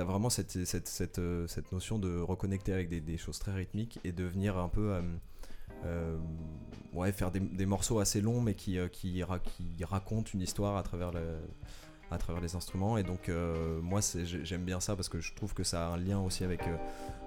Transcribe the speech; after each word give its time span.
as 0.00 0.04
vraiment 0.04 0.30
cette, 0.30 0.64
cette, 0.64 0.88
cette, 0.88 1.18
euh, 1.18 1.46
cette 1.46 1.72
notion 1.72 1.98
de 1.98 2.18
reconnecter 2.20 2.72
avec 2.72 2.88
des, 2.88 3.00
des 3.00 3.18
choses 3.18 3.38
très 3.38 3.52
rythmiques 3.52 3.98
et 4.04 4.12
de 4.12 4.24
venir 4.24 4.56
un 4.58 4.68
peu. 4.68 4.92
euh, 4.92 5.02
euh, 5.84 6.16
ouais, 6.94 7.12
faire 7.12 7.30
des, 7.30 7.40
des 7.40 7.66
morceaux 7.66 7.98
assez 7.98 8.20
longs 8.20 8.40
mais 8.40 8.54
qui, 8.54 8.78
qui, 8.92 9.22
ra- 9.22 9.38
qui 9.38 9.84
racontent 9.84 10.30
une 10.32 10.40
histoire 10.40 10.76
à 10.76 10.82
travers, 10.82 11.12
le, 11.12 11.38
à 12.10 12.18
travers 12.18 12.40
les 12.40 12.54
instruments. 12.56 12.96
Et 12.96 13.02
donc, 13.02 13.30
moi, 13.82 14.00
j'aime 14.24 14.64
bien 14.64 14.80
ça 14.80 14.96
parce 14.96 15.08
que 15.08 15.20
je 15.20 15.34
trouve 15.34 15.52
que 15.54 15.64
ça 15.64 15.88
a 15.88 15.90
un 15.90 15.98
lien 15.98 16.18
aussi 16.18 16.44
avec, 16.44 16.62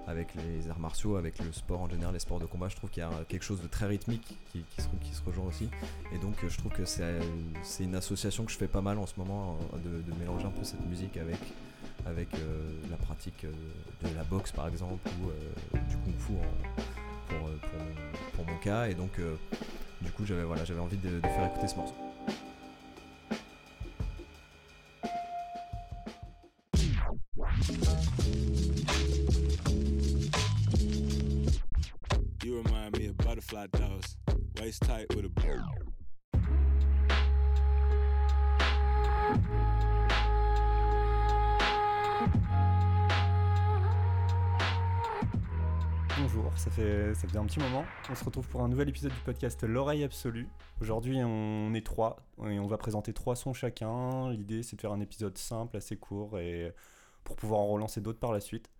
avec 0.08 0.34
les 0.34 0.68
arts 0.68 0.80
martiaux, 0.80 1.16
avec 1.16 1.38
le 1.38 1.52
sport 1.52 1.82
en 1.82 1.88
général, 1.88 2.12
les 2.14 2.18
sports 2.20 2.40
de 2.40 2.46
combat. 2.46 2.68
Je 2.68 2.76
trouve 2.76 2.90
qu'il 2.90 3.02
y 3.02 3.06
a 3.06 3.10
quelque 3.28 3.44
chose 3.44 3.62
de 3.62 3.68
très 3.68 3.86
rythmique 3.86 4.36
qui, 4.50 4.64
qui 4.74 4.82
se, 4.82 4.88
qui 5.00 5.14
se 5.14 5.22
rejoint 5.22 5.46
aussi. 5.46 5.68
Et 6.12 6.18
donc, 6.18 6.34
je 6.46 6.58
trouve 6.58 6.72
que 6.72 6.84
c'est 6.84 7.20
une 7.78 7.94
association 7.94 8.44
que 8.44 8.50
je 8.50 8.56
fais 8.56 8.68
pas 8.68 8.82
mal 8.82 8.98
en 8.98 9.06
ce 9.06 9.14
moment, 9.16 9.58
de 9.84 10.18
mélanger 10.18 10.46
un 10.46 10.50
peu 10.50 10.64
cette 10.64 10.84
musique 10.86 11.16
avec, 11.18 11.38
avec 12.06 12.32
euh, 12.34 12.70
la 12.90 12.96
pratique 12.96 13.44
euh, 13.44 13.52
de 14.02 14.14
la 14.14 14.24
boxe, 14.24 14.52
par 14.52 14.68
exemple, 14.68 15.08
ou 15.22 15.28
euh, 15.28 15.78
du 15.88 15.96
kung-fu 15.96 16.32
en- 16.32 17.34
pour, 18.34 18.44
mon, 18.44 18.58
cas. 18.58 18.88
Et 18.88 18.94
donc, 18.94 19.12
du 20.00 20.10
coup, 20.10 20.26
j'avais 20.26 20.42
voilà, 20.42 20.64
envie 20.80 20.96
de, 20.96 21.20
faire 21.20 21.46
écouter 21.46 21.68
ce 21.68 21.76
morceau. 21.76 21.94
Butterfly 33.18 33.68
waist 34.60 34.82
tight 34.82 35.06
with 35.14 35.24
a. 35.24 35.99
ça 46.60 46.70
fait, 46.70 47.14
ça 47.14 47.26
fait 47.26 47.38
un 47.38 47.46
petit 47.46 47.58
moment. 47.58 47.84
On 48.10 48.14
se 48.14 48.24
retrouve 48.24 48.46
pour 48.48 48.62
un 48.62 48.68
nouvel 48.68 48.88
épisode 48.88 49.12
du 49.12 49.20
podcast 49.20 49.62
L'oreille 49.64 50.04
absolue. 50.04 50.46
Aujourd'hui, 50.80 51.18
on 51.24 51.72
est 51.74 51.84
trois 51.84 52.16
et 52.46 52.58
on 52.58 52.66
va 52.66 52.76
présenter 52.76 53.12
trois 53.14 53.34
sons 53.34 53.54
chacun. 53.54 54.30
L'idée, 54.30 54.62
c'est 54.62 54.76
de 54.76 54.80
faire 54.80 54.92
un 54.92 55.00
épisode 55.00 55.36
simple, 55.38 55.76
assez 55.78 55.96
court 55.96 56.38
et 56.38 56.72
pour 57.24 57.36
pouvoir 57.36 57.60
en 57.60 57.68
relancer 57.68 58.00
d'autres 58.00 58.18
par 58.18 58.32
la 58.32 58.40
suite. 58.40 58.70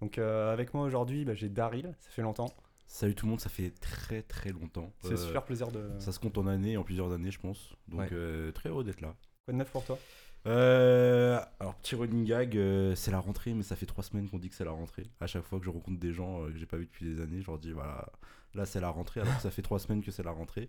Donc, 0.00 0.18
euh, 0.18 0.52
avec 0.52 0.74
moi 0.74 0.84
aujourd'hui, 0.84 1.24
bah, 1.24 1.34
j'ai 1.34 1.48
Daryl, 1.48 1.94
ça 2.00 2.10
fait 2.10 2.22
longtemps. 2.22 2.48
Salut 2.86 3.14
tout 3.14 3.26
le 3.26 3.30
monde, 3.30 3.40
ça 3.40 3.48
fait 3.48 3.70
très 3.80 4.22
très 4.22 4.50
longtemps. 4.52 4.92
C'est 5.02 5.12
Euh, 5.14 5.16
super 5.16 5.44
plaisir 5.44 5.68
de. 5.72 5.90
Ça 5.98 6.12
se 6.12 6.20
compte 6.20 6.38
en 6.38 6.46
années, 6.46 6.76
en 6.76 6.84
plusieurs 6.84 7.12
années, 7.12 7.30
je 7.30 7.40
pense. 7.40 7.74
Donc 7.88 8.00
Ouais. 8.00 8.08
euh, 8.12 8.52
très 8.52 8.68
heureux 8.68 8.84
d'être 8.84 9.00
là. 9.00 9.14
Quoi 9.46 9.52
de 9.54 9.58
neuf 9.58 9.70
pour 9.70 9.84
toi? 9.84 9.98
Euh, 10.46 11.40
alors 11.58 11.74
petit 11.76 11.94
running 11.94 12.24
gag, 12.24 12.56
euh, 12.56 12.94
c'est 12.94 13.10
la 13.10 13.18
rentrée, 13.18 13.54
mais 13.54 13.62
ça 13.62 13.76
fait 13.76 13.86
trois 13.86 14.04
semaines 14.04 14.28
qu'on 14.28 14.38
dit 14.38 14.50
que 14.50 14.54
c'est 14.54 14.64
la 14.64 14.72
rentrée. 14.72 15.06
À 15.20 15.26
chaque 15.26 15.44
fois 15.44 15.58
que 15.58 15.64
je 15.64 15.70
rencontre 15.70 15.98
des 15.98 16.12
gens 16.12 16.42
euh, 16.42 16.50
que 16.50 16.58
j'ai 16.58 16.66
pas 16.66 16.76
vu 16.76 16.84
depuis 16.84 17.06
des 17.06 17.20
années, 17.22 17.40
je 17.40 17.46
leur 17.46 17.58
dis 17.58 17.72
voilà, 17.72 18.12
là 18.54 18.66
c'est 18.66 18.80
la 18.80 18.90
rentrée, 18.90 19.20
alors 19.20 19.40
ça 19.40 19.50
fait 19.50 19.62
trois 19.62 19.78
semaines 19.78 20.02
que 20.02 20.10
c'est 20.10 20.22
la 20.22 20.32
rentrée. 20.32 20.68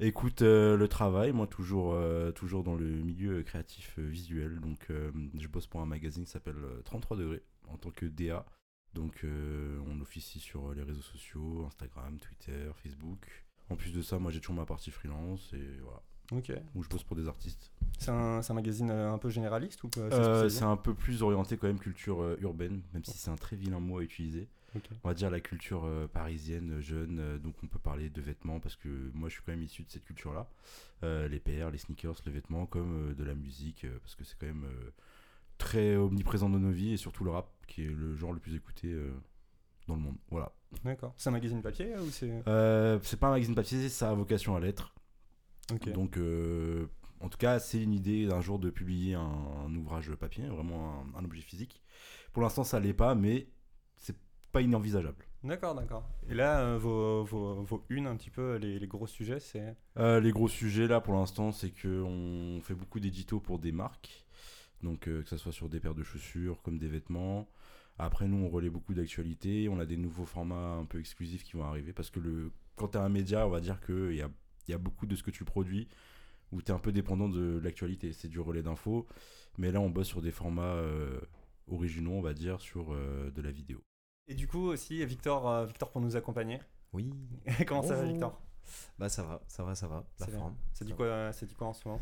Écoute, 0.00 0.40
le 0.42 0.86
travail, 0.86 1.32
moi 1.32 1.46
toujours, 1.46 1.96
toujours 2.34 2.64
dans 2.64 2.74
le 2.74 2.86
milieu 2.86 3.42
créatif 3.42 3.98
visuel, 3.98 4.60
donc 4.60 4.88
je 5.34 5.48
bosse 5.48 5.66
pour 5.66 5.80
un 5.80 5.86
magazine 5.86 6.24
qui 6.24 6.30
s'appelle 6.30 6.56
euh, 6.56 6.80
33 6.84 7.16
degrés 7.16 7.42
en 7.68 7.76
tant 7.76 7.90
que 7.90 8.06
DA. 8.06 8.46
Donc 8.94 9.24
on 9.24 10.00
officie 10.00 10.40
sur 10.40 10.74
les 10.74 10.82
réseaux 10.82 11.02
sociaux, 11.02 11.64
Instagram, 11.66 12.18
Twitter, 12.18 12.70
Facebook. 12.82 13.44
En 13.70 13.76
plus 13.76 13.92
de 13.92 14.02
ça, 14.02 14.18
moi 14.18 14.30
j'ai 14.30 14.40
toujours 14.40 14.56
ma 14.56 14.66
partie 14.66 14.90
freelance 14.90 15.50
et 15.54 15.78
voilà, 15.82 16.02
Ok. 16.32 16.52
où 16.74 16.82
je 16.82 16.88
bosse 16.88 17.04
pour 17.04 17.16
des 17.16 17.28
artistes. 17.28 17.70
C'est 17.98 18.10
un, 18.10 18.40
magazine 18.54 18.90
euh, 18.90 19.12
un 19.12 19.18
peu 19.18 19.30
généraliste 19.30 19.84
ou 19.84 19.90
Euh, 19.98 20.48
c'est 20.48 20.64
un 20.64 20.76
peu 20.76 20.94
plus 20.94 21.22
orienté 21.22 21.56
quand 21.56 21.68
même 21.68 21.78
culture 21.78 22.22
euh, 22.22 22.36
urbaine, 22.40 22.82
même 22.94 23.04
si 23.04 23.16
c'est 23.16 23.30
un 23.30 23.36
très 23.36 23.54
vilain 23.54 23.78
mot 23.78 23.98
à 23.98 24.02
utiliser. 24.02 24.48
On 25.04 25.08
va 25.08 25.14
dire 25.14 25.30
la 25.30 25.40
culture 25.40 25.84
euh, 25.84 26.06
parisienne, 26.08 26.80
jeune, 26.80 27.18
euh, 27.20 27.38
donc 27.38 27.54
on 27.62 27.66
peut 27.66 27.78
parler 27.78 28.08
de 28.08 28.20
vêtements 28.22 28.58
parce 28.58 28.76
que 28.76 28.88
moi 29.12 29.28
je 29.28 29.34
suis 29.34 29.42
quand 29.44 29.52
même 29.52 29.62
issu 29.62 29.82
de 29.82 29.90
cette 29.90 30.04
culture-là. 30.04 30.48
Euh, 31.04 31.28
les 31.28 31.40
PR, 31.40 31.70
les 31.70 31.78
sneakers, 31.78 32.16
les 32.24 32.32
vêtements, 32.32 32.66
comme 32.66 33.14
de 33.14 33.24
la 33.24 33.34
musique, 33.34 33.86
parce 34.02 34.14
que 34.14 34.24
c'est 34.24 34.38
quand 34.38 34.46
même 34.46 34.66
très 35.58 35.96
omniprésent 35.96 36.48
dans 36.48 36.58
nos 36.58 36.70
vies 36.70 36.92
et 36.92 36.96
surtout 36.96 37.24
le 37.24 37.30
rap 37.30 37.48
qui 37.66 37.84
est 37.84 37.90
le 37.90 38.14
genre 38.16 38.32
le 38.32 38.40
plus 38.40 38.54
écouté 38.54 38.94
dans 39.88 39.94
le 39.94 40.00
monde. 40.00 40.16
Voilà. 40.30 40.52
D'accord. 40.84 41.12
C'est 41.16 41.28
un 41.28 41.32
magazine 41.32 41.60
papier 41.60 41.94
ou 41.96 42.10
c'est. 42.10 42.42
C'est 43.02 43.20
pas 43.20 43.28
un 43.28 43.32
magazine 43.32 43.54
papier, 43.54 43.88
ça 43.88 44.10
a 44.10 44.14
vocation 44.14 44.56
à 44.56 44.60
l'être. 44.60 44.94
Donc, 45.92 46.16
euh, 46.16 46.86
en 47.20 47.28
tout 47.28 47.38
cas, 47.38 47.58
c'est 47.58 47.82
une 47.82 47.92
idée 47.92 48.26
d'un 48.26 48.40
jour 48.40 48.58
de 48.58 48.70
publier 48.70 49.14
un, 49.14 49.20
un 49.66 49.74
ouvrage 49.74 50.10
papier, 50.14 50.46
vraiment 50.46 51.04
un, 51.14 51.18
un 51.18 51.24
objet 51.24 51.42
physique. 51.42 51.82
Pour 52.32 52.42
l'instant, 52.42 52.64
ça 52.64 52.80
l'est 52.80 52.94
pas, 52.94 53.14
mais 53.14 53.48
c'est 53.98 54.16
pas 54.52 54.60
inenvisageable. 54.60 55.24
D'accord, 55.44 55.74
d'accord. 55.74 56.08
Et 56.28 56.34
là, 56.34 56.60
euh, 56.60 56.78
vos, 56.78 57.24
vos, 57.24 57.62
vos 57.62 57.84
unes, 57.88 58.06
un 58.06 58.16
petit 58.16 58.30
peu, 58.30 58.56
les, 58.56 58.78
les 58.78 58.86
gros 58.86 59.06
sujets, 59.06 59.40
c'est. 59.40 59.76
Euh, 59.98 60.20
les 60.20 60.30
gros 60.30 60.48
sujets 60.48 60.86
là, 60.86 61.00
pour 61.00 61.14
l'instant, 61.14 61.50
c'est 61.50 61.70
que 61.70 62.02
on 62.02 62.60
fait 62.60 62.74
beaucoup 62.74 63.00
d'éditos 63.00 63.40
pour 63.40 63.58
des 63.58 63.72
marques, 63.72 64.24
donc 64.82 65.08
euh, 65.08 65.22
que 65.22 65.28
ce 65.28 65.36
soit 65.36 65.52
sur 65.52 65.68
des 65.68 65.80
paires 65.80 65.96
de 65.96 66.04
chaussures 66.04 66.62
comme 66.62 66.78
des 66.78 66.88
vêtements. 66.88 67.48
Après, 67.98 68.28
nous, 68.28 68.38
on 68.44 68.48
relaie 68.48 68.70
beaucoup 68.70 68.94
d'actualités. 68.94 69.68
On 69.68 69.78
a 69.80 69.84
des 69.84 69.96
nouveaux 69.96 70.24
formats 70.24 70.76
un 70.80 70.84
peu 70.84 70.98
exclusifs 70.98 71.44
qui 71.44 71.56
vont 71.56 71.64
arriver 71.64 71.92
parce 71.92 72.10
que 72.10 72.20
le, 72.20 72.50
quand 72.76 72.88
tu 72.88 72.98
as 72.98 73.02
un 73.02 73.08
média, 73.08 73.46
on 73.46 73.50
va 73.50 73.60
dire 73.60 73.80
qu'il 73.80 74.14
y 74.14 74.22
a, 74.22 74.30
il 74.66 74.70
y 74.70 74.74
a 74.74 74.78
beaucoup 74.78 75.06
de 75.06 75.16
ce 75.16 75.22
que 75.22 75.30
tu 75.30 75.44
produis 75.44 75.88
où 76.52 76.60
tu 76.60 76.70
es 76.70 76.74
un 76.74 76.78
peu 76.78 76.92
dépendant 76.92 77.28
de 77.28 77.60
l'actualité. 77.62 78.12
C'est 78.12 78.28
du 78.28 78.40
relais 78.40 78.62
d'infos. 78.62 79.06
Mais 79.58 79.72
là, 79.72 79.80
on 79.80 79.90
bosse 79.90 80.08
sur 80.08 80.22
des 80.22 80.30
formats 80.30 80.74
euh, 80.74 81.18
originaux, 81.66 82.12
on 82.12 82.20
va 82.20 82.34
dire, 82.34 82.60
sur 82.60 82.92
euh, 82.92 83.30
de 83.30 83.42
la 83.42 83.50
vidéo. 83.50 83.82
Et 84.28 84.34
du 84.34 84.46
coup, 84.46 84.68
aussi, 84.68 85.04
Victor, 85.04 85.48
euh, 85.48 85.66
Victor 85.66 85.90
pour 85.90 86.00
nous 86.00 86.16
accompagner. 86.16 86.60
Oui. 86.92 87.10
Comment 87.66 87.82
ça 87.82 87.96
va. 87.96 88.04
Victor? 88.04 88.40
Bah 88.98 89.08
ça 89.08 89.22
va, 89.22 89.42
ça 89.48 89.64
va, 89.64 89.74
ça 89.74 89.88
va. 89.88 90.04
La 90.20 90.26
forme. 90.28 90.56
Ça 90.72 90.84
dit 90.84 90.92
Ça 90.92 90.96
quoi, 90.96 91.06
euh, 91.06 91.32
ça 91.32 91.46
dit 91.46 91.54
quoi 91.54 91.66
en 91.68 91.72
ce 91.72 91.86
moment? 91.88 92.00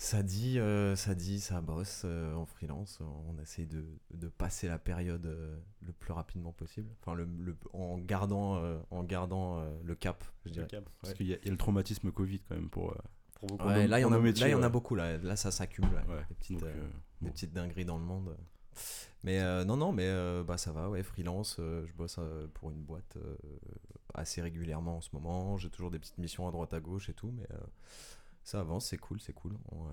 Ça 0.00 0.22
dit, 0.22 0.60
euh, 0.60 0.94
ça 0.94 1.16
dit, 1.16 1.40
ça 1.40 1.60
bosse 1.60 2.02
euh, 2.04 2.32
en 2.34 2.46
freelance. 2.46 3.00
On 3.28 3.36
essaie 3.42 3.66
de, 3.66 3.84
de 4.14 4.28
passer 4.28 4.68
la 4.68 4.78
période 4.78 5.26
euh, 5.26 5.58
le 5.82 5.92
plus 5.92 6.12
rapidement 6.12 6.52
possible. 6.52 6.88
Enfin, 7.00 7.14
le, 7.16 7.24
le- 7.24 7.56
en 7.72 7.98
gardant, 7.98 8.56
euh, 8.62 8.78
en 8.92 9.02
gardant 9.02 9.58
euh, 9.58 9.68
le 9.82 9.94
cap, 9.96 10.22
je 10.46 10.50
dirais. 10.52 10.68
Parce 11.02 11.14
qu'il 11.14 11.26
y, 11.26 11.34
a- 11.34 11.38
il 11.42 11.44
y 11.46 11.48
a 11.48 11.50
le 11.50 11.56
traumatisme 11.58 12.12
Covid 12.12 12.38
quand 12.48 12.54
même 12.54 12.70
pour. 12.70 12.94
Pour 13.40 13.48
beaucoup. 13.48 13.66
Ouais, 13.66 13.82
nos- 13.82 13.88
là, 13.88 13.98
il 13.98 14.02
y 14.02 14.04
en 14.04 14.12
a, 14.12 14.18
là, 14.18 14.48
il 14.48 14.50
y 14.52 14.54
en 14.54 14.62
a 14.62 14.68
beaucoup. 14.68 14.94
Là, 14.94 15.18
là 15.18 15.34
ça 15.34 15.50
s'accumule. 15.50 15.90
Des, 16.28 16.34
petites, 16.36 16.60
Donc, 16.60 16.68
euh, 16.68 16.72
euh, 16.76 16.88
des 17.20 17.26
bon. 17.26 17.32
petites 17.32 17.52
dingueries 17.52 17.84
dans 17.84 17.98
le 17.98 18.04
monde. 18.04 18.36
Mais 19.24 19.40
euh, 19.40 19.64
non, 19.64 19.76
non, 19.76 19.90
mais 19.90 20.06
euh, 20.06 20.44
bah, 20.44 20.58
ça 20.58 20.70
va, 20.70 20.88
ouais, 20.88 21.02
freelance. 21.02 21.56
euh, 21.58 21.84
je 21.86 21.92
bosse 21.94 22.16
euh, 22.20 22.46
pour 22.54 22.70
une 22.70 22.82
boîte 22.84 23.16
euh, 23.16 23.36
assez 24.14 24.40
régulièrement 24.40 24.98
en 24.98 25.00
ce 25.00 25.08
moment. 25.12 25.58
J'ai 25.58 25.70
toujours 25.70 25.90
des 25.90 25.98
petites 25.98 26.18
missions 26.18 26.46
à 26.46 26.52
droite 26.52 26.72
à 26.72 26.78
gauche 26.78 27.08
et 27.08 27.14
tout, 27.14 27.32
mais 27.36 27.46
euh, 27.52 27.58
ça 28.48 28.60
avance, 28.60 28.86
c'est 28.86 28.96
cool, 28.98 29.20
c'est 29.20 29.34
cool. 29.34 29.56
On, 29.72 29.86
euh, 29.86 29.90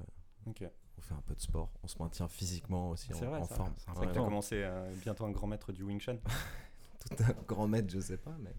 on 0.98 1.02
fait 1.02 1.14
un 1.14 1.22
peu 1.26 1.36
de 1.36 1.42
sport, 1.42 1.72
on 1.84 1.88
se 1.88 1.98
maintient 2.00 2.28
physiquement 2.30 2.92
aussi 2.92 3.10
C'est 3.14 3.26
en, 3.26 3.30
vrai, 3.30 3.40
en 3.42 3.46
ça. 3.46 3.56
forme. 3.56 3.74
C'est 3.78 3.92
vrai 3.92 4.08
que 4.08 4.14
tu 4.14 4.20
as 4.20 4.24
commencé 4.24 4.64
euh, 4.64 4.94
bientôt 5.02 5.26
un 5.26 5.32
grand 5.32 5.48
maître 5.48 5.74
du 5.74 5.84
Wing 5.84 6.00
Chun. 6.00 6.18
tout 7.00 7.24
un 7.24 7.34
grand 7.46 7.68
maître, 7.68 7.90
je 7.92 8.00
sais 8.00 8.18
pas, 8.18 8.36
mais, 8.42 8.56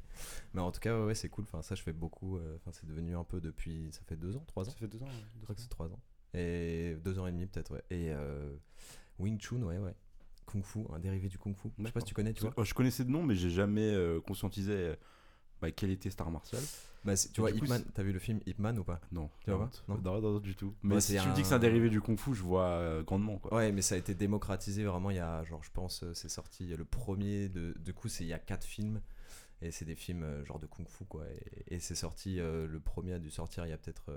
mais 0.53 0.61
en 0.61 0.71
tout 0.71 0.81
cas, 0.81 0.99
ouais, 0.99 1.07
ouais, 1.07 1.15
c'est 1.15 1.29
cool. 1.31 1.45
Enfin, 1.45 1.63
ça, 1.63 1.75
je 1.75 1.83
fais 1.83 1.93
beaucoup. 1.95 2.37
euh, 2.37 2.57
Enfin, 2.57 2.73
c'est 2.73 2.87
devenu 2.87 3.17
un 3.17 3.25
peu 3.25 3.41
depuis. 3.41 3.89
Ça 3.93 4.03
fait 4.07 4.17
deux 4.17 4.37
ans, 4.37 4.45
trois 4.47 4.69
ans. 4.69 4.71
Ça 4.71 4.77
fait 4.77 4.87
deux 4.87 5.03
ans. 5.03 5.07
ouais, 5.07 5.13
deux 5.13 5.39
Je 5.41 5.45
crois 5.45 5.55
que 5.55 5.61
c'est 5.63 5.69
trois 5.69 5.87
ans. 5.91 6.01
Et 6.35 6.97
deux 7.03 7.19
ans 7.19 7.27
et 7.27 7.33
demi, 7.33 7.47
peut-être, 7.47 7.73
ouais. 7.73 7.83
Et 7.91 8.11
euh, 8.13 8.55
Wing 9.19 9.41
Chun, 9.41 9.63
ouais, 9.63 9.79
ouais. 9.79 9.95
Kung 10.45 10.63
Fu, 10.63 10.81
un 10.93 10.99
dérivé 11.01 11.29
du 11.29 11.39
Kung 11.39 11.57
Fu. 11.57 11.69
Je 11.79 11.87
sais 11.87 11.93
pas 11.93 12.01
si 12.01 12.07
tu 12.07 12.15
connais, 12.15 12.35
tu 12.35 12.43
vois. 12.43 12.53
Oh, 12.57 12.65
Je 12.65 12.75
connaissais 12.75 13.05
de 13.05 13.11
nom, 13.11 13.23
mais 13.23 13.35
j'ai 13.35 13.51
jamais 13.51 13.91
euh, 13.95 14.21
conscientisé 14.21 14.73
euh, 14.73 14.97
bah, 15.61 15.71
quel 15.71 15.91
était 15.91 16.11
Star 16.11 16.31
Martial. 16.31 16.63
Bah, 17.05 17.15
tu 17.17 17.29
Et 17.29 17.41
vois, 17.41 17.51
Ip 17.53 17.69
Man, 17.69 17.85
t'as 17.95 18.03
vu 18.03 18.13
le 18.13 18.19
film 18.19 18.41
Ip 18.47 18.59
Man 18.59 18.79
ou 18.81 18.85
pas? 18.85 19.01
Non, 19.13 19.31
Tu 19.45 19.51
vois 19.51 19.61
non, 19.61 19.67
pas? 20.01 20.11
Non 20.11 20.21
non, 20.21 20.33
non, 20.33 20.39
du 20.41 20.57
tout. 20.57 20.75
Mais 20.83 20.97
Ouais, 20.97 21.01
si 21.01 21.13
tu 21.17 21.29
me 21.29 21.35
dis 21.35 21.43
que 21.43 21.47
c'est 21.49 21.55
un- 21.55 21.59
dérivé 21.61 21.89
du 21.89 22.01
Kung 22.01 22.19
Fu, 22.19 22.35
je 22.35 22.43
vois 22.43 22.65
euh, 22.65 23.03
grandement. 23.05 23.39
Quoi. 23.39 23.55
Ouais, 23.55 23.71
mais 23.71 23.81
ça 23.83 23.95
a 23.95 23.99
été 23.99 24.15
démocratisé 24.15 24.83
vraiment 24.85 25.11
il 25.11 25.17
y 25.17 25.21
a, 25.21 25.45
genre, 25.45 25.63
je 25.63 25.71
pense, 25.73 26.03
euh, 26.03 26.15
c'est 26.15 26.29
sorti 26.29 26.67
le 26.67 26.85
premier 26.85 27.49
de. 27.49 27.75
Du 27.79 27.95
coup, 27.95 28.09
c'est 28.09 28.25
il 28.25 28.29
y 28.29 28.33
a 28.33 28.39
quatre 28.41 28.65
films. 28.65 29.01
Et 29.63 29.71
c'est 29.71 29.87
des 29.87 29.95
films 29.95 30.23
euh, 30.23 30.45
genre 30.45 30.59
de 30.59 30.67
kung 30.67 30.87
fu, 30.89 31.05
quoi. 31.07 31.25
Et, 31.69 31.77
et 31.77 31.79
c'est 31.81 31.95
sorti, 31.95 32.39
euh, 32.41 32.67
le 32.67 32.79
premier 32.79 33.15
a 33.15 33.19
dû 33.19 33.31
sortir 33.31 33.65
il 33.67 33.71
y 33.71 33.73
a 33.73 33.79
peut-être 33.79 34.11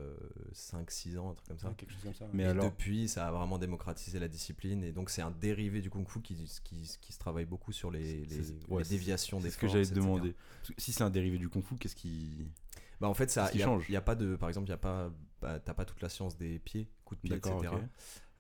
5-6 0.54 1.18
ans, 1.18 1.32
un 1.32 1.34
truc 1.34 1.48
comme 1.48 1.60
ça. 1.60 1.68
Ouais, 1.70 1.76
quelque 1.76 1.92
chose 1.94 2.04
comme 2.04 2.14
ça. 2.14 2.26
ouais. 2.26 2.32
Mais 2.34 2.44
et 2.44 2.48
alors- 2.48 2.66
depuis, 2.66 3.08
ça 3.08 3.28
a 3.28 3.32
vraiment 3.32 3.58
démocratisé 3.58 4.20
la 4.20 4.28
discipline. 4.28 4.84
Et 4.84 4.92
donc, 4.92 5.10
c'est 5.10 5.22
un 5.22 5.32
dérivé 5.32 5.82
du 5.82 5.90
kung 5.90 6.08
fu 6.08 6.22
qui, 6.22 6.36
qui, 6.64 6.98
qui 7.02 7.14
se 7.14 7.20
travaille 7.20 7.46
beaucoup 7.46 7.72
sur 7.72 7.92
les, 7.92 8.26
les, 8.26 8.44
C'est- 8.44 8.54
ouais, 8.70 8.80
les 8.80 8.84
c'est- 8.84 8.90
déviations 8.90 9.40
C'est 9.40 9.46
des 9.46 9.52
ce 9.52 9.58
que 9.58 9.68
j'allais 9.68 9.86
te 9.86 9.94
demander. 9.94 10.34
Parce 10.62 10.74
que 10.76 10.82
si 10.82 10.92
c'est 10.92 11.04
un 11.04 11.10
dérivé 11.10 11.38
du 11.38 11.50
Kung 11.50 11.64
Fu, 11.64 11.76
qu'est-ce 11.78 11.96
qui. 11.96 12.52
Bah, 13.00 13.08
en 13.08 13.14
fait, 13.14 13.30
ça, 13.32 13.50
il 13.54 13.60
y 13.60 13.64
a, 13.64 13.66
change 13.66 13.86
il 13.88 13.94
y 13.94 13.98
a 13.98 14.02
pas 14.02 14.16
de. 14.16 14.36
Par 14.36 14.50
exemple, 14.50 14.68
il 14.68 14.72
y 14.72 14.74
a 14.74 14.78
pas. 14.78 15.10
bah, 15.42 15.60
t'as 15.60 15.74
pas 15.74 15.86
toute 15.86 16.02
la 16.02 16.10
science 16.10 16.38
des 16.38 16.60
pieds, 16.60 16.90
coups 17.06 17.22
de 17.22 17.28
pied, 17.30 17.38
etc. 17.38 17.56
ok. 17.56 17.80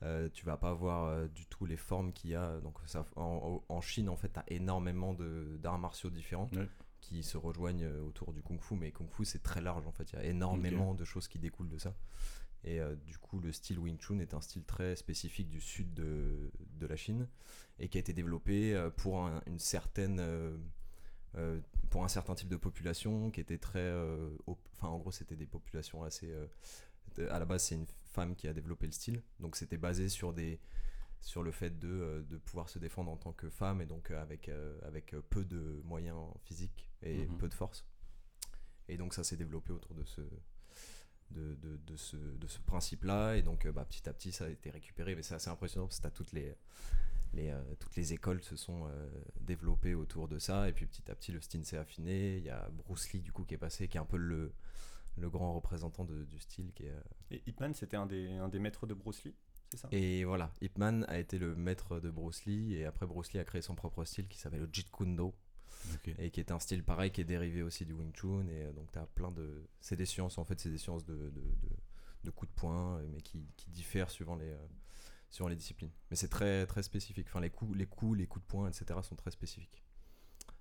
Euh, 0.01 0.29
tu 0.31 0.45
vas 0.45 0.55
pas 0.55 0.69
avoir 0.69 1.05
euh, 1.05 1.27
du 1.27 1.45
tout 1.45 1.65
les 1.65 1.75
formes 1.77 2.13
qu'il 2.13 2.31
y 2.31 2.35
a. 2.35 2.59
Donc 2.61 2.77
ça, 2.85 3.05
en, 3.15 3.61
en 3.67 3.81
Chine, 3.81 4.07
en 4.09 4.15
fait, 4.15 4.31
tu 4.31 4.39
as 4.39 4.43
énormément 4.47 5.13
de- 5.13 5.57
d'arts 5.61 5.77
martiaux 5.79 6.09
différents 6.09 6.49
Ouais. 6.53 6.67
Qui 7.01 7.23
se 7.23 7.37
rejoignent 7.37 7.83
euh, 7.85 8.01
autour 8.01 8.33
du 8.33 8.41
kung 8.41 8.59
fu. 8.61 8.75
Mais 8.75 8.91
kung 8.91 9.09
fu, 9.09 9.25
c'est 9.25 9.43
très 9.43 9.61
large, 9.61 9.85
en 9.87 9.91
fait. 9.91 10.11
Il 10.11 10.15
y 10.15 10.19
a 10.19 10.25
énormément 10.25 10.93
de 10.95 11.05
choses 11.05 11.27
qui 11.27 11.39
découlent 11.39 11.69
de 11.69 11.77
ça. 11.77 11.95
Et 12.65 12.79
euh, 12.81 12.95
du 12.95 13.17
coup, 13.17 13.39
le 13.39 13.51
style 13.53 13.79
Wing 13.79 13.97
Chun 13.99 14.19
est 14.19 14.33
un 14.33 14.41
style 14.41 14.65
très 14.65 14.95
spécifique 14.97 15.49
du 15.49 15.61
sud 15.61 15.93
de, 15.93 16.51
de 16.77 16.87
la 16.87 16.97
Chine 16.97 17.27
et 17.79 17.87
qui 17.87 17.97
a 17.97 18.01
été 18.01 18.11
développé 18.13 18.75
euh, 18.75 18.89
pour 18.89 19.25
un- 19.25 19.41
une 19.47 19.59
certaine, 19.59 20.19
euh, 20.19 20.57
pour 21.89 22.03
un 22.03 22.09
certain 22.09 22.35
type 22.35 22.49
de 22.49 22.57
population 22.57 23.31
qui 23.31 23.39
était 23.39 23.57
très, 23.59 23.93
enfin 24.47 24.87
en 24.89 24.97
gros, 24.97 25.11
c'était 25.11 25.35
des 25.37 25.45
populations 25.45 26.03
assez. 26.03 26.33
à 27.29 27.39
la 27.39 27.45
base, 27.45 27.63
c'est 27.63 27.75
une 27.75 27.85
femme 28.11 28.35
qui 28.35 28.47
a 28.47 28.53
développé 28.53 28.87
le 28.87 28.91
style, 28.91 29.21
donc 29.39 29.55
c'était 29.55 29.77
basé 29.77 30.09
sur 30.09 30.33
des 30.33 30.59
sur 31.21 31.43
le 31.43 31.51
fait 31.51 31.77
de, 31.79 32.25
de 32.29 32.37
pouvoir 32.37 32.69
se 32.69 32.79
défendre 32.79 33.11
en 33.11 33.17
tant 33.17 33.33
que 33.33 33.49
femme 33.49 33.81
et 33.81 33.85
donc 33.85 34.09
avec, 34.11 34.49
avec 34.83 35.13
peu 35.29 35.43
de 35.43 35.81
moyens 35.83 36.17
physiques 36.45 36.88
et 37.03 37.25
Mhm. 37.27 37.37
peu 37.37 37.47
de 37.49 37.53
force. 37.53 37.85
Et 38.87 38.97
donc 38.97 39.13
ça 39.13 39.23
s'est 39.23 39.37
développé 39.37 39.71
autour 39.71 39.93
de 39.95 40.03
ce, 40.03 40.21
de, 41.31 41.55
de, 41.55 41.77
de 41.77 41.95
ce, 41.97 42.15
de 42.17 42.47
ce 42.47 42.59
principe-là. 42.61 43.35
Et 43.35 43.41
donc 43.41 43.65
euh, 43.65 43.71
bah, 43.71 43.85
petit 43.85 44.07
à 44.09 44.13
petit 44.13 44.31
ça 44.31 44.45
a 44.45 44.49
été 44.49 44.69
récupéré. 44.69 45.15
Mais 45.15 45.21
c'est 45.23 45.35
assez 45.35 45.49
impressionnant 45.49 45.87
parce 45.87 45.99
que 45.99 46.07
toutes 46.09 46.31
les, 46.31 46.55
les, 47.33 47.49
euh, 47.51 47.61
toutes 47.79 47.95
les 47.95 48.13
écoles 48.13 48.41
se 48.41 48.55
sont 48.55 48.87
euh, 48.87 49.09
développées 49.41 49.93
autour 49.95 50.27
de 50.27 50.39
ça. 50.39 50.67
Et 50.69 50.73
puis 50.73 50.85
petit 50.87 51.09
à 51.11 51.15
petit 51.15 51.31
le 51.31 51.41
style 51.41 51.65
s'est 51.65 51.77
affiné. 51.77 52.37
Il 52.37 52.43
y 52.43 52.49
a 52.49 52.67
Bruce 52.71 53.11
Lee 53.13 53.21
du 53.21 53.31
coup 53.31 53.43
qui 53.45 53.53
est 53.53 53.57
passé, 53.59 53.87
qui 53.87 53.97
est 53.97 54.01
un 54.01 54.05
peu 54.05 54.17
le, 54.17 54.53
le 55.17 55.29
grand 55.29 55.53
représentant 55.53 56.03
de- 56.05 56.23
du 56.23 56.39
style. 56.39 56.71
Qui 56.73 56.83
est, 56.85 56.89
euh, 56.91 57.01
Et 57.31 57.43
Ip 57.45 57.59
Man, 57.59 57.73
c'était 57.75 57.97
un 57.97 58.07
des, 58.07 58.27
un 58.31 58.49
des 58.49 58.59
maîtres 58.59 58.87
de 58.87 58.95
Bruce 58.95 59.23
Lee, 59.23 59.35
c'est 59.69 59.77
ça? 59.77 59.87
Et 59.91 60.23
voilà, 60.23 60.51
Ip 60.61 60.79
Man 60.79 61.05
a 61.09 61.19
été 61.19 61.37
le 61.37 61.55
maître 61.55 61.99
de 61.99 62.09
Bruce 62.09 62.45
Lee. 62.45 62.73
Et 62.73 62.85
après 62.85 63.05
Bruce 63.05 63.33
Lee 63.33 63.39
a 63.39 63.45
créé 63.45 63.61
son 63.61 63.75
propre 63.75 64.03
style 64.03 64.27
qui 64.27 64.39
s'appelle 64.39 64.61
le 64.61 64.69
Jeet 64.73 64.89
Kune 64.91 65.15
Do. 65.15 65.35
Et 66.19 66.29
qui 66.31 66.39
est 66.39 66.51
un 66.51 66.59
style 66.59 66.83
pareil 66.83 67.11
qui 67.11 67.21
est 67.21 67.25
dérivé 67.25 67.61
aussi 67.63 67.85
du 67.85 67.93
Wing 67.93 68.11
Chun 68.13 68.47
et 68.49 68.63
euh, 68.65 68.71
donc 68.73 68.91
tu 68.91 68.99
as 68.99 69.05
plein 69.07 69.31
de 69.31 69.67
c'est 69.81 69.95
des 69.95 70.05
sciences 70.05 70.37
en 70.37 70.45
fait 70.45 70.59
c'est 70.59 70.69
des 70.69 70.77
sciences 70.77 71.05
de, 71.05 71.13
de, 71.15 71.29
de- 71.29 71.77
de 72.25 72.31
coups 72.31 72.51
de 72.51 72.55
poing 72.59 72.97
euh, 72.97 73.07
mais 73.11 73.21
qui, 73.21 73.45
qui 73.55 73.69
diffèrent 73.69 74.09
suivant 74.09 74.35
les 74.35 74.49
euh, 74.51 74.57
suivant 75.29 75.47
les 75.49 75.55
disciplines 75.55 75.91
mais 76.09 76.15
c'est 76.17 76.27
très 76.27 76.65
très 76.65 76.83
spécifique 76.83 77.27
enfin 77.29 77.39
les 77.39 77.49
coups 77.49 77.77
les 77.77 77.85
coups 77.85 78.17
les 78.17 78.27
coups 78.27 78.43
de 78.45 78.49
poing 78.49 78.67
etc 78.67 78.99
sont 79.03 79.15
très 79.15 79.31
spécifiques 79.31 79.83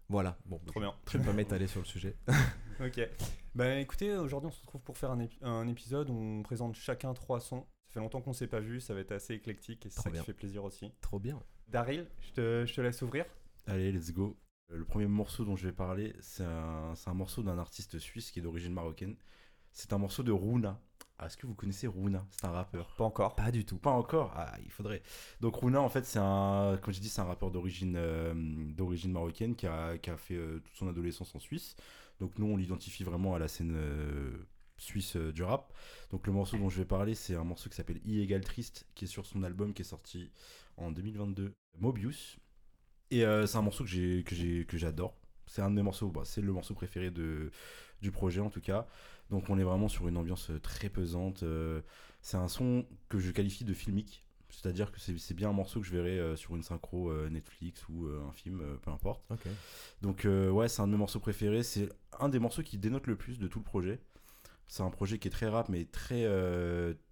voilà 0.08 0.38
bon 0.46 0.58
Trop 0.66 0.80
bien. 0.80 0.94
je 1.10 1.18
vais 1.18 1.24
pas 1.24 1.32
m'étaler 1.32 1.66
sur 1.66 1.80
le 1.80 1.86
sujet 1.86 2.16
Ok. 2.80 3.00
Bah 3.56 3.74
écoutez, 3.80 4.16
aujourd'hui 4.16 4.46
on 4.48 4.52
se 4.52 4.60
retrouve 4.60 4.82
pour 4.82 4.96
faire 4.96 5.10
un, 5.10 5.26
un 5.42 5.66
épisode 5.66 6.10
où 6.10 6.14
on 6.14 6.42
présente 6.44 6.76
chacun 6.76 7.12
trois 7.12 7.40
sons. 7.40 7.66
Ça 7.88 7.94
fait 7.94 8.00
longtemps 8.00 8.20
qu'on 8.20 8.32
s'est 8.32 8.46
pas 8.46 8.60
vu, 8.60 8.80
ça 8.80 8.94
va 8.94 9.00
être 9.00 9.10
assez 9.10 9.34
éclectique 9.34 9.84
et 9.84 9.90
c'est 9.90 10.00
ça 10.00 10.10
bien. 10.10 10.20
qui 10.20 10.26
fait 10.26 10.32
plaisir 10.32 10.62
aussi. 10.62 10.92
trop 11.00 11.18
bien 11.18 11.42
Daryl, 11.66 12.06
je 12.20 12.32
te, 12.32 12.64
je 12.66 12.72
te 12.74 12.80
laisse 12.80 13.02
ouvrir. 13.02 13.24
Allez, 13.66 13.90
let's 13.90 14.12
go. 14.12 14.36
Euh, 14.70 14.76
Le 14.78 14.84
premier 14.84 15.06
morceau 15.06 15.44
dont 15.44 15.56
je 15.56 15.66
vais 15.66 15.72
parler, 15.72 16.14
c'est 16.20 16.44
un, 16.44 17.14
morceau 17.14 17.42
d'un 17.42 17.58
artiste 17.58 17.98
suisse 17.98 18.30
qui 18.30 18.38
est 18.38 18.42
d'origine 18.42 18.72
marocaine. 18.72 19.16
C'est 19.72 19.92
un 19.92 19.98
morceau 19.98 20.22
de 20.22 20.32
Runa. 20.32 20.80
Ah, 21.18 21.26
Est-ce 21.26 21.36
que 21.36 21.46
vous 21.46 21.54
connaissez 21.54 21.86
Runa? 21.86 22.26
C'est 22.30 22.46
un 22.46 22.52
rappeur. 22.52 22.94
Pas 22.96 23.04
encore. 23.04 23.34
pas 23.34 23.50
du 23.50 23.64
tout 23.64 23.78
Pas 23.78 23.90
encore? 23.90 24.32
Ah, 24.36 24.56
il 24.64 24.70
faudrait. 24.70 25.02
Donc 25.40 25.56
Runa, 25.56 25.80
en 25.80 25.88
fait, 25.88 26.04
c'est 26.04 26.18
un, 26.20 26.78
comme 26.82 26.94
j'ai 26.94 27.00
dit, 27.00 27.08
c'est 27.08 27.20
un 27.20 27.24
rappeur 27.24 27.50
d'origine 27.50 27.96
euh, 27.96 28.34
d'origine 28.74 29.12
marocaine 29.12 29.56
qui 29.56 29.66
a, 29.66 29.98
qui 29.98 30.10
a 30.10 30.16
fait 30.16 30.36
euh, 30.36 30.60
toute 30.60 30.76
son 30.76 30.88
adolescence 30.88 31.34
en 31.34 31.40
Suisse. 31.40 31.76
Donc 32.20 32.38
nous, 32.38 32.46
on 32.46 32.56
l'identifie 32.56 33.04
vraiment 33.04 33.34
à 33.34 33.38
la 33.38 33.48
scène 33.48 33.74
euh, 33.74 34.46
suisse 34.76 35.16
du 35.16 35.42
rap. 35.42 35.72
Donc 36.10 36.26
le 36.26 36.32
morceau 36.32 36.56
dont 36.56 36.68
je 36.68 36.78
vais 36.78 36.84
parler, 36.84 37.14
c'est 37.14 37.34
un 37.34 37.44
morceau 37.44 37.68
qui 37.68 37.76
s'appelle 37.76 38.00
I 38.04 38.20
égale 38.20 38.44
triste, 38.44 38.86
qui 38.94 39.04
est 39.04 39.08
sur 39.08 39.26
son 39.26 39.42
album 39.42 39.74
qui 39.74 39.82
est 39.82 39.84
sorti 39.84 40.30
en 40.76 40.92
2022, 40.92 41.54
Mobius. 41.78 42.38
Et 43.10 43.24
euh, 43.24 43.46
c'est 43.46 43.56
un 43.58 43.62
morceau 43.62 43.84
que 43.84 43.90
j'ai 43.90 44.22
que 44.24 44.34
j'ai 44.34 44.64
que 44.66 44.76
j'adore. 44.76 45.14
C'est 45.46 45.62
un 45.62 45.70
de 45.70 45.76
mes 45.76 45.82
morceaux, 45.82 46.08
bah, 46.10 46.22
c'est 46.24 46.42
le 46.42 46.52
morceau 46.52 46.74
préféré 46.74 47.10
de 47.10 47.50
du 48.02 48.10
projet 48.10 48.40
en 48.40 48.50
tout 48.50 48.60
cas. 48.60 48.86
Donc 49.30 49.50
on 49.50 49.58
est 49.58 49.64
vraiment 49.64 49.88
sur 49.88 50.08
une 50.08 50.16
ambiance 50.16 50.50
euh, 50.50 50.60
très 50.60 50.88
pesante. 50.88 51.42
euh, 51.42 51.80
c'est 52.22 52.36
un 52.36 52.48
son 52.48 52.86
que 53.08 53.18
je 53.18 53.30
qualifie 53.30 53.64
de 53.64 53.74
filmique. 53.74 54.24
C'est-à-dire 54.50 54.90
que 54.90 54.98
c'est 54.98 55.34
bien 55.34 55.50
un 55.50 55.52
morceau 55.52 55.80
que 55.80 55.86
je 55.86 55.92
verrais 55.92 56.18
euh, 56.18 56.34
sur 56.34 56.56
une 56.56 56.62
synchro 56.62 57.10
euh, 57.10 57.28
Netflix 57.28 57.86
ou 57.88 58.06
euh, 58.06 58.20
un 58.28 58.32
film, 58.32 58.62
peu 58.82 58.90
importe. 58.90 59.22
Donc 60.02 60.26
ouais, 60.26 60.68
c'est 60.68 60.80
un 60.82 60.86
de 60.86 60.92
mes 60.92 60.98
morceaux 60.98 61.20
préférés. 61.20 61.62
C'est 61.62 61.88
un 62.18 62.28
des 62.28 62.38
morceaux 62.38 62.62
qui 62.62 62.78
dénote 62.78 63.06
le 63.06 63.16
plus 63.16 63.38
de 63.38 63.46
tout 63.46 63.58
le 63.58 63.64
projet. 63.64 64.00
C'est 64.66 64.82
un 64.82 64.90
projet 64.90 65.18
qui 65.18 65.28
est 65.28 65.30
très 65.30 65.48
rap, 65.48 65.68
mais 65.68 65.84
très... 65.84 66.26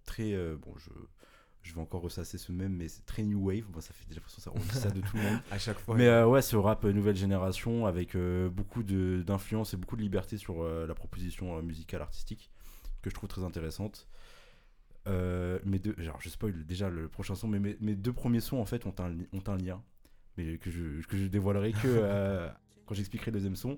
très 0.05 0.55
bon, 0.55 0.75
je, 0.77 0.89
je 1.63 1.73
vais 1.73 1.81
encore 1.81 2.01
ressasser 2.01 2.37
ce 2.37 2.51
même, 2.51 2.73
mais 2.75 2.87
c'est 2.87 3.05
très 3.05 3.23
new 3.23 3.39
wave. 3.47 3.65
Bon, 3.69 3.81
ça 3.81 3.93
fait 3.93 4.05
déjà 4.07 4.19
l'impression 4.21 4.37
que 4.37 4.43
ça, 4.43 4.51
on 4.55 4.59
dit 4.59 4.79
ça 4.79 4.89
de 4.89 5.01
tout 5.01 5.17
le 5.17 5.23
monde. 5.23 5.39
à 5.51 5.57
chaque 5.57 5.79
fois 5.79 5.95
Mais 5.95 6.07
euh, 6.07 6.25
ouais, 6.27 6.41
ce 6.41 6.55
rap 6.55 6.85
euh, 6.85 6.93
nouvelle 6.93 7.15
génération 7.17 7.85
avec 7.85 8.15
euh, 8.15 8.49
beaucoup 8.49 8.83
de- 8.83 9.21
d'influence 9.25 9.73
et 9.73 9.77
beaucoup 9.77 9.97
de 9.97 10.01
liberté 10.01 10.37
sur 10.37 10.63
euh, 10.63 10.87
la 10.87 10.93
proposition 10.95 11.57
euh, 11.57 11.61
musicale 11.61 12.01
artistique 12.01 12.49
que 13.01 13.09
je 13.09 13.15
trouve 13.15 13.29
très 13.29 13.43
intéressante. 13.43 14.07
Euh, 15.07 15.59
mes 15.65 15.79
deux, 15.79 15.95
genre 15.97 16.19
je 16.21 16.29
spoil 16.29 16.65
déjà 16.65 16.89
le 16.89 17.07
prochain 17.07 17.35
son, 17.35 17.47
mais 17.47 17.59
mes, 17.59 17.77
mes 17.79 17.95
deux 17.95 18.11
premiers 18.13 18.41
sons 18.41 18.57
en 18.59 18.65
fait 18.65 18.85
ont 18.85 18.95
un, 18.99 19.13
ont 19.33 19.43
un 19.47 19.55
lien, 19.57 19.81
mais 20.37 20.57
que 20.57 20.69
je, 20.69 21.01
que 21.07 21.15
je 21.17 21.25
dévoilerai 21.27 21.71
que 21.71 21.77
euh, 21.85 22.49
quand 22.85 22.93
j'expliquerai 22.95 23.31
le 23.31 23.35
deuxième 23.37 23.55
son. 23.55 23.77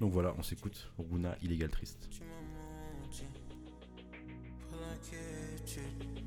Donc 0.00 0.12
voilà, 0.12 0.34
on 0.38 0.42
s'écoute. 0.42 0.90
Runa, 0.98 1.36
illégal 1.42 1.68
triste. 1.70 2.08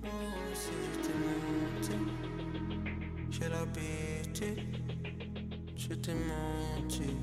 Moi 0.04 0.12
aussi 0.52 0.72
je 0.84 1.00
t'ai 1.02 1.16
menti. 1.24 1.98
J'ai 3.32 3.50
l'habitude. 3.50 4.64
Je 5.76 5.94
t'ai 5.94 6.14
menti 6.14 7.16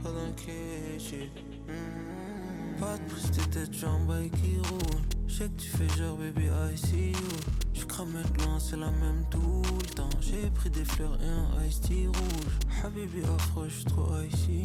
pour 0.00 0.12
l'inquiétude. 0.12 1.30
Hmm. 1.68 2.80
Pas 2.80 2.96
de 2.98 3.10
prise 3.10 3.30
de 3.30 3.44
tête, 3.44 3.72
jambes 3.74 4.30
qui 4.32 4.56
roule. 4.68 5.02
Je 5.26 5.34
sais 5.34 5.48
que 5.48 5.60
tu 5.60 5.68
fais 5.68 5.88
genre 5.98 6.16
baby 6.16 6.46
I 6.46 6.76
see 6.76 7.10
you. 7.10 7.56
Je 7.74 7.84
cramé 7.84 8.22
de 8.22 8.58
c'est 8.58 8.76
la 8.76 8.90
même 8.90 9.24
tout 9.30 9.62
le 9.64 9.94
temps. 9.94 10.08
J'ai 10.20 10.48
pris 10.50 10.70
des 10.70 10.84
fleurs 10.84 11.18
et 11.20 11.26
un 11.26 11.66
iced 11.66 11.82
tea 11.82 12.06
rouge. 12.06 12.84
Habibi 12.84 13.22
affreux, 13.24 13.68
je 13.68 13.74
suis 13.74 13.84
trop 13.84 14.08
icy. 14.22 14.62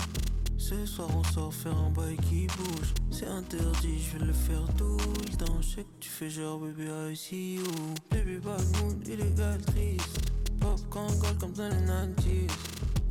Ce 0.62 0.86
soir 0.86 1.10
on 1.18 1.24
sort 1.34 1.52
faire 1.52 1.76
un 1.76 1.90
bail 1.90 2.16
qui 2.18 2.46
bouge. 2.46 2.94
C'est 3.10 3.26
interdit, 3.26 4.00
je 4.00 4.18
vais 4.18 4.26
le 4.26 4.32
faire 4.32 4.64
tout 4.78 4.96
le 4.96 5.36
temps 5.36 5.60
Je 5.60 5.68
sais 5.68 5.84
que 5.84 6.00
tu 6.00 6.10
fais 6.10 6.30
genre 6.30 6.60
baby 6.60 6.84
I 6.84 7.16
see 7.16 7.56
you 7.56 7.64
Baby 8.12 8.38
bad 8.38 8.64
mood, 8.78 9.08
illégal 9.08 9.60
triste. 9.66 10.20
Pop 10.60 10.80
gold 10.92 11.40
comme 11.40 11.54
dans 11.54 11.68
les 11.68 11.76
90s 11.76 12.52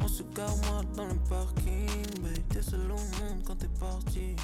On 0.00 0.06
se 0.08 0.22
garde 0.34 0.64
moi 0.66 0.82
dans 0.94 1.06
le 1.06 1.18
parking 1.28 2.22
Baby 2.22 2.40
t'es 2.50 2.62
seul 2.62 2.82
au 2.82 2.94
monde 2.94 3.42
quand 3.44 3.56
t'es 3.56 3.68
parti. 3.80 4.36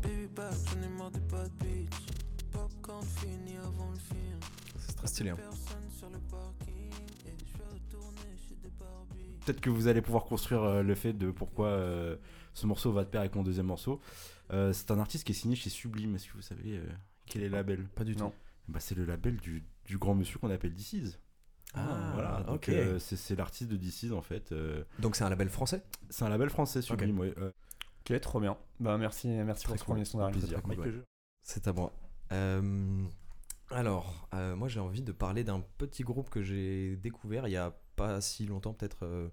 Baby 0.00 0.28
back, 0.36 0.54
j'en 0.70 0.82
ai 0.82 0.88
marre 0.96 1.10
des 1.10 1.20
bad 1.20 1.50
bitch 1.58 2.06
Popcorn 2.52 3.04
fini 3.04 3.56
avant 3.56 3.90
le 3.90 3.98
film. 3.98 4.38
C'est 4.78 4.94
très 4.96 5.08
stylé 5.08 5.30
hein. 5.30 5.36
Personne 5.36 5.90
sur 5.98 6.08
le 6.08 6.20
parking. 6.30 6.92
Et 7.26 7.34
je 7.36 7.58
vais 7.58 7.68
retourner 7.74 8.36
chez 8.48 8.54
des 8.62 8.70
Peut-être 9.44 9.60
que 9.60 9.70
vous 9.70 9.88
allez 9.88 10.00
pouvoir 10.02 10.24
construire 10.24 10.62
euh, 10.62 10.82
le 10.82 10.94
fait 10.94 11.12
de 11.12 11.30
pourquoi 11.30 11.68
euh, 11.68 12.16
ce 12.54 12.66
morceau 12.66 12.92
va 12.92 13.04
de 13.04 13.10
pair 13.10 13.20
avec 13.20 13.34
mon 13.34 13.42
deuxième 13.42 13.66
morceau. 13.66 14.00
Euh, 14.52 14.72
c'est 14.72 14.90
un 14.90 14.98
artiste 14.98 15.24
qui 15.24 15.32
est 15.32 15.34
signé 15.34 15.56
chez 15.56 15.70
Sublime. 15.70 16.14
Est-ce 16.14 16.28
que 16.28 16.34
vous 16.34 16.42
savez 16.42 16.76
euh, 16.78 16.86
quel 17.26 17.42
est 17.42 17.48
le 17.48 17.56
label? 17.56 17.84
pas 17.94 18.04
du 18.04 18.14
tout 18.16 18.32
bah, 18.68 18.80
C'est 18.80 18.94
le 18.94 19.04
label 19.04 19.36
du, 19.36 19.64
du 19.86 19.98
grand 19.98 20.14
monsieur 20.14 20.38
qu'on 20.38 20.50
appelle 20.50 20.74
DC's. 20.74 21.18
ah 21.74 22.12
voilà, 22.14 22.42
donc 22.46 22.56
ok 22.56 22.68
euh, 22.68 22.98
c'est 22.98 23.16
c'est 23.16 23.34
l'artiste 23.36 23.70
de 23.70 23.76
DC's 23.76 24.12
en 24.12 24.22
fait. 24.22 24.52
euh, 24.52 24.84
donc 24.98 25.16
c'est 25.16 25.24
un 25.24 25.30
label 25.30 25.48
français? 25.48 25.82
C'est 26.10 26.24
un 26.24 26.28
label 26.28 26.50
français, 26.50 26.82
Sublime, 26.82 27.18
ouais. 27.18 27.34
euh, 27.38 27.50
Ok, 28.08 28.20
trop 28.20 28.38
bien. 28.40 28.56
Bah 28.80 28.98
merci, 28.98 29.28
merci 29.28 29.66
pour 29.66 29.78
ce 29.78 29.84
premier 29.84 30.04
son 30.04 30.20
c'est 31.46 31.68
à 31.68 31.72
moi. 31.72 31.92
Euh, 32.32 33.04
alors, 33.70 34.28
euh, 34.34 34.56
moi 34.56 34.68
j'ai 34.68 34.80
envie 34.80 35.02
de 35.02 35.12
parler 35.12 35.44
d'un 35.44 35.60
petit 35.78 36.02
groupe 36.02 36.30
que 36.30 36.42
j'ai 36.42 36.96
découvert 36.96 37.46
il 37.48 37.52
y 37.52 37.56
a 37.56 37.74
pas 37.96 38.20
si 38.20 38.46
longtemps, 38.46 38.74
peut-être 38.74 39.04
euh, 39.04 39.28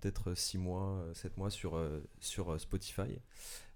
peut-être 0.00 0.34
6 0.34 0.58
mois, 0.58 1.04
7 1.14 1.36
mois 1.36 1.50
sur, 1.50 1.76
euh, 1.76 2.00
sur 2.20 2.52
euh, 2.52 2.58
Spotify. 2.58 3.18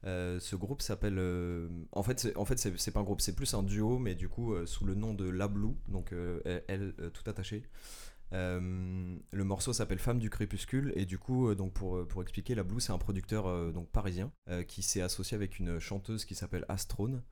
Euh, 0.04 0.38
ce 0.40 0.56
groupe 0.56 0.82
s'appelle. 0.82 1.18
euh, 1.18 1.68
en 1.92 2.02
fait, 2.02 2.20
c'est 2.20 2.36
en 2.36 2.44
fait, 2.44 2.58
c'est 2.58 2.90
pas 2.90 3.00
un 3.00 3.04
groupe, 3.04 3.20
c'est 3.20 3.34
plus 3.34 3.54
un 3.54 3.62
duo, 3.62 3.98
mais 3.98 4.14
du 4.14 4.28
coup 4.28 4.54
euh, 4.54 4.66
sous 4.66 4.84
le 4.84 4.94
nom 4.94 5.14
de 5.14 5.28
La 5.28 5.48
Blue, 5.48 5.74
donc 5.88 6.12
euh, 6.12 6.40
elle 6.68 6.94
euh, 7.00 7.10
tout 7.10 7.28
attaché. 7.28 7.64
Euh, 8.32 9.16
le 9.32 9.44
morceau 9.44 9.72
s'appelle 9.72 9.98
Femme 9.98 10.20
du 10.20 10.30
crépuscule 10.30 10.92
et 10.94 11.04
du 11.04 11.18
coup 11.18 11.48
euh, 11.48 11.56
donc 11.56 11.72
pour, 11.72 11.96
euh, 11.96 12.06
pour 12.06 12.22
expliquer 12.22 12.54
la 12.54 12.62
Blue 12.62 12.80
c'est 12.80 12.92
un 12.92 12.98
producteur 12.98 13.48
euh, 13.48 13.72
donc 13.72 13.88
parisien 13.90 14.30
euh, 14.48 14.62
qui 14.62 14.82
s'est 14.84 15.02
associé 15.02 15.34
avec 15.34 15.58
une 15.58 15.80
chanteuse 15.80 16.24
qui 16.24 16.36
s'appelle 16.36 16.64
Astrone 16.68 17.24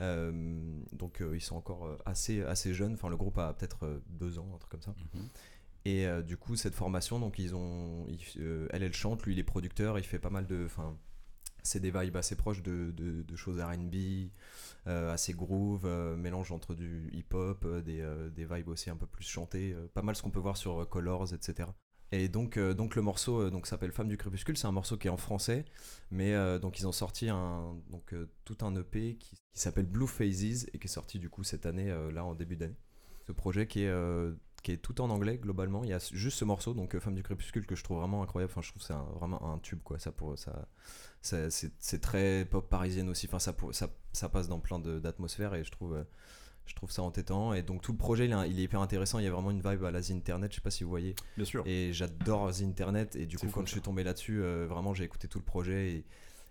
euh, 0.00 0.80
donc 0.92 1.20
euh, 1.20 1.34
ils 1.34 1.40
sont 1.40 1.56
encore 1.56 1.86
euh, 1.86 1.98
assez, 2.04 2.42
assez 2.42 2.74
jeunes, 2.74 2.94
enfin 2.94 3.08
le 3.08 3.16
groupe 3.16 3.38
a 3.38 3.52
peut-être 3.54 3.84
euh, 3.86 3.98
deux 4.08 4.38
ans, 4.38 4.46
un 4.54 4.58
truc 4.58 4.70
comme 4.70 4.82
ça. 4.82 4.94
Mhm. 5.14 5.28
Et 5.86 6.04
euh, 6.04 6.20
du 6.20 6.36
coup 6.36 6.56
cette 6.56 6.74
formation, 6.74 7.20
donc 7.20 7.38
ils 7.38 7.54
ont, 7.54 8.08
euh, 8.38 8.66
elle 8.70 8.82
elle 8.82 8.92
chante, 8.92 9.22
lui 9.22 9.34
il 9.34 9.38
est 9.38 9.44
producteur, 9.44 10.00
il 10.00 10.04
fait 10.04 10.18
pas 10.18 10.30
mal 10.30 10.44
de, 10.44 10.64
enfin 10.64 10.98
c'est 11.62 11.78
des 11.78 11.92
vibes 11.92 12.16
assez 12.16 12.34
proches 12.34 12.60
de, 12.60 12.90
de, 12.90 13.36
choses 13.36 13.60
R&B, 13.60 14.30
euh, 14.88 15.12
assez 15.12 15.32
groove, 15.32 15.84
euh, 15.84 16.16
mélange 16.16 16.50
entre 16.50 16.74
du 16.74 17.08
hip-hop, 17.12 17.64
des, 17.84 18.04
des 18.34 18.44
vibes 18.44 18.68
aussi 18.68 18.90
un 18.90 18.96
peu 18.96 19.06
plus 19.06 19.24
chantées, 19.24 19.76
pas 19.94 20.02
mal 20.02 20.16
ce 20.16 20.22
qu'on 20.22 20.30
peut 20.30 20.40
voir 20.40 20.56
sur 20.56 20.88
Colors, 20.88 21.32
etc. 21.32 21.68
Et 22.10 22.28
donc, 22.28 22.58
donc 22.58 22.96
le 22.96 23.02
morceau 23.02 23.48
donc 23.50 23.68
s'appelle 23.68 23.92
Femme 23.92 24.08
du 24.08 24.16
crépuscule. 24.16 24.56
C'est 24.56 24.66
un 24.66 24.72
morceau 24.72 24.96
qui 24.96 25.06
est 25.06 25.10
en 25.10 25.16
français, 25.16 25.64
mais 26.10 26.34
donc 26.60 26.80
ils 26.80 26.86
ont 26.86 26.92
sorti 26.92 27.28
un 27.28 27.76
donc 27.90 28.12
tout 28.44 28.58
un 28.62 28.74
EP 28.74 29.16
qui, 29.16 29.36
qui 29.52 29.60
s'appelle 29.60 29.86
Blue 29.86 30.08
Phases 30.08 30.66
et 30.72 30.78
qui 30.78 30.86
est 30.86 30.88
sorti 30.88 31.20
du 31.20 31.30
coup 31.30 31.44
cette 31.44 31.66
année 31.66 31.94
là 32.12 32.24
en 32.24 32.34
début 32.34 32.56
d'année. 32.56 32.78
Ce 33.26 33.32
projet 33.32 33.66
qui 33.66 33.82
est 33.82 33.92
qui 34.66 34.72
est 34.72 34.78
tout 34.78 35.00
en 35.00 35.10
anglais 35.10 35.38
globalement. 35.38 35.84
Il 35.84 35.90
y 35.90 35.92
a 35.92 35.98
juste 36.12 36.38
ce 36.38 36.44
morceau 36.44 36.74
donc 36.74 36.94
euh, 36.94 37.00
Femme 37.00 37.14
du 37.14 37.22
crépuscule 37.22 37.66
que 37.66 37.76
je 37.76 37.84
trouve 37.84 37.98
vraiment 37.98 38.22
incroyable. 38.22 38.50
Enfin, 38.52 38.62
je 38.62 38.70
trouve 38.70 38.82
que 38.82 38.88
c'est 38.88 39.18
vraiment 39.18 39.52
un 39.54 39.58
tube 39.58 39.80
quoi. 39.84 39.98
Ça 40.00 40.10
pour 40.10 40.36
ça, 40.36 40.66
ça- 41.22 41.50
c'est 41.50 42.00
très 42.00 42.44
pop 42.50 42.68
parisienne 42.68 43.08
aussi. 43.08 43.26
Enfin, 43.28 43.38
ça 43.38 43.52
pour- 43.52 43.72
ça 43.74 43.88
ça 44.12 44.28
passe 44.28 44.48
dans 44.48 44.58
plein 44.58 44.78
d'atmosphères 44.80 45.54
et 45.54 45.62
je 45.62 45.70
trouve 45.70 45.94
euh, 45.94 46.04
je 46.64 46.74
trouve 46.74 46.90
ça 46.90 47.02
entêtant 47.02 47.52
et 47.54 47.62
donc 47.62 47.80
tout 47.80 47.92
le 47.92 47.98
projet 47.98 48.24
il 48.24 48.32
est, 48.32 48.50
il 48.50 48.58
est 48.58 48.64
hyper 48.64 48.80
intéressant 48.80 49.20
il 49.20 49.24
y 49.24 49.28
a 49.28 49.30
vraiment 49.30 49.52
une 49.52 49.60
vibe 49.62 49.84
à 49.84 49.92
la 49.92 50.02
The 50.02 50.10
Internet 50.10 50.50
je 50.50 50.56
sais 50.56 50.60
pas 50.62 50.72
si 50.72 50.82
vous 50.82 50.90
voyez 50.90 51.14
Bien 51.36 51.44
sûr. 51.44 51.62
et 51.64 51.92
j'adore 51.92 52.50
The 52.52 52.62
Internet 52.62 53.14
et 53.14 53.26
du 53.26 53.38
coup 53.38 53.46
quand 53.52 53.64
je 53.66 53.70
suis 53.70 53.80
tombé 53.82 54.02
là-dessus 54.02 54.42
euh, 54.42 54.66
vraiment 54.68 54.92
j'ai 54.92 55.04
écouté 55.04 55.28
tout 55.28 55.38
le 55.38 55.44
projet 55.44 55.90
et, 55.92 56.04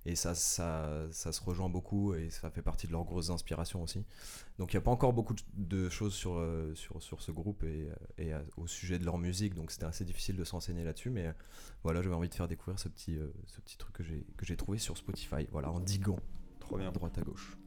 et 0.06 0.16
ça, 0.16 0.36
ça, 0.36 1.08
ça 1.12 1.32
se 1.32 1.42
rejoint 1.44 1.70
beaucoup 1.70 2.14
et 2.14 2.30
ça 2.30 2.50
fait 2.52 2.62
partie 2.62 2.86
de 2.88 2.92
leurs 2.92 3.04
grosses 3.06 3.30
inspirations 3.32 3.82
aussi. 3.84 4.04
Donc 4.60 4.74
il 4.74 4.76
n'y 4.76 4.80
a 4.80 4.82
pas 4.82 4.92
encore 4.92 5.14
beaucoup 5.14 5.36
de- 5.56 5.90
choses 5.90 6.14
sur, 6.14 6.34
euh, 6.38 6.74
sur, 6.76 7.02
sur 7.02 7.22
ce 7.22 7.32
groupe 7.32 7.64
et, 7.64 7.90
euh, 7.90 7.96
et 8.18 8.34
euh, 8.34 8.42
au 8.58 8.68
sujet 8.68 9.00
de 9.00 9.06
leur 9.06 9.18
musique. 9.18 9.54
Donc 9.56 9.72
c'était 9.72 9.86
assez 9.86 10.06
difficile 10.06 10.36
de 10.36 10.44
s'enseigner 10.44 10.84
là-dessus 10.84 11.10
mais 11.10 11.34
voilà 11.84 12.02
j'avais 12.02 12.16
envie 12.16 12.30
de 12.30 12.36
faire 12.36 12.48
découvrir 12.48 12.80
ce 12.80 12.88
petit, 12.90 13.18
ce 13.48 13.62
petit 13.62 13.78
truc 13.78 13.96
que 13.96 14.46
j'ai 14.46 14.58
trouvé 14.58 14.78
sur 14.78 14.98
Spotify. 14.98 15.48
Voilà 15.52 15.72
en 15.72 15.80
diguant. 15.80 16.20
Trop 16.60 16.78
bien. 16.78 16.92
droite 16.92 17.18
à 17.18 17.22
gauche 17.22 17.58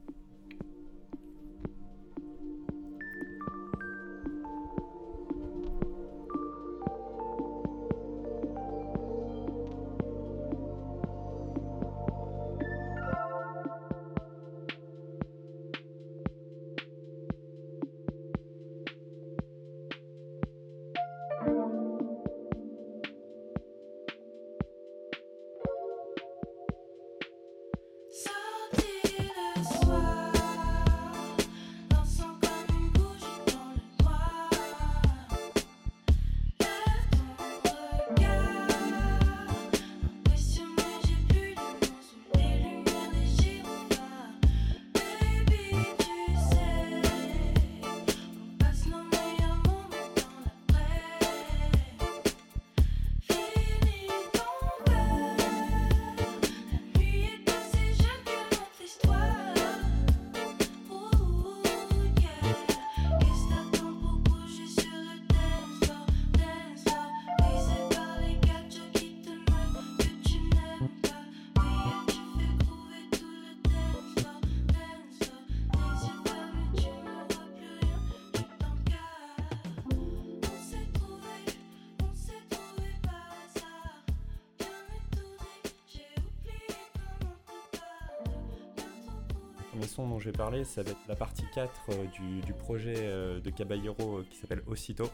premier 89.79 89.87
son 89.91 90.07
dont 90.09 90.19
je 90.19 90.25
vais 90.29 90.37
parler, 90.37 90.63
ça 90.65 90.83
va 90.83 90.91
être 90.91 90.99
la 91.07 91.15
partie 91.15 91.43
4 91.53 91.71
euh, 91.89 92.05
du, 92.07 92.41
du 92.41 92.53
projet 92.53 92.95
euh, 92.97 93.39
de 93.39 93.49
Caballero 93.49 94.19
euh, 94.19 94.25
qui 94.29 94.37
s'appelle 94.37 94.61
Aussitôt. 94.67 95.09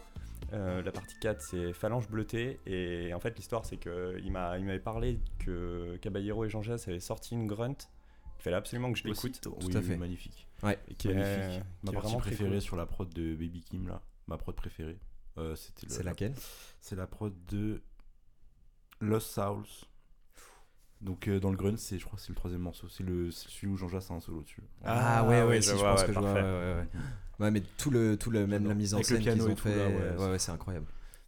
Euh, 0.53 0.81
la 0.81 0.91
partie 0.91 1.15
4, 1.19 1.41
c'est 1.41 1.73
Phalange 1.73 2.07
bleutée. 2.09 2.59
Et 2.65 3.13
en 3.13 3.19
fait, 3.19 3.35
l'histoire, 3.37 3.65
c'est 3.65 3.77
qu'il 3.77 4.31
m'a- 4.31 4.57
il 4.57 4.65
m'avait 4.65 4.79
parlé 4.79 5.19
que 5.39 5.97
Caballero 6.01 6.45
et 6.45 6.49
Jean 6.49 6.61
Jass 6.63 6.87
avaient 6.87 6.99
sorti 6.99 7.35
une 7.35 7.45
grunt. 7.47 7.75
Il 8.39 8.41
fallait 8.41 8.55
absolument 8.55 8.91
que 8.91 8.97
je 8.97 9.03
l'écoute. 9.05 9.39
Tout 9.41 9.55
à 9.77 9.81
fait. 9.81 9.97
magnifique. 9.97 10.47
Et 10.89 10.95
qui 10.95 11.09
est, 11.09 11.13
magnifique. 11.13 11.63
qui 11.63 11.85
Ma 11.85 11.91
est 11.91 11.93
partie 12.01 12.17
préférée 12.17 12.49
cool. 12.51 12.61
sur 12.61 12.75
la 12.75 12.85
prod 12.87 13.11
de 13.13 13.35
Baby 13.35 13.61
Kim 13.61 13.87
là, 13.87 14.01
ma 14.27 14.37
prod 14.37 14.55
préférée. 14.55 14.97
euh, 15.37 15.55
c'était 15.55 15.87
c'est 15.89 16.03
laquelle? 16.03 16.33
C'est 16.81 16.95
la 16.95 17.05
prod 17.07 17.33
de 17.47 17.81
Lost 18.99 19.27
Souls. 19.31 19.65
Donc 21.05 21.27
euh, 21.27 21.39
dans 21.39 21.51
le 21.51 21.55
Grunt, 21.57 21.77
c'est 21.77 21.99
je 21.99 22.05
crois 22.05 22.17
que 22.17 22.21
c'est 22.23 22.29
le 22.29 22.35
troisième 22.35 22.61
morceau, 22.61 22.87
c'est 22.89 23.03
le 23.03 23.29
celui 23.31 23.67
où 23.67 23.77
Jean 23.77 23.87
Jacques 23.87 24.09
a 24.09 24.13
un 24.15 24.19
solo 24.19 24.41
dessus. 24.41 24.63
Ah, 24.83 25.23
ouais, 25.23 25.41
ouais, 25.41 25.47
ouais, 25.47 25.55
je 25.61 25.61
si, 25.61 25.69
je, 25.69 25.75
vois, 25.75 25.91
pense 25.91 26.01
ouais, 26.01 26.07
que 26.07 26.13
je 26.13 26.19
vois. 26.19 26.33
Ouais, 26.33 26.41
parfait. 26.41 26.49
ouais, 26.49 26.75
ouais. 26.75 26.87
Ouais, 27.39 27.51
mais 27.51 27.61
tout 27.77 27.89
le, 27.91 28.17
tout 28.17 28.31
le 28.31 28.47
même 28.47 28.65
la 28.65 28.73
mise 28.73 28.93
en 28.93 28.97
Avec 28.97 29.07
scène 29.07 29.19
piano 29.19 29.43
qu'ils 29.43 29.49
et 29.49 29.51
ont 29.51 29.55
tout, 29.55 29.63
fait, 29.63 29.75
là, 29.75 29.87
ouais, 29.89 29.93
ouais, 29.95 30.13
c'est- 30.17 30.29
ouais, 30.31 30.39
c'est 30.39 30.51
incroyable. 30.51 30.87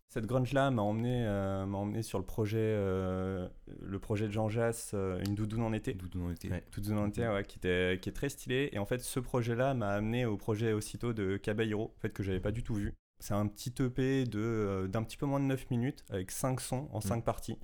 Cette 0.10 0.26
grunge-là 0.26 0.72
m'a 0.72 0.82
emmené, 0.82 1.26
euh, 1.28 1.66
m'a 1.66 1.78
emmené 1.78 2.02
sur 2.02 2.18
le 2.18 2.24
projet, 2.26 2.58
euh, 2.60 3.48
le 3.82 4.00
projet 4.00 4.28
de 4.28 4.32
Jean 4.32 4.48
Jass, 4.48 4.92
euh, 4.94 5.22
Une 5.28 5.36
doudoune 5.36 5.62
en 5.64 5.74
été. 5.74 5.98
On 6.16 6.32
était. 6.32 6.50
Ouais. 6.50 6.64
Toute 6.72 6.86
zone 6.86 6.98
entière, 6.98 7.34
ouais, 7.34 7.44
qui, 7.44 7.58
était, 7.58 8.00
qui 8.02 8.08
est 8.08 8.14
très 8.14 8.30
stylé. 8.30 8.70
Et 8.72 8.80
en 8.80 8.86
fait, 8.86 9.02
ce 9.02 9.20
projet-là 9.20 9.74
m'a 9.74 9.90
amené 9.90 10.26
au 10.26 10.38
projet 10.38 10.72
aussitôt 10.72 11.12
de 11.12 11.36
Caballero, 11.36 11.94
en 11.98 12.00
fait, 12.00 12.12
que 12.14 12.24
j'avais 12.24 12.40
pas 12.40 12.52
du 12.52 12.64
tout 12.64 12.74
vu. 12.76 12.94
C'est 13.20 13.34
un 13.34 13.46
petit 13.48 13.74
EP 13.82 14.24
de, 14.24 14.40
euh, 14.40 14.88
d'un 14.88 15.04
petit 15.04 15.18
peu 15.18 15.26
moins 15.26 15.42
de 15.42 15.46
9 15.46 15.70
minutes, 15.70 16.06
avec 16.10 16.32
5 16.32 16.62
sons 16.62 16.88
en 16.94 17.02
5 17.02 17.24
parties. 17.26 17.58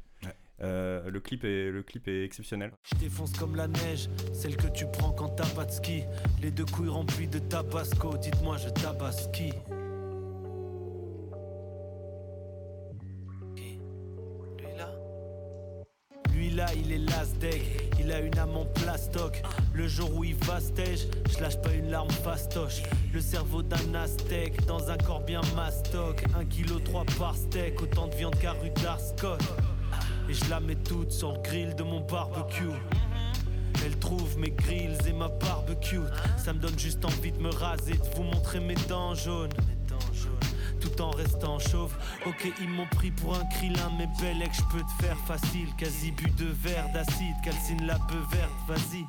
Euh, 0.62 1.10
le, 1.10 1.20
clip 1.20 1.44
est, 1.44 1.72
le 1.72 1.84
clip 1.84 2.08
est 2.08 2.24
exceptionnel. 2.24 2.72
Je 2.84 2.96
défonce 3.00 3.34
comme 3.34 3.56
la 3.56 3.68
neige, 3.68 4.10
celle 4.34 4.56
que 4.56 4.68
tu 4.68 4.86
prends 4.86 5.12
quand 5.12 5.30
t'as 5.30 5.48
pas 5.50 5.66
de 5.66 5.72
ski. 5.72 6.04
Les 6.42 6.52
deux 6.52 6.66
couilles 6.66 6.90
remplies 6.90 7.28
de 7.28 7.40
tabasco, 7.40 8.18
dites-moi 8.18 8.58
je 8.58 8.70
tabasse 8.70 9.28
qui? 9.34 9.50
Qui? 13.56 13.80
Lui 14.60 14.78
là? 14.78 14.90
Lui 16.34 16.50
là, 16.52 16.68
il 16.76 16.92
est 16.92 17.10
last 17.10 17.38
deck, 17.40 17.64
il 18.00 18.12
a 18.12 18.20
une 18.20 18.38
âme 18.38 18.56
en 18.56 18.66
plastoc. 18.66 19.42
Le 19.74 19.88
jour 19.88 20.16
où 20.16 20.24
il 20.24 20.36
va 20.36 20.60
stage, 20.60 21.08
je 21.30 21.42
lâche 21.42 21.60
pas 21.62 21.74
une 21.74 21.90
larme 21.90 22.12
fastoche. 22.12 22.84
Le 23.12 23.20
cerveau 23.20 23.64
d'un 23.64 23.96
aztèque 23.96 24.64
dans 24.66 24.90
un 24.92 24.98
corps 24.98 25.26
bien 25.26 25.42
mastoc. 25.56 26.24
Un 26.38 26.46
kilo 26.46 26.80
trois 26.80 27.06
par 27.18 27.36
steak, 27.36 27.82
autant 27.82 28.08
de 28.08 28.16
viande 28.16 28.38
qu'à 28.40 28.52
rue 28.54 28.70
d'Arscott. 28.82 29.42
Et 30.30 30.34
je 30.34 30.50
la 30.50 30.60
mets 30.60 30.76
toute 30.76 31.12
sur 31.12 31.34
le 31.34 31.40
grill 31.42 31.76
de 31.76 31.84
mon 31.84 32.00
barbecue. 32.02 32.70
Elle 33.86 33.98
trouve 34.00 34.38
mes 34.38 34.52
grills 34.52 34.98
et 35.08 35.14
ma 35.14 35.28
barbecue. 35.28 36.00
Ça 36.38 36.54
me 36.54 36.60
donne 36.60 36.78
juste 36.80 37.04
envie 37.04 37.32
de 37.32 37.40
me 37.40 37.50
raser, 37.50 37.94
de 37.94 38.16
vous 38.16 38.24
montrer 38.24 38.60
mes 38.60 38.76
dents 38.88 39.16
jaunes. 39.16 39.52
Tout 40.84 41.02
en 41.02 41.12
restant 41.12 41.60
chauve. 41.60 41.96
Ok, 42.26 42.52
ils 42.60 42.70
m'ont 42.70 42.88
pris 42.88 43.10
pour 43.10 43.34
un 43.36 43.46
krillin, 43.46 43.90
mais 43.98 44.10
bellec, 44.20 44.52
je 44.54 44.64
peux 44.64 44.84
te 44.84 45.04
faire 45.04 45.18
facile. 45.20 45.74
Quasi 45.78 46.12
bu 46.12 46.30
de 46.32 46.48
verre 46.62 46.92
d'acide, 46.94 47.36
calcine 47.42 47.88
la 47.88 47.98
peu 48.00 48.20
verte, 48.36 48.52
vas-y. 48.68 49.06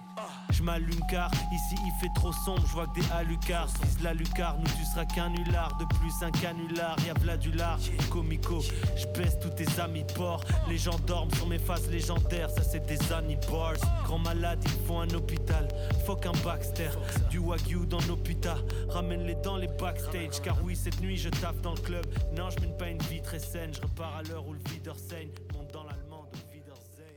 Je 0.51 0.63
m'allume 0.63 1.01
car 1.11 1.29
ici 1.53 1.75
il 1.85 1.93
fait 2.01 2.13
trop 2.15 2.33
sombre, 2.33 2.63
je 2.65 2.73
vois 2.73 2.87
que 2.87 3.01
des 3.01 3.11
alucards. 3.11 3.67
Vise 3.83 4.01
la 4.05 4.15
lucarne 4.15 4.63
où 4.63 4.79
tu 4.79 4.85
seras 4.85 5.05
qu'un 5.05 5.31
nulard. 5.31 5.77
De 5.79 5.85
plus 5.97 6.13
un 6.23 6.31
canular, 6.31 6.97
y'a 7.05 7.15
v'là 7.15 7.37
du 7.37 7.51
lard. 7.51 7.81
Comico, 8.09 8.61
je 8.97 9.07
baisse 9.19 9.37
tous 9.41 9.51
tes 9.51 9.81
amis 9.81 10.05
porcs. 10.15 10.45
Les 10.69 10.79
gens 10.79 10.99
dorment 11.09 11.35
sur 11.35 11.49
mes 11.49 11.59
faces 11.59 11.89
légendaires, 11.89 12.51
ça 12.51 12.63
c'est 12.63 12.87
des 12.87 13.13
annie 13.13 13.39
bars. 13.51 13.75
Grand 14.05 14.21
malade, 14.21 14.63
il 14.65 14.87
faut 14.87 14.99
un 14.99 15.11
hôpital. 15.11 15.67
Fuck 16.07 16.27
un 16.27 16.33
Baxter, 16.45 16.91
du 17.31 17.39
wagyu 17.39 17.85
dans 17.85 17.99
putas. 18.23 18.59
Ramène-les 18.91 19.37
dans 19.43 19.57
les 19.57 19.67
backstage, 19.67 20.41
car 20.41 20.57
oui, 20.63 20.77
cette 20.77 21.01
nuit 21.01 21.17
je 21.17 21.31
taffe 21.31 21.61
dans 21.65 21.75
le 21.75 21.81
club. 21.81 22.05
Non, 22.37 22.51
je 22.51 22.61
mène 22.61 22.77
pas 22.77 22.89
une 22.89 23.03
vie 23.03 23.23
très 23.23 23.39
saine, 23.39 23.73
je 23.75 23.81
repars 23.81 24.15
à 24.17 24.23
l'heure 24.23 24.47
où 24.47 24.53
le 24.53 24.61
videur 24.71 24.97
saigne. 24.97 25.31
Monte 25.55 25.73
dans 25.73 25.85
l'allemande 25.85 26.29
au 26.33 26.53
Wiedersehen. 26.53 27.17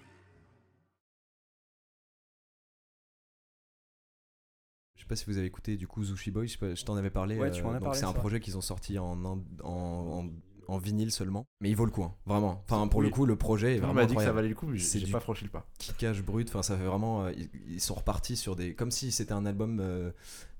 Je 4.95 5.01
sais 5.01 5.07
pas 5.07 5.15
si 5.15 5.25
vous 5.25 5.37
avez 5.37 5.47
écouté 5.47 5.75
du 5.77 5.87
coup 5.87 6.03
Zushi 6.03 6.31
Boy, 6.31 6.47
je, 6.47 6.83
t'en 6.85 6.95
avais 6.95 7.09
parlé. 7.09 7.37
Ouais, 7.37 7.51
tu 7.51 7.61
m'en 7.61 7.69
as 7.71 7.73
donc 7.73 7.83
parlé, 7.83 7.99
c'est 7.99 8.05
un 8.05 8.13
ça. 8.13 8.19
projet 8.19 8.39
qu'ils 8.39 8.57
ont 8.57 8.61
sorti 8.61 8.97
en, 8.97 9.23
Inde- 9.25 9.61
en, 9.63 9.69
en- 10.25 10.29
en 10.67 10.77
vinyle 10.77 11.11
seulement, 11.11 11.45
mais 11.61 11.69
il 11.69 11.75
vaut 11.75 11.85
le 11.85 11.91
coup, 11.91 12.03
hein, 12.03 12.13
vraiment. 12.25 12.61
Enfin, 12.65 12.87
pour 12.87 12.99
Oui. 12.99 13.05
le 13.07 13.11
coup, 13.11 13.25
le 13.25 13.35
projet 13.35 13.75
est 13.75 13.77
On 13.77 13.81
vraiment 13.81 13.93
m'a 13.95 14.05
dit 14.05 14.15
que 14.15 14.21
ça 14.21 14.31
valait 14.33 14.49
le 14.49 14.55
coup, 14.55 14.67
mais 14.67 14.77
j'ai 14.77 15.07
pas 15.11 15.19
franchi 15.19 15.45
le 15.45 15.49
pas. 15.49 15.65
Kickage 15.79 16.21
brut, 16.23 16.47
enfin 16.49 16.61
ça 16.61 16.77
fait 16.77 16.83
vraiment, 16.85 17.25
euh, 17.25 17.31
ils, 17.37 17.49
ils 17.69 17.81
sont 17.81 17.95
repartis 17.95 18.35
sur 18.35 18.55
des, 18.55 18.73
comme 18.73 18.91
si 18.91 19.11
c'était 19.11 19.31
un 19.33 19.45
album 19.45 19.79
euh, 19.81 20.11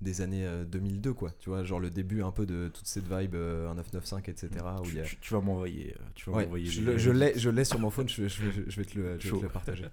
des 0.02 0.22
années 0.22 0.46
euh, 0.46 0.64
2002 0.66 1.14
quoi, 1.14 1.32
tu 1.40 1.50
vois, 1.50 1.64
genre 1.64 1.80
le 1.80 1.90
début 1.90 2.22
un 2.24 2.32
peu 2.32 2.46
de 2.46 2.70
toute 2.74 2.88
cette 2.88 3.06
vibe 3.12 3.36
euh, 3.36 3.68
1995 3.70 4.22
etc. 4.30 4.66
Où 4.80 4.84
Tu, 4.86 5.00
a... 5.00 5.04
tu- 5.04 5.18
tu 5.18 5.34
vas 5.34 5.42
m'envoyer. 5.42 5.94
euh, 6.00 6.04
Tu 6.16 6.30
vas 6.30 6.38
Ouais, 6.38 6.44
m'envoyer. 6.44 6.66
je, 6.68 7.12
l'ai, 7.12 7.38
je 7.38 7.50
l'ai 7.50 7.66
sur 7.66 7.80
mon 7.80 7.90
phone, 7.90 8.08
je, 8.10 8.28
je- 8.28 8.50
je- 8.52 8.62
je 8.68 8.76
vais 8.78 8.86
te 8.86 8.98
le, 8.98 9.20
je 9.20 9.30
vais 9.32 9.38
te 9.38 9.44
le 9.44 9.50
partager. 9.50 9.86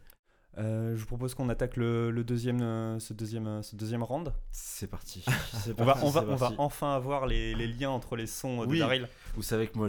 Euh, 0.58 0.94
je 0.94 1.00
vous 1.00 1.06
propose 1.06 1.34
qu'on 1.34 1.49
attaque 1.49 1.76
le, 1.76 2.11
le 2.11 2.23
deuxième, 2.25 2.62
euh, 2.62 2.99
ce, 3.00 3.12
deuxième, 3.12 3.46
euh, 3.46 3.62
ce 3.62 3.75
deuxième 3.75 4.02
round. 4.02 4.32
C'est 4.50 4.87
parti. 4.87 5.25
On 5.78 5.84
va, 5.84 5.92
parti, 5.92 6.04
on 6.04 6.11
va, 6.11 6.20
c'est 6.20 6.26
on 6.26 6.30
va 6.30 6.37
parti. 6.37 6.54
enfin 6.58 6.94
avoir 6.94 7.26
les, 7.26 7.54
les 7.54 7.66
liens 7.66 7.90
entre 7.90 8.16
les 8.16 8.26
sons 8.26 8.62
euh, 8.62 8.66
de 8.66 8.70
Oui. 8.70 8.78
Daryl. 8.78 9.08
Vous 9.34 9.42
savez 9.42 9.66
que 9.66 9.76
moi, 9.76 9.88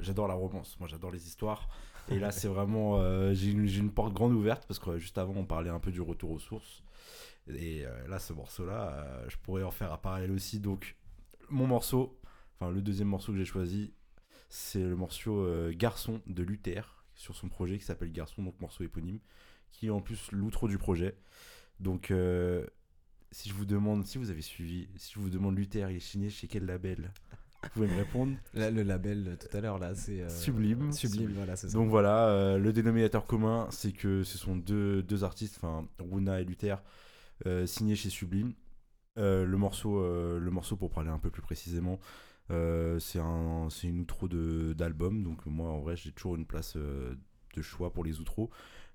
j'adore 0.00 0.26
la 0.28 0.34
romance. 0.34 0.76
Moi, 0.80 0.88
j'adore 0.88 1.12
les 1.12 1.26
histoires. 1.26 1.68
Et 2.10 2.18
là, 2.18 2.32
c'est 2.32 2.48
vraiment. 2.48 2.98
j'ai 3.32 3.50
une, 3.52 3.90
porte 3.92 4.12
grande 4.12 4.32
ouverte 4.32 4.64
parce 4.66 4.80
que 4.80 4.98
juste 4.98 5.18
avant, 5.18 5.34
on 5.36 5.44
parlait 5.44 5.70
un 5.70 5.78
peu 5.78 5.92
du 5.92 6.00
retour 6.00 6.32
aux 6.32 6.40
sources. 6.40 6.82
Et 7.48 7.84
là, 8.08 8.18
ce 8.18 8.32
morceau-là, 8.32 9.22
je 9.28 9.36
pourrais 9.36 9.62
en 9.62 9.70
faire 9.70 9.92
un 9.92 9.98
parallèle 9.98 10.32
aussi. 10.32 10.58
Donc, 10.58 10.96
mon 11.48 11.68
morceau, 11.68 12.18
enfin, 12.58 12.72
le 12.72 12.82
deuxième 12.82 13.06
morceau 13.06 13.30
que 13.30 13.38
j'ai 13.38 13.44
choisi, 13.44 13.94
c'est 14.48 14.82
le 14.82 14.96
morceau 14.96 15.46
Garçon 15.70 16.20
de 16.26 16.42
Luther 16.42 17.04
sur 17.14 17.36
son 17.36 17.48
projet 17.48 17.78
qui 17.78 17.84
s'appelle 17.84 18.10
Garçon, 18.10 18.42
donc 18.42 18.60
morceau 18.60 18.82
éponyme, 18.82 19.20
qui 19.72 19.86
est 19.86 19.90
en 19.90 20.00
plus 20.00 20.30
l'outro 20.32 20.68
du 20.68 20.78
projet. 20.78 21.16
Donc, 21.80 22.10
euh, 22.10 22.64
si 23.30 23.48
je 23.48 23.54
vous 23.54 23.64
demande, 23.64 24.06
si 24.06 24.18
vous 24.18 24.30
avez 24.30 24.42
suivi, 24.42 24.88
si 24.96 25.14
je 25.14 25.18
vous 25.18 25.30
demande 25.30 25.56
Luther, 25.56 25.90
il 25.90 25.96
est 25.96 26.00
signé 26.00 26.30
chez 26.30 26.46
quel 26.46 26.66
label? 26.66 27.12
Vous 27.62 27.68
pouvez 27.70 27.88
me 27.88 27.96
répondre 27.96 28.36
Là, 28.54 28.70
le 28.70 28.82
label 28.82 29.36
tout 29.40 29.56
à 29.56 29.60
l'heure 29.60 29.78
là, 29.78 29.94
c'est 29.94 30.22
euh, 30.22 30.28
Sublime. 30.28 30.92
Sublime, 30.92 31.32
voilà, 31.32 31.56
c'est 31.56 31.68
ça. 31.68 31.74
Donc 31.74 31.88
voilà, 31.88 32.28
euh, 32.28 32.58
le 32.58 32.72
dénominateur 32.72 33.26
commun, 33.26 33.68
c'est 33.70 33.92
que 33.92 34.24
ce 34.24 34.38
sont 34.38 34.56
deux, 34.56 35.02
deux 35.02 35.24
artistes, 35.24 35.58
enfin 35.62 35.88
Runa 35.98 36.40
et 36.40 36.44
Luther, 36.44 36.82
signés 37.66 37.96
chez 37.96 38.10
Sublime. 38.10 38.54
Le, 39.16 39.56
morceau, 39.56 40.00
le 40.00 40.50
morceau, 40.50 40.76
pour 40.76 40.90
parler 40.90 41.10
un 41.10 41.18
peu 41.18 41.30
plus 41.30 41.42
précisément, 41.42 41.98
c'est 42.48 43.20
un, 43.20 43.68
une 43.84 44.00
outro 44.00 44.28
d'album. 44.28 45.22
Donc 45.22 45.46
moi, 45.46 45.70
en 45.70 45.80
vrai, 45.80 45.96
j'ai 45.96 46.12
toujours 46.12 46.36
une 46.36 46.46
place 46.46 46.76
de 46.76 47.62
choix 47.62 47.92
pour 47.92 48.04
les 48.04 48.20
outros, 48.20 48.50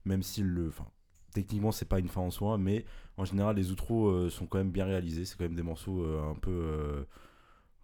même 0.08 0.24
si 0.24 0.42
le, 0.42 0.70
enfin, 0.70 0.88
techniquement, 1.34 1.72
c'est 1.72 1.86
pas 1.86 2.00
une 2.00 2.08
fin 2.08 2.22
en 2.22 2.32
soi, 2.32 2.58
mais 2.58 2.86
en 3.18 3.26
général, 3.26 3.56
les 3.56 3.72
outros 3.72 4.08
euh, 4.08 4.30
sont 4.30 4.48
quand 4.48 4.58
même 4.58 4.72
bien 4.72 4.86
réalisés. 4.86 5.26
C'est 5.26 5.38
quand 5.38 5.44
même 5.44 5.56
des 5.56 5.64
morceaux 5.64 6.04
euh, 6.04 6.32
un 6.32 6.36
peu, 6.36 6.52
euh, 6.52 7.04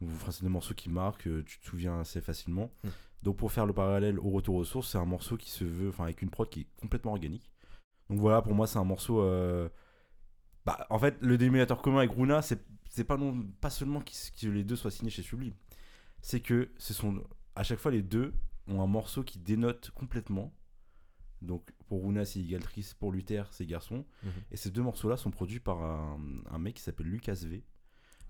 enfin, 0.03 0.31
c'est 0.31 0.43
des 0.43 0.49
morceaux 0.49 0.73
qui 0.73 0.89
marquent. 0.89 1.29
tu 1.45 1.59
te 1.59 1.65
souviens 1.65 1.99
assez 1.99 2.21
facilement. 2.21 2.71
Mm. 2.83 2.89
Donc 3.23 3.37
pour 3.37 3.51
faire 3.51 3.65
le 3.65 3.73
parallèle 3.73 4.19
au 4.19 4.29
retour 4.31 4.55
aux 4.55 4.65
sources, 4.65 4.89
c'est 4.91 4.97
un 4.97 5.05
morceau 5.05 5.37
qui 5.37 5.49
se 5.49 5.63
veut, 5.63 5.89
enfin 5.89 6.03
avec 6.03 6.21
une 6.21 6.29
prod 6.29 6.49
qui 6.49 6.61
est 6.61 6.67
complètement 6.77 7.11
organique. 7.11 7.51
Donc 8.09 8.19
voilà, 8.19 8.41
pour 8.41 8.53
moi 8.53 8.67
c'est 8.67 8.79
un 8.79 8.83
morceau. 8.83 9.23
Bah, 10.65 10.85
en 10.89 10.99
fait, 10.99 11.17
le 11.21 11.37
dénominateur 11.37 11.81
commun 11.81 11.99
avec 11.99 12.11
Runa, 12.11 12.41
c'est 12.41 12.65
c'est 12.89 13.05
pas 13.05 13.17
non 13.17 13.45
pas 13.61 13.69
seulement 13.69 14.01
que 14.01 14.47
les 14.47 14.63
deux 14.63 14.75
soient 14.75 14.91
signés 14.91 15.09
chez 15.09 15.23
Sublime, 15.23 15.55
c'est 16.21 16.41
que 16.41 16.69
ce 16.77 16.93
sont 16.93 17.23
à 17.55 17.63
chaque 17.63 17.79
fois 17.79 17.91
les 17.91 18.03
deux 18.03 18.33
ont 18.67 18.81
un 18.81 18.87
morceau 18.87 19.23
qui 19.23 19.39
dénote 19.39 19.91
complètement. 19.91 20.53
Donc 21.41 21.73
pour 21.93 22.07
Runa 22.07 22.25
c'est 22.25 22.39
Igaltrice, 22.39 22.95
pour 22.95 23.11
Luther 23.11 23.43
c'est 23.51 23.65
Garçon. 23.67 24.03
Mhm. 24.23 24.31
Et 24.51 24.57
ces 24.57 24.71
deux 24.71 24.81
morceaux-là 24.81 25.15
sont 25.17 25.29
produits 25.29 25.59
par 25.59 25.81
un, 25.83 26.17
un 26.49 26.57
mec 26.57 26.73
qui 26.75 26.81
s'appelle 26.81 27.05
Lucas 27.07 27.37
V, 27.45 27.63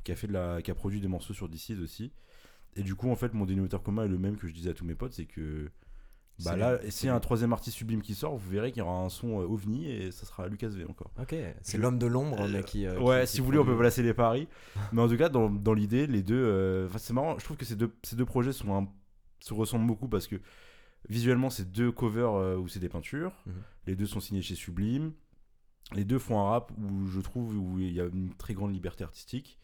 qui 0.04 0.12
a 0.12 0.16
fait 0.18 0.28
de 0.28 0.34
la, 0.34 0.62
qui 0.62 0.70
a 0.70 0.76
produit 0.76 1.00
des 1.00 1.08
morceaux 1.08 1.34
sur 1.34 1.48
DC's 1.48 1.80
aussi. 1.82 2.12
Et 2.76 2.84
du 2.84 2.94
coup, 2.96 3.10
en 3.10 3.16
fait, 3.16 3.34
mon 3.34 3.46
dénominateur 3.46 3.82
commun 3.84 4.04
est 4.04 4.10
le 4.10 4.18
même 4.18 4.36
que 4.36 4.48
je 4.48 4.54
disais 4.54 4.72
à 4.72 4.74
tous 4.74 4.84
mes 4.84 4.96
potes, 4.96 5.14
c'est 5.14 5.26
que 5.26 5.70
bah 6.44 6.58
là, 6.58 6.80
a 6.82 7.16
un 7.16 7.20
troisième 7.20 7.54
artiste 7.54 7.78
sublime 7.78 8.02
qui 8.02 8.16
sort, 8.16 8.36
vous 8.36 8.50
verrez 8.50 8.72
qu'il 8.72 8.80
y 8.80 8.82
aura 8.84 9.00
un 9.02 9.10
son 9.10 9.40
euh, 9.40 9.46
ovni 9.46 9.90
et 9.90 10.12
ça 10.12 10.26
sera 10.26 10.48
Lucas 10.50 10.68
V 10.70 10.84
encore. 10.90 11.12
Ok, 11.22 11.36
c'est 11.62 11.78
l'homme 11.78 12.00
de 12.00 12.08
l'ombre 12.08 12.42
Euh, 12.42 12.48
mais 12.52 12.64
qui. 12.64 12.86
euh, 12.88 13.00
ouais, 13.00 13.22
qui- 13.22 13.28
si 13.28 13.34
qui 13.36 13.40
vous 13.42 13.46
voulez, 13.46 13.60
on 13.60 13.66
peut 13.66 13.78
placer 13.78 14.02
les 14.04 14.16
paris. 14.16 14.48
Mais 14.92 15.02
en 15.02 15.08
tout 15.08 15.16
cas, 15.16 15.30
dans, 15.30 15.50
dans 15.50 15.74
l'idée, 15.76 16.06
les 16.08 16.24
deux. 16.24 16.36
euh, 16.44 16.90
c'est 16.98 17.14
marrant, 17.14 17.38
je 17.40 17.46
trouve 17.46 17.56
que 17.56 17.66
ces 17.66 17.76
deux, 17.76 17.94
ces 18.04 18.16
deux 18.16 18.26
projets 18.26 18.52
sont 18.52 18.76
un- 18.76 18.88
se 19.40 19.54
ressemblent 19.54 19.86
beaucoup 19.86 20.08
parce 20.10 20.26
que 20.28 20.38
visuellement, 21.10 21.50
c'est 21.50 21.72
deux 21.72 21.92
covers 21.92 22.34
euh, 22.34 22.58
où 22.58 22.68
c'est 22.68 22.80
des 22.80 22.90
peintures. 22.90 23.34
Mhm. 23.46 23.54
Les 23.88 23.96
deux 23.96 24.06
sont 24.06 24.20
signés 24.20 24.42
chez 24.42 24.56
Sublime. 24.56 25.14
Les 25.94 26.06
deux 26.06 26.20
font 26.20 26.40
un 26.40 26.50
rap 26.50 26.72
où 26.78 27.08
je 27.08 27.20
trouve 27.20 27.58
où 27.58 27.80
il 27.80 27.94
y 27.94 28.02
a 28.02 28.06
une 28.06 28.34
très 28.36 28.54
grande 28.54 28.74
liberté 28.74 29.04
artistique. 29.04 29.60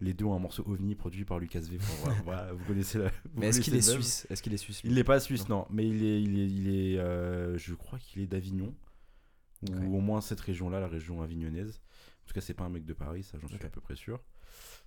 Les 0.00 0.14
deux 0.14 0.24
ont 0.24 0.34
un 0.34 0.38
morceau 0.38 0.64
ovni 0.66 0.94
produit 0.94 1.24
par 1.24 1.38
Lucas 1.38 1.60
V. 1.60 1.76
Enfin, 1.78 1.94
voilà, 2.02 2.20
voilà, 2.24 2.52
vous 2.52 2.64
connaissez 2.64 2.98
la. 2.98 3.08
vous 3.08 3.40
Mais 3.40 3.48
est-ce 3.48 3.60
qu'il 3.60 3.74
est 3.76 3.82
suisse 3.82 4.26
Est-ce 4.30 4.42
qu'il 4.42 4.52
est 4.54 4.58
suisse 4.58 4.80
Il 4.82 4.94
n'est 4.94 5.04
pas 5.04 5.20
suisse, 5.20 5.48
non. 5.48 5.66
Mais 5.70 5.86
il 5.86 6.02
est, 6.04 6.22
il 6.22 6.38
est, 6.38 6.46
il 6.46 6.68
est 6.68 6.98
euh, 6.98 7.56
je 7.58 7.74
crois 7.74 7.98
qu'il 7.98 8.22
est 8.22 8.26
d'Avignon. 8.26 8.74
Ou 9.70 9.98
au 9.98 10.00
moins 10.00 10.22
cette 10.22 10.40
région-là, 10.40 10.80
la 10.80 10.88
région 10.88 11.20
avignonnaise. 11.20 11.82
En 12.24 12.26
tout 12.26 12.32
cas, 12.32 12.40
c'est 12.40 12.54
pas 12.54 12.64
un 12.64 12.70
mec 12.70 12.86
de 12.86 12.94
Paris, 12.94 13.22
ça 13.24 13.38
j'en 13.38 13.48
suis 13.48 13.62
à 13.62 13.68
peu 13.68 13.82
près 13.82 13.96
sûr. 13.96 14.20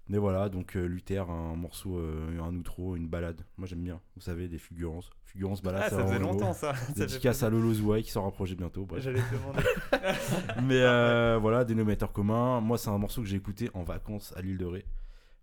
Mais 0.10 0.18
voilà, 0.18 0.50
donc 0.50 0.76
euh, 0.76 0.86
Luther, 0.86 1.30
un 1.30 1.56
morceau, 1.56 1.98
euh, 1.98 2.38
un 2.42 2.54
outro, 2.56 2.96
une 2.98 3.08
balade. 3.08 3.42
Moi 3.58 3.68
j'aime 3.68 3.84
bien, 3.84 4.02
vous 4.16 4.22
savez, 4.22 4.48
des 4.50 4.58
fulgurances. 4.58 5.10
Fulgurance, 5.24 5.62
balade, 5.62 5.84
Ah, 5.86 5.90
c'est 5.90 5.96
ça 5.96 6.04
faisait 6.06 6.20
longtemps 6.20 6.52
ça. 6.54 6.74
Ça 6.76 6.84
fait 6.84 6.94
Dédicace 7.06 7.42
à 7.42 7.50
Lolo 7.50 7.74
Zouai 7.74 8.04
qui 8.04 8.12
sort 8.12 8.26
un 8.26 8.32
projet 8.32 8.56
bientôt. 8.56 8.86
J'allais 8.98 9.22
te 9.22 9.34
demander. 9.34 9.64
Mais 10.68 10.82
euh, 10.82 11.38
voilà, 11.42 11.64
dénominateur 11.64 12.12
commun. 12.12 12.60
Moi, 12.60 12.78
c'est 12.78 12.90
un 12.90 12.98
morceau 12.98 13.22
que 13.22 13.28
j'ai 13.28 13.38
écouté 13.38 13.70
en 13.74 13.84
vacances 13.84 14.34
à 14.36 14.42
l'île 14.42 14.58
de 14.58 14.66
Ré. 14.66 14.86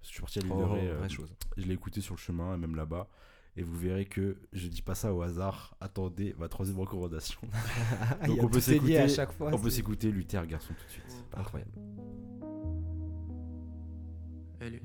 Je 0.02 0.08
suis 0.08 0.20
parti 0.20 0.38
à 0.38 0.42
l'île 0.42 0.52
Oh, 0.54 0.60
de 0.60 0.64
Ré. 0.64 0.88
euh, 0.90 0.98
vraie 0.98 1.08
chose. 1.08 1.34
je 1.56 1.64
l'ai 1.64 1.74
écouté 1.74 2.00
sur 2.02 2.14
le 2.14 2.18
chemin 2.20 2.54
et 2.54 2.58
même 2.58 2.76
là-bas. 2.76 3.08
Et 3.56 3.62
vous 3.62 3.76
verrez 3.76 4.04
que 4.04 4.36
je 4.52 4.68
dis 4.68 4.82
pas 4.82 4.94
ça 4.94 5.12
au 5.12 5.22
hasard. 5.22 5.74
Attendez 5.80 6.34
ma 6.38 6.48
troisième 6.48 6.78
recommandation. 6.78 7.40
Ah, 8.20 8.26
Donc 8.26 8.36
il 8.36 8.36
y 8.36 8.40
a 8.40 8.44
on 8.44 8.48
peut 8.48 8.58
à 8.58 8.60
s'écouter- 8.60 9.08
chaque 9.08 9.32
fois. 9.32 9.50
On 9.52 9.58
peut 9.58 9.70
c'est 9.70 9.76
s'écouter 9.76 10.10
Luther 10.12 10.46
Garçon 10.46 10.72
tout 10.78 10.84
de 10.86 10.90
suite. 10.90 11.24
Incroyable. 11.34 11.72
Élu. 14.60 14.82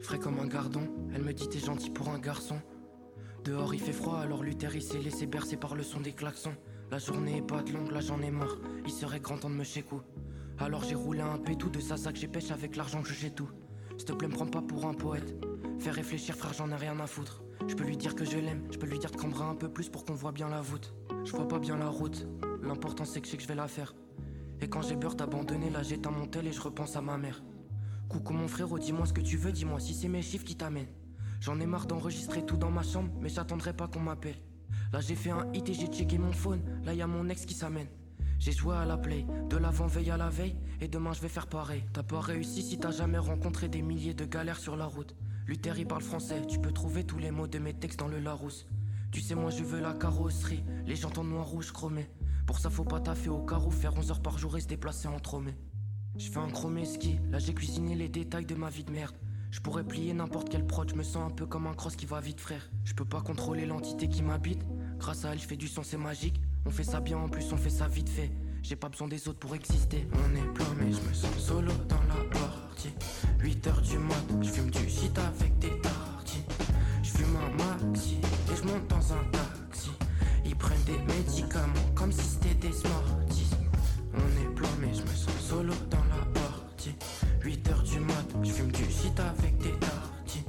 Frais 0.00 0.18
comme 0.18 0.40
un 0.40 0.46
gardon, 0.46 0.88
elle 1.14 1.22
me 1.22 1.32
dit 1.32 1.48
t'es 1.48 1.60
gentil 1.60 1.90
pour 1.90 2.08
un 2.08 2.18
garçon. 2.18 2.56
Dehors 3.44 3.74
il 3.74 3.80
fait 3.80 3.92
froid, 3.92 4.18
alors 4.18 4.42
Luther 4.42 4.74
il 4.74 4.82
s'est 4.82 4.98
laissé 4.98 5.26
bercer 5.26 5.56
par 5.56 5.76
le 5.76 5.84
son 5.84 6.00
des 6.00 6.12
klaxons. 6.12 6.54
La 6.90 6.98
journée 6.98 7.38
est 7.38 7.46
pas 7.46 7.62
de 7.62 7.72
longue, 7.72 7.92
là 7.92 8.00
j'en 8.00 8.20
ai 8.20 8.30
marre. 8.30 8.58
Il 8.84 8.90
serait 8.90 9.20
grand 9.20 9.38
temps 9.38 9.50
de 9.50 9.54
me 9.54 9.64
chécou. 9.64 10.00
Alors 10.58 10.82
j'ai 10.82 10.96
roulé 10.96 11.20
un 11.20 11.38
pétou 11.38 11.70
de 11.70 11.80
sa 11.80 11.96
sac, 11.96 12.16
j'ai 12.16 12.28
pêche 12.28 12.50
avec 12.50 12.74
l'argent 12.74 13.02
que 13.02 13.12
j'ai 13.12 13.30
tout. 13.30 13.50
S'il 13.96 14.06
te 14.06 14.12
plaît, 14.12 14.28
me 14.28 14.34
prends 14.34 14.46
pas 14.46 14.62
pour 14.62 14.86
un 14.86 14.94
poète. 14.94 15.36
Fais 15.78 15.90
réfléchir, 15.90 16.34
frère, 16.34 16.52
j'en 16.52 16.70
ai 16.70 16.76
rien 16.76 16.98
à 16.98 17.06
foutre. 17.06 17.44
Je 17.68 17.74
peux 17.76 17.84
lui 17.84 17.96
dire 17.96 18.16
que 18.16 18.24
je 18.24 18.38
l'aime, 18.38 18.64
je 18.72 18.78
peux 18.78 18.86
lui 18.86 18.98
dire 18.98 19.10
de 19.12 19.16
cambrer 19.16 19.44
un 19.44 19.54
peu 19.54 19.68
plus 19.68 19.88
pour 19.88 20.04
qu'on 20.04 20.14
voit 20.14 20.32
bien 20.32 20.48
la 20.48 20.60
voûte. 20.60 20.92
Je 21.24 21.30
vois 21.30 21.46
pas 21.46 21.60
bien 21.60 21.76
la 21.76 21.88
route, 21.88 22.26
l'important 22.62 23.04
c'est 23.04 23.20
que 23.20 23.26
je 23.26 23.32
sais 23.32 23.36
que 23.36 23.42
je 23.44 23.48
vais 23.48 23.54
la 23.54 23.68
faire. 23.68 23.94
Et 24.60 24.68
quand 24.68 24.82
j'ai 24.82 24.96
peur 24.96 25.14
d'abandonner, 25.14 25.70
là 25.70 25.82
j'éteins 25.82 26.10
mon 26.10 26.26
tel 26.26 26.48
et 26.48 26.52
je 26.52 26.60
repense 26.60 26.96
à 26.96 27.00
ma 27.00 27.16
mère. 27.16 27.42
Coucou 28.08 28.32
mon 28.32 28.48
frérot, 28.48 28.78
dis-moi 28.78 29.06
ce 29.06 29.12
que 29.12 29.20
tu 29.20 29.36
veux, 29.36 29.52
dis-moi 29.52 29.78
si 29.78 29.94
c'est 29.94 30.08
mes 30.08 30.22
chiffres 30.22 30.44
qui 30.44 30.56
t'amènent. 30.56 30.90
J'en 31.40 31.60
ai 31.60 31.66
marre 31.66 31.86
d'enregistrer 31.86 32.44
tout 32.44 32.56
dans 32.56 32.70
ma 32.70 32.82
chambre, 32.82 33.10
mais 33.20 33.28
j'attendrai 33.28 33.72
pas 33.72 33.86
qu'on 33.86 34.00
m'appelle. 34.00 34.36
Là 34.92 35.00
j'ai 35.00 35.14
fait 35.14 35.30
un 35.30 35.46
hit 35.52 35.68
et 35.68 35.74
j'ai 35.74 35.86
checké 35.86 36.18
mon 36.18 36.32
phone, 36.32 36.60
là 36.84 36.92
y 36.92 37.02
mon 37.04 37.28
ex 37.28 37.46
qui 37.46 37.54
s'amène. 37.54 37.88
J'ai 38.40 38.52
joué 38.52 38.74
à 38.74 38.84
la 38.84 38.98
play, 38.98 39.24
de 39.48 39.56
l'avant-veille 39.56 40.10
à 40.10 40.16
la 40.16 40.28
veille, 40.28 40.56
et 40.80 40.88
demain 40.88 41.12
je 41.12 41.20
vais 41.20 41.28
faire 41.28 41.46
pareil. 41.46 41.84
T'as 41.92 42.02
pas 42.02 42.20
réussi 42.20 42.62
si 42.62 42.78
t'as 42.78 42.90
jamais 42.90 43.18
rencontré 43.18 43.68
des 43.68 43.82
milliers 43.82 44.14
de 44.14 44.24
galères 44.24 44.58
sur 44.58 44.76
la 44.76 44.86
route. 44.86 45.14
Luther 45.46 45.78
il 45.78 45.86
parle 45.86 46.02
français, 46.02 46.42
tu 46.48 46.58
peux 46.58 46.72
trouver 46.72 47.04
tous 47.04 47.18
les 47.18 47.30
mots 47.30 47.46
de 47.46 47.60
mes 47.60 47.74
textes 47.74 48.00
dans 48.00 48.08
le 48.08 48.18
Larousse. 48.18 48.66
Tu 49.12 49.20
sais, 49.20 49.34
moi 49.34 49.50
je 49.50 49.62
veux 49.62 49.78
la 49.78 49.92
carrosserie, 49.92 50.64
les 50.86 50.96
jantes 50.96 51.18
en 51.18 51.24
noir 51.24 51.46
rouge 51.46 51.70
chromé. 51.70 52.08
Pour 52.46 52.58
ça, 52.58 52.70
faut 52.70 52.84
pas 52.84 52.98
taffer 52.98 53.28
au 53.28 53.40
carreau, 53.44 53.70
faire 53.70 53.94
11 53.94 54.10
heures 54.10 54.22
par 54.22 54.38
jour 54.38 54.56
et 54.56 54.62
se 54.62 54.66
déplacer 54.66 55.06
en 55.06 55.20
tromé. 55.20 55.54
Je 56.16 56.30
fais 56.30 56.38
un 56.38 56.48
chromé 56.48 56.86
ski, 56.86 57.18
là 57.30 57.38
j'ai 57.38 57.52
cuisiné 57.52 57.94
les 57.94 58.08
détails 58.08 58.46
de 58.46 58.54
ma 58.54 58.70
vie 58.70 58.84
de 58.84 58.90
merde. 58.90 59.14
Je 59.50 59.60
pourrais 59.60 59.84
plier 59.84 60.14
n'importe 60.14 60.48
quel 60.48 60.66
prod, 60.66 60.88
je 60.88 60.94
me 60.94 61.02
sens 61.02 61.30
un 61.30 61.34
peu 61.34 61.44
comme 61.44 61.66
un 61.66 61.74
cross 61.74 61.94
qui 61.94 62.06
va 62.06 62.20
vite, 62.20 62.40
frère. 62.40 62.70
Je 62.84 62.94
peux 62.94 63.04
pas 63.04 63.20
contrôler 63.20 63.66
l'entité 63.66 64.08
qui 64.08 64.22
m'habite. 64.22 64.62
Grâce 64.98 65.26
à 65.26 65.32
elle, 65.32 65.38
je 65.38 65.46
fais 65.46 65.56
du 65.56 65.68
son, 65.68 65.82
c'est 65.82 65.98
magique. 65.98 66.40
On 66.64 66.70
fait 66.70 66.84
ça 66.84 67.00
bien, 67.00 67.18
en 67.18 67.28
plus 67.28 67.52
on 67.52 67.58
fait 67.58 67.68
ça 67.68 67.88
vite 67.88 68.08
fait. 68.08 68.30
J'ai 68.62 68.76
pas 68.76 68.88
besoin 68.88 69.08
des 69.08 69.28
autres 69.28 69.40
pour 69.40 69.54
exister. 69.54 70.08
On 70.14 70.36
est 70.36 70.74
mais 70.78 70.90
je 70.90 71.06
me 71.06 71.12
sens 71.12 71.36
solo 71.36 71.72
dans 71.86 72.02
la 72.08 72.30
partie. 72.30 72.94
8 73.40 73.66
heures 73.66 73.82
du 73.82 73.98
mat, 73.98 74.24
je 74.40 74.48
fume 74.48 74.70
du 74.70 74.88
shit 74.88 75.18
avec 75.18 75.58
des 75.58 75.78
tartines. 75.82 76.01
Fume 77.22 77.36
un 77.36 77.50
maxi 77.56 78.16
et 78.50 78.56
je 78.56 78.62
monte 78.64 78.88
dans 78.88 79.12
un 79.12 79.22
taxi. 79.30 79.90
Ils 80.44 80.56
prennent 80.56 80.82
des 80.82 80.98
médicaments 81.14 81.88
comme 81.94 82.10
si 82.10 82.20
c'était 82.20 82.54
des 82.54 82.72
smarties. 82.72 83.54
On 84.12 84.42
est 84.42 84.54
plein, 84.56 84.68
mais 84.80 84.92
je 84.92 85.02
me 85.02 85.14
sens 85.14 85.38
solo 85.48 85.72
dans 85.88 85.98
la 85.98 86.40
partie. 86.40 86.96
8 87.44 87.68
heures 87.68 87.82
du 87.84 88.00
mat, 88.00 88.26
je 88.42 88.50
fume 88.50 88.72
du 88.72 88.82
shit 88.90 89.20
avec 89.20 89.56
des 89.58 89.70
tartines. 89.78 90.42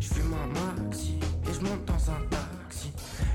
Je 0.00 0.08
fume 0.08 0.34
un 0.34 0.86
maxi 0.88 1.20
et 1.48 1.54
je 1.54 1.60
monte 1.60 1.84
dans 1.84 2.10
un 2.10 2.20
taxi. 2.30 2.90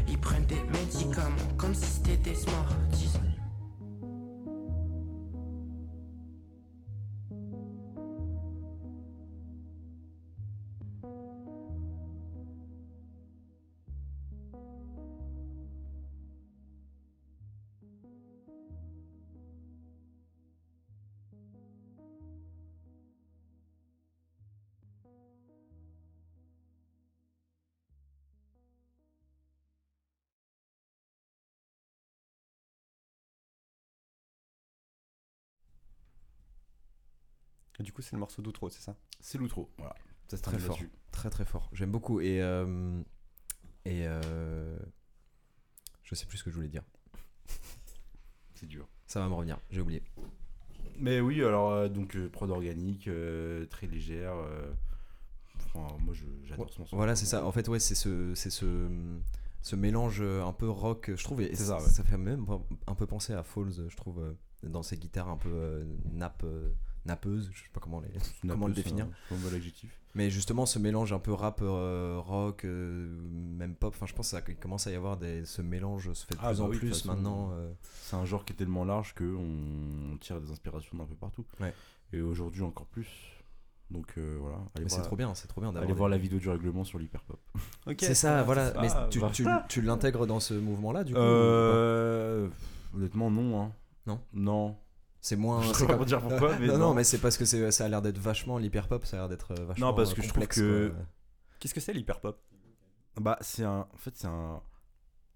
Ils 0.10 0.20
prennent 0.20 0.46
des 0.46 0.62
médicaments 0.78 1.54
comme 1.58 1.74
si 1.74 1.86
c'était 1.86 2.18
des 2.18 2.36
smarties. 2.36 3.03
Et 37.80 37.84
du 37.84 37.92
coup, 37.92 38.02
c'est 38.02 38.14
le 38.14 38.20
morceau 38.20 38.42
d'outro, 38.42 38.70
c'est 38.70 38.82
ça 38.82 38.96
C'est 39.20 39.38
l'outro. 39.38 39.70
Voilà. 39.78 39.96
Ça 40.28 40.38
se 40.38 40.42
Très 40.44 40.60
fort. 40.60 40.80
Très 41.12 41.30
très 41.30 41.46
fort. 41.46 41.70
J'aime 41.74 41.92
beaucoup. 41.92 42.20
Et. 42.22 42.42
euh, 42.42 43.02
et. 43.86 44.06
euh, 44.08 44.78
je 46.04 46.16
sais 46.16 46.26
plus 46.26 46.38
ce 46.38 46.44
que 46.44 46.50
je 46.50 46.56
voulais 46.56 46.68
dire. 46.70 46.84
C'est 48.56 48.68
dur. 48.68 48.88
Ça 49.08 49.20
va 49.20 49.28
me 49.28 49.34
revenir. 49.34 49.60
J'ai 49.72 49.82
oublié. 49.82 50.04
Mais 51.00 51.20
oui, 51.20 51.44
alors, 51.44 51.72
euh, 51.72 51.90
donc, 51.90 52.18
prod 52.28 52.50
organique, 52.52 53.10
très 53.70 53.88
légère. 53.88 54.36
enfin, 55.56 55.88
moi, 56.02 56.14
j'adore 56.44 56.70
ce 56.70 56.80
morceau. 56.80 56.96
Voilà, 56.96 57.16
c'est 57.16 57.26
ça. 57.26 57.46
En 57.46 57.52
fait, 57.52 57.68
ouais, 57.68 57.80
c'est 57.80 57.96
ce, 57.96 58.34
c'est 58.36 58.50
ce, 58.52 58.88
ce 59.62 59.76
mélange 59.76 60.22
un 60.22 60.54
peu 60.54 60.70
rock, 60.70 61.12
je 61.16 61.24
trouve. 61.24 61.42
Et 61.42 61.56
C'est 61.56 61.64
ça, 61.66 61.80
ça, 61.80 62.02
ouais. 62.04 62.08
fait 62.10 62.18
même 62.18 62.46
un 62.88 62.96
peu 62.96 63.08
penser 63.08 63.34
à 63.34 63.44
Falls, 63.44 63.90
je 63.90 63.96
trouve, 63.96 64.36
dans 64.62 64.84
ces 64.84 64.98
guitares 64.98 65.30
un 65.30 65.38
peu 65.38 65.86
nappe, 66.12 66.44
euh, 66.44 66.72
nappeuse. 67.06 67.50
Je 67.54 67.60
sais 67.64 67.70
pas 67.74 67.80
comment 67.80 68.00
les. 68.02 68.10
Comment 68.48 68.68
le 68.68 68.74
définir 68.74 69.08
C'est 69.30 69.36
un 69.36 69.38
bon 69.38 69.56
adjectif. 69.56 69.98
Mais 70.16 70.30
justement, 70.30 70.66
ce 70.68 70.78
mélange 70.78 71.12
un 71.12 71.20
peu 71.20 71.34
rap, 71.34 71.60
euh, 71.64 72.20
rock, 72.20 72.66
euh, 72.66 73.18
même 73.32 73.74
pop. 73.76 73.94
Enfin, 73.96 74.06
je 74.06 74.14
pense 74.14 74.32
que 74.32 74.38
ça 74.38 74.42
commence 74.42 74.86
à 74.86 74.92
y 74.92 74.96
avoir 74.96 75.18
des, 75.18 75.44
ce 75.46 75.62
mélange 75.64 76.14
se 76.14 76.26
fait 76.26 76.36
de 76.36 76.40
Ah, 76.44 76.50
plus 76.50 76.60
bah 76.60 76.64
en 76.66 76.68
oui, 76.68 76.74
toute 76.74 76.80
plus 76.82 76.90
façon. 76.90 77.08
maintenant. 77.08 77.50
euh, 77.54 77.74
C'est 78.04 78.16
un 78.16 78.26
genre 78.26 78.46
qui 78.46 78.54
est 78.54 78.56
tellement 78.56 78.86
large 78.86 79.16
que 79.16 79.24
on 79.24 80.18
tire 80.18 80.40
des 80.40 80.52
inspirations 80.52 80.98
d'un 80.98 81.06
peu 81.06 81.16
partout. 81.16 81.46
Ouais. 81.60 81.74
Et 82.14 82.22
aujourd'hui 82.22 82.62
encore 82.62 82.86
plus. 82.86 83.08
Donc 83.90 84.14
euh, 84.18 84.38
voilà. 84.40 84.58
Allez 84.76 84.86
mais 84.86 84.90
c'est 84.90 85.02
trop 85.02 85.16
bien, 85.16 85.34
c'est 85.36 85.48
trop 85.48 85.62
bien 85.62 85.70
d'avoir. 85.70 85.84
allez 85.84 85.94
des- 85.94 85.98
voir 85.98 86.10
la 86.10 86.18
vidéo 86.18 86.40
du 86.40 86.50
règlement 86.50 86.84
sur 86.84 87.00
l'hyperpop. 87.00 87.40
Ok. 87.88 87.98
C'est 88.00 88.14
ça, 88.16 88.44
voilà. 88.44 88.72
c'est 88.72 88.80
Mais 88.82 89.10
tu, 89.10 89.20
bah. 89.20 89.30
tu, 89.34 89.46
tu 89.70 89.82
l'intègres 89.82 90.26
dans 90.28 90.40
ce 90.40 90.54
mouvement-là, 90.54 91.04
du 91.04 91.14
coup 91.14 91.20
ou 91.20 91.24
Euh, 91.24 92.48
honnêtement 92.96 93.30
non. 93.32 93.62
Hein. 93.64 93.72
Non? 94.08 94.20
Non. 94.34 94.78
C'est 95.24 95.38
moins. 95.38 95.62
Je 95.64 95.72
sais 95.74 95.88
pas 95.88 95.96
pour 95.96 96.06
dire 96.06 96.20
pourquoi, 96.22 96.56
mais 96.60 96.68
non, 96.68 96.74
non, 96.74 96.80
non. 96.90 96.94
mais 96.94 97.04
c'est 97.06 97.18
parce 97.18 97.38
que 97.38 97.46
c'est- 97.46 97.72
ça 97.72 97.86
a 97.86 97.88
l'air 97.88 98.02
d'être 98.02 98.18
vachement 98.20 98.58
l'hyperpop, 98.58 99.06
ça 99.06 99.16
a 99.18 99.20
l'air 99.22 99.30
d'être 99.30 99.52
euh, 99.58 99.66
vachement. 99.66 99.88
Non, 99.88 99.94
parce 99.94 100.12
euh, 100.12 100.16
que 100.16 100.22
je 100.22 100.28
trouve 100.28 100.48
que-. 100.48 100.94
Qu'est-ce 101.60 101.74
que 101.74 101.80
c'est 101.80 101.94
l'hyperpop? 101.94 102.40
Bah 103.20 103.38
c'est 103.42 103.64
un. 103.64 103.88
En 103.94 103.98
fait 103.98 104.12
c'est 104.16 104.28
un. 104.28 104.62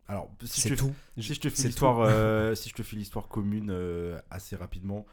Alors 0.08 0.30
si 0.43 0.62
je 0.62 0.69
te 0.76 0.80
tout. 0.80 0.93
Si 1.17 1.34
je 1.34 1.39
te 1.39 1.47
C'est 1.50 1.56
fais 1.62 1.67
l'histoire, 1.69 2.00
euh, 2.02 2.54
si 2.54 2.69
je 2.69 2.73
te 2.76 2.84
fais 2.84 2.97
l'histoire 2.97 3.30
commune 3.30 3.69
euh, 3.71 4.19
assez 4.30 4.56
rapidement, 4.58 5.06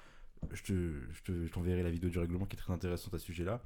je 0.53 0.63
te, 0.65 0.73
je 1.13 1.23
te- 1.23 1.47
je 1.47 1.53
t'enverrai 1.53 1.83
la 1.85 1.91
vidéo 1.91 2.11
du 2.11 2.19
règlement 2.19 2.47
qui 2.47 2.57
est 2.57 2.59
très 2.61 2.73
intéressante 2.73 3.15
à 3.15 3.19
ce 3.19 3.25
sujet-là. 3.27 3.63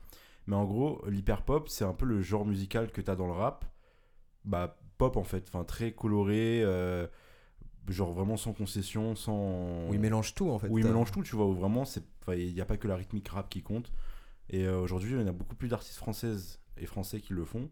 Mais 0.47 0.57
en 0.57 0.64
gros, 0.64 1.03
l'hyperpop, 1.09 1.68
c'est 1.68 1.85
un 1.85 1.92
peu 1.94 2.05
le 2.07 2.21
genre 2.23 2.44
musical 2.47 2.90
que 2.92 3.01
t'as 3.01 3.16
dans 3.16 3.27
le 3.27 3.33
rap, 3.33 3.64
bah 4.44 4.79
pop 4.99 5.16
en 5.16 5.25
fait, 5.25 5.44
enfin 5.49 5.64
très 5.64 5.92
coloré, 5.92 6.62
euh, 6.64 7.07
genre 7.92 8.12
vraiment 8.12 8.37
sans 8.37 8.53
concession, 8.53 9.14
sans. 9.16 9.88
Où 9.88 9.94
il 9.94 10.01
mélange 10.01 10.35
tout 10.35 10.51
en 10.51 10.59
fait. 10.59 10.68
Où 10.68 10.79
il 10.79 10.85
mélange 10.85 11.11
tout, 11.12 11.22
tu 11.22 11.37
vois, 11.37 11.46
où 11.46 11.55
vraiment 11.55 11.85
il 12.37 12.53
n'y 12.55 12.61
a 12.61 12.64
pas 12.66 12.77
que 12.77 12.88
la 12.88 12.96
rythmique 12.96 13.29
rap 13.29 13.48
qui 13.48 13.62
compte. 13.62 13.92
Et 14.51 14.66
euh, 14.66 14.81
aujourd'hui, 14.81 15.12
il 15.12 15.20
y 15.20 15.22
en 15.22 15.27
a 15.27 15.33
beaucoup 15.33 15.57
plus 15.57 15.68
d'artistes 15.68 15.96
françaises 15.98 16.61
et 16.79 16.87
français 16.87 17.20
qui 17.20 17.33
le 17.35 17.44
font. 17.44 17.70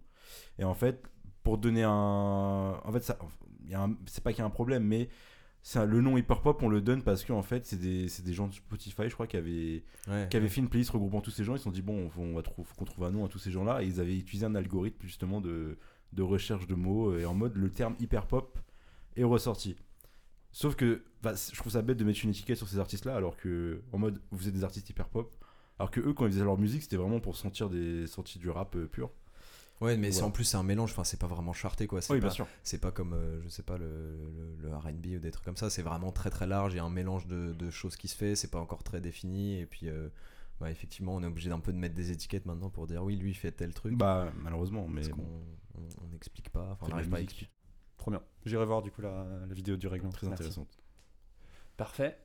Et 0.59 0.64
en 0.64 0.74
fait, 0.74 1.02
pour 1.42 1.59
donner 1.59 1.85
un, 1.85 2.81
en 2.85 2.92
fait, 2.92 3.02
ça, 3.02 3.18
c'est 4.07 4.22
pas 4.22 4.33
qu'il 4.33 4.40
y 4.40 4.42
a 4.42 4.46
un 4.46 4.50
problème, 4.50 4.85
mais 4.85 5.09
un- 5.74 5.85
le 5.85 6.00
nom 6.00 6.16
hyperpop, 6.16 6.62
on 6.62 6.68
le 6.68 6.81
donne 6.81 7.02
parce 7.02 7.24
que 7.24 7.33
en 7.33 7.42
fait, 7.42 7.64
c'est 7.66 7.76
des, 7.81 8.07
des 8.24 8.33
gens 8.33 8.46
de 8.48 8.55
Spotify, 8.55 9.09
je 9.09 9.14
crois, 9.14 9.26
qui 9.26 9.37
avaient, 9.37 9.83
Ouais. 10.09 10.26
qui 10.31 10.37
avaient 10.37 10.48
fait 10.48 10.61
une 10.61 10.68
playlist 10.68 10.90
regroupant 10.90 11.20
tous 11.20 11.31
ces 11.31 11.44
gens. 11.44 11.55
Ils 11.55 11.59
se 11.59 11.64
sont 11.64 11.70
dit 11.70 11.83
bon, 11.83 12.11
on 12.16 12.35
va 12.35 12.42
trouver, 12.42 12.68
qu'on 12.76 12.85
trouve 12.85 13.05
un 13.05 13.11
nom 13.11 13.24
à 13.24 13.29
tous 13.29 13.38
ces 13.38 13.50
gens-là, 13.50 13.83
et 13.83 13.87
ils 13.87 14.00
avaient 14.00 14.16
utilisé 14.16 14.44
un 14.46 14.55
algorithme 14.55 15.00
justement 15.02 15.40
de, 15.40 15.79
de 16.12 16.22
recherche 16.22 16.66
de 16.66 16.74
mots 16.74 17.16
et 17.16 17.24
en 17.26 17.35
mode 17.35 17.57
le 17.57 17.70
terme 17.70 17.94
hyperpop 18.00 18.59
est 19.16 19.24
ressorti. 19.24 19.76
Sauf 20.57 20.75
que 20.75 21.03
bah, 21.23 21.35
je 21.35 21.55
trouve 21.59 21.71
ça 21.75 21.83
bête 21.83 21.99
de 21.99 22.05
mettre 22.05 22.25
une 22.25 22.31
étiquette 22.31 22.57
sur 22.57 22.66
ces 22.66 22.79
artistes-là, 22.79 23.14
alors 23.14 23.37
que 23.37 23.83
en 23.92 23.99
mode 23.99 24.23
vous 24.31 24.49
êtes 24.49 24.55
des 24.55 24.64
artistes 24.64 24.88
hyperpop, 24.88 25.31
alors 25.79 25.90
que 25.90 26.01
eux 26.01 26.14
quand 26.14 26.25
ils 26.25 26.33
faisaient 26.33 26.45
leur 26.45 26.57
musique, 26.57 26.81
c'était 26.83 26.97
vraiment 26.97 27.21
pour 27.21 27.37
sentir 27.37 27.69
des 27.69 28.07
sentir 28.07 28.40
du 28.40 28.49
rap 28.49 28.75
euh, 28.75 28.87
pur. 28.87 29.11
Ouais, 29.83 29.99
mais 29.99 30.11
c'est 30.12 30.23
en 30.23 30.31
plus 30.31 30.45
c'est 30.45 30.57
un 30.57 30.62
mélange. 30.62 30.92
Enfin, 30.92 31.05
c'est 31.05 31.21
pas 31.21 31.27
vraiment 31.27 31.53
charté 31.53 31.87
quoi. 31.87 32.01
C'est 32.01 32.14
Oui, 32.14 32.21
pas, 32.21 32.29
bien 32.29 32.35
sûr. 32.35 32.47
c'est 32.62 32.79
pas 32.81 32.90
comme 32.90 33.12
euh, 33.12 33.42
je 33.42 33.49
sais 33.51 33.62
pas 33.64 33.77
le, 33.77 33.85
le, 33.85 34.69
le 34.71 34.75
R&B 34.75 35.16
ou 35.16 35.19
des 35.19 35.31
trucs 35.31 35.45
comme 35.45 35.59
ça. 35.59 35.69
C'est 35.69 35.83
vraiment 35.83 36.11
très 36.11 36.31
très 36.31 36.47
large. 36.47 36.73
Il 36.73 36.77
y 36.77 36.81
a 36.81 36.85
un 36.85 36.88
mélange 36.88 37.27
de, 37.27 37.53
de 37.53 37.71
choses 37.71 37.97
qui 37.97 38.09
se 38.09 38.16
fait. 38.16 38.35
C'est 38.35 38.51
pas 38.51 38.59
encore 38.59 38.83
très 38.83 39.03
défini. 39.03 39.59
Et 39.61 39.66
puis, 39.66 39.90
euh, 39.90 40.09
bah, 40.59 40.71
effectivement, 40.71 41.14
on 41.16 41.23
est 41.23 41.27
obligé 41.27 41.51
d'un 41.51 41.61
peu 41.61 41.75
de 41.75 41.77
mettre 41.77 41.95
des 41.95 42.11
étiquettes 42.12 42.47
maintenant 42.47 42.71
pour 42.71 42.87
dire 42.87 43.05
oui, 43.05 43.16
lui 43.16 43.33
il 43.33 43.35
fait 43.35 43.53
tel 43.53 43.75
truc. 43.75 43.95
Bah 43.95 44.33
malheureusement, 44.42 44.88
mais 44.88 45.03
parce 45.03 45.09
bon, 45.11 45.16
qu'on 45.75 45.83
on- 46.07 46.09
n'explique 46.12 46.49
pas. 46.49 46.71
Enfin, 46.73 46.87
on 46.87 46.88
n'arrive 46.88 47.11
pas 47.11 47.19
à 47.19 47.21
expliquer. 47.21 47.51
Trop 48.07 48.12
bien. 48.12 48.23
J'irai 48.45 48.64
voir 48.64 48.83
du 48.83 48.92
coup 48.92 49.03
la, 49.03 49.27
la 49.49 49.53
vidéo 49.53 49.77
du 49.77 49.88
règlement. 49.88 50.12
très 50.12 50.29
Merci. 50.29 50.45
intéressante. 50.45 50.79
Parfait. 51.77 52.16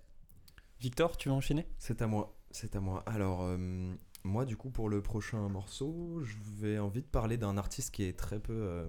Victor, 0.79 1.17
tu 1.17 1.29
veux 1.29 1.33
enchaîner? 1.33 1.67
C'est 1.79 2.03
à 2.03 2.07
moi, 2.07 2.37
c'est 2.51 2.75
à 2.75 2.79
moi. 2.79 3.01
Alors, 3.07 3.41
euh, 3.41 3.91
moi, 4.23 4.45
du 4.45 4.57
coup, 4.57 4.69
pour 4.69 4.89
le 4.89 5.01
prochain 5.01 5.49
morceau, 5.49 6.21
je 6.21 6.35
vais 6.59 6.77
envie 6.77 7.01
de 7.01 7.07
parler 7.07 7.37
d'un 7.37 7.57
artiste 7.57 7.89
qui 7.89 8.03
est 8.03 8.15
très 8.15 8.39
peu, 8.39 8.53
euh, 8.53 8.87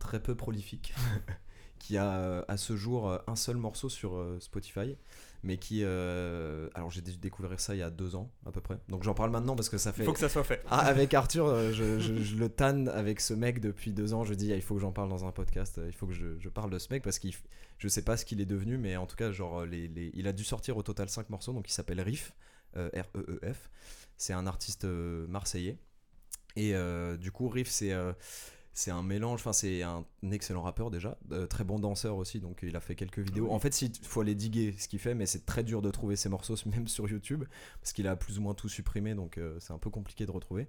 très 0.00 0.20
peu 0.20 0.34
prolifique, 0.34 0.92
qui 1.78 1.96
a 1.96 2.16
euh, 2.18 2.42
à 2.48 2.56
ce 2.56 2.76
jour 2.76 3.08
euh, 3.10 3.18
un 3.26 3.36
seul 3.36 3.56
morceau 3.56 3.88
sur 3.88 4.16
euh, 4.16 4.38
Spotify, 4.40 4.96
mais 5.42 5.56
qui, 5.58 5.80
euh, 5.84 6.68
alors 6.74 6.90
j'ai 6.90 7.00
dû 7.00 7.16
découvrir 7.16 7.60
ça 7.60 7.74
il 7.74 7.78
y 7.78 7.82
a 7.82 7.90
deux 7.90 8.16
ans 8.16 8.30
à 8.44 8.50
peu 8.52 8.60
près. 8.60 8.78
Donc 8.88 9.04
j'en 9.04 9.14
parle 9.14 9.30
maintenant 9.30 9.54
parce 9.56 9.68
que 9.68 9.78
ça 9.78 9.92
fait. 9.92 10.02
Il 10.02 10.06
faut 10.06 10.12
que 10.12 10.18
ça 10.18 10.28
soit 10.28 10.44
fait. 10.44 10.62
Ah, 10.68 10.80
avec 10.80 11.14
Arthur, 11.14 11.72
je, 11.72 11.98
je- 12.00 12.22
je 12.22 12.36
le 12.36 12.48
tanne 12.48 12.88
avec 12.88 13.20
ce 13.20 13.34
mec 13.34 13.60
depuis 13.60 13.92
deux 13.92 14.14
ans. 14.14 14.24
Je 14.24 14.34
dis, 14.34 14.52
ah, 14.52 14.56
il 14.56 14.62
faut 14.62 14.74
que 14.74 14.80
j'en 14.80 14.92
parle 14.92 15.08
dans 15.08 15.24
un 15.26 15.32
podcast. 15.32 15.80
Il 15.86 15.92
faut 15.92 16.06
que 16.06 16.12
je, 16.14 16.38
je 16.38 16.48
parle 16.48 16.70
de 16.70 16.78
ce 16.78 16.92
mec 16.92 17.02
parce 17.02 17.18
qu'il, 17.18 17.34
je 17.78 17.88
sais 17.88 18.02
pas 18.02 18.16
ce 18.16 18.24
qu'il 18.24 18.40
est 18.40 18.46
devenu, 18.46 18.78
mais 18.78 18.96
en 18.96 19.06
tout 19.06 19.16
cas, 19.16 19.30
genre, 19.30 19.64
les, 19.64 19.86
les- 19.88 20.10
il 20.14 20.26
a 20.26 20.32
dû 20.32 20.44
sortir 20.44 20.76
au 20.76 20.82
total 20.82 21.08
5 21.08 21.30
morceaux. 21.30 21.52
Donc, 21.52 21.68
il 21.68 21.72
s'appelle 21.72 22.00
Riff, 22.00 22.32
euh, 22.76 22.90
R-E-E-F. 22.92 23.70
C'est 24.16 24.32
un 24.32 24.46
artiste 24.48 24.84
marseillais. 24.84 25.78
Et 26.56 26.74
euh, 26.74 27.16
du 27.16 27.30
coup, 27.30 27.48
Riff, 27.48 27.68
c'est. 27.68 27.92
C'est 28.78 28.92
un 28.92 29.02
mélange, 29.02 29.40
enfin 29.40 29.52
c'est 29.52 29.82
un 29.82 30.04
excellent 30.30 30.62
rappeur 30.62 30.92
déjà, 30.92 31.18
euh, 31.32 31.48
très 31.48 31.64
bon 31.64 31.80
danseur 31.80 32.16
aussi, 32.16 32.38
donc 32.38 32.60
il 32.62 32.76
a 32.76 32.80
fait 32.80 32.94
quelques 32.94 33.18
vidéos. 33.18 33.50
En 33.50 33.58
fait, 33.58 33.82
il 33.82 33.90
faut 34.04 34.20
aller 34.20 34.36
diguer 34.36 34.72
ce 34.78 34.86
qu'il 34.86 35.00
fait, 35.00 35.16
mais 35.16 35.26
c'est 35.26 35.44
très 35.44 35.64
dur 35.64 35.82
de 35.82 35.90
trouver 35.90 36.14
ses 36.14 36.28
morceaux, 36.28 36.54
même 36.66 36.86
sur 36.86 37.08
YouTube, 37.08 37.42
parce 37.80 37.92
qu'il 37.92 38.06
a 38.06 38.14
plus 38.14 38.38
ou 38.38 38.42
moins 38.42 38.54
tout 38.54 38.68
supprimé, 38.68 39.16
donc 39.16 39.36
euh, 39.36 39.56
c'est 39.58 39.72
un 39.72 39.78
peu 39.78 39.90
compliqué 39.90 40.26
de 40.26 40.30
retrouver. 40.30 40.68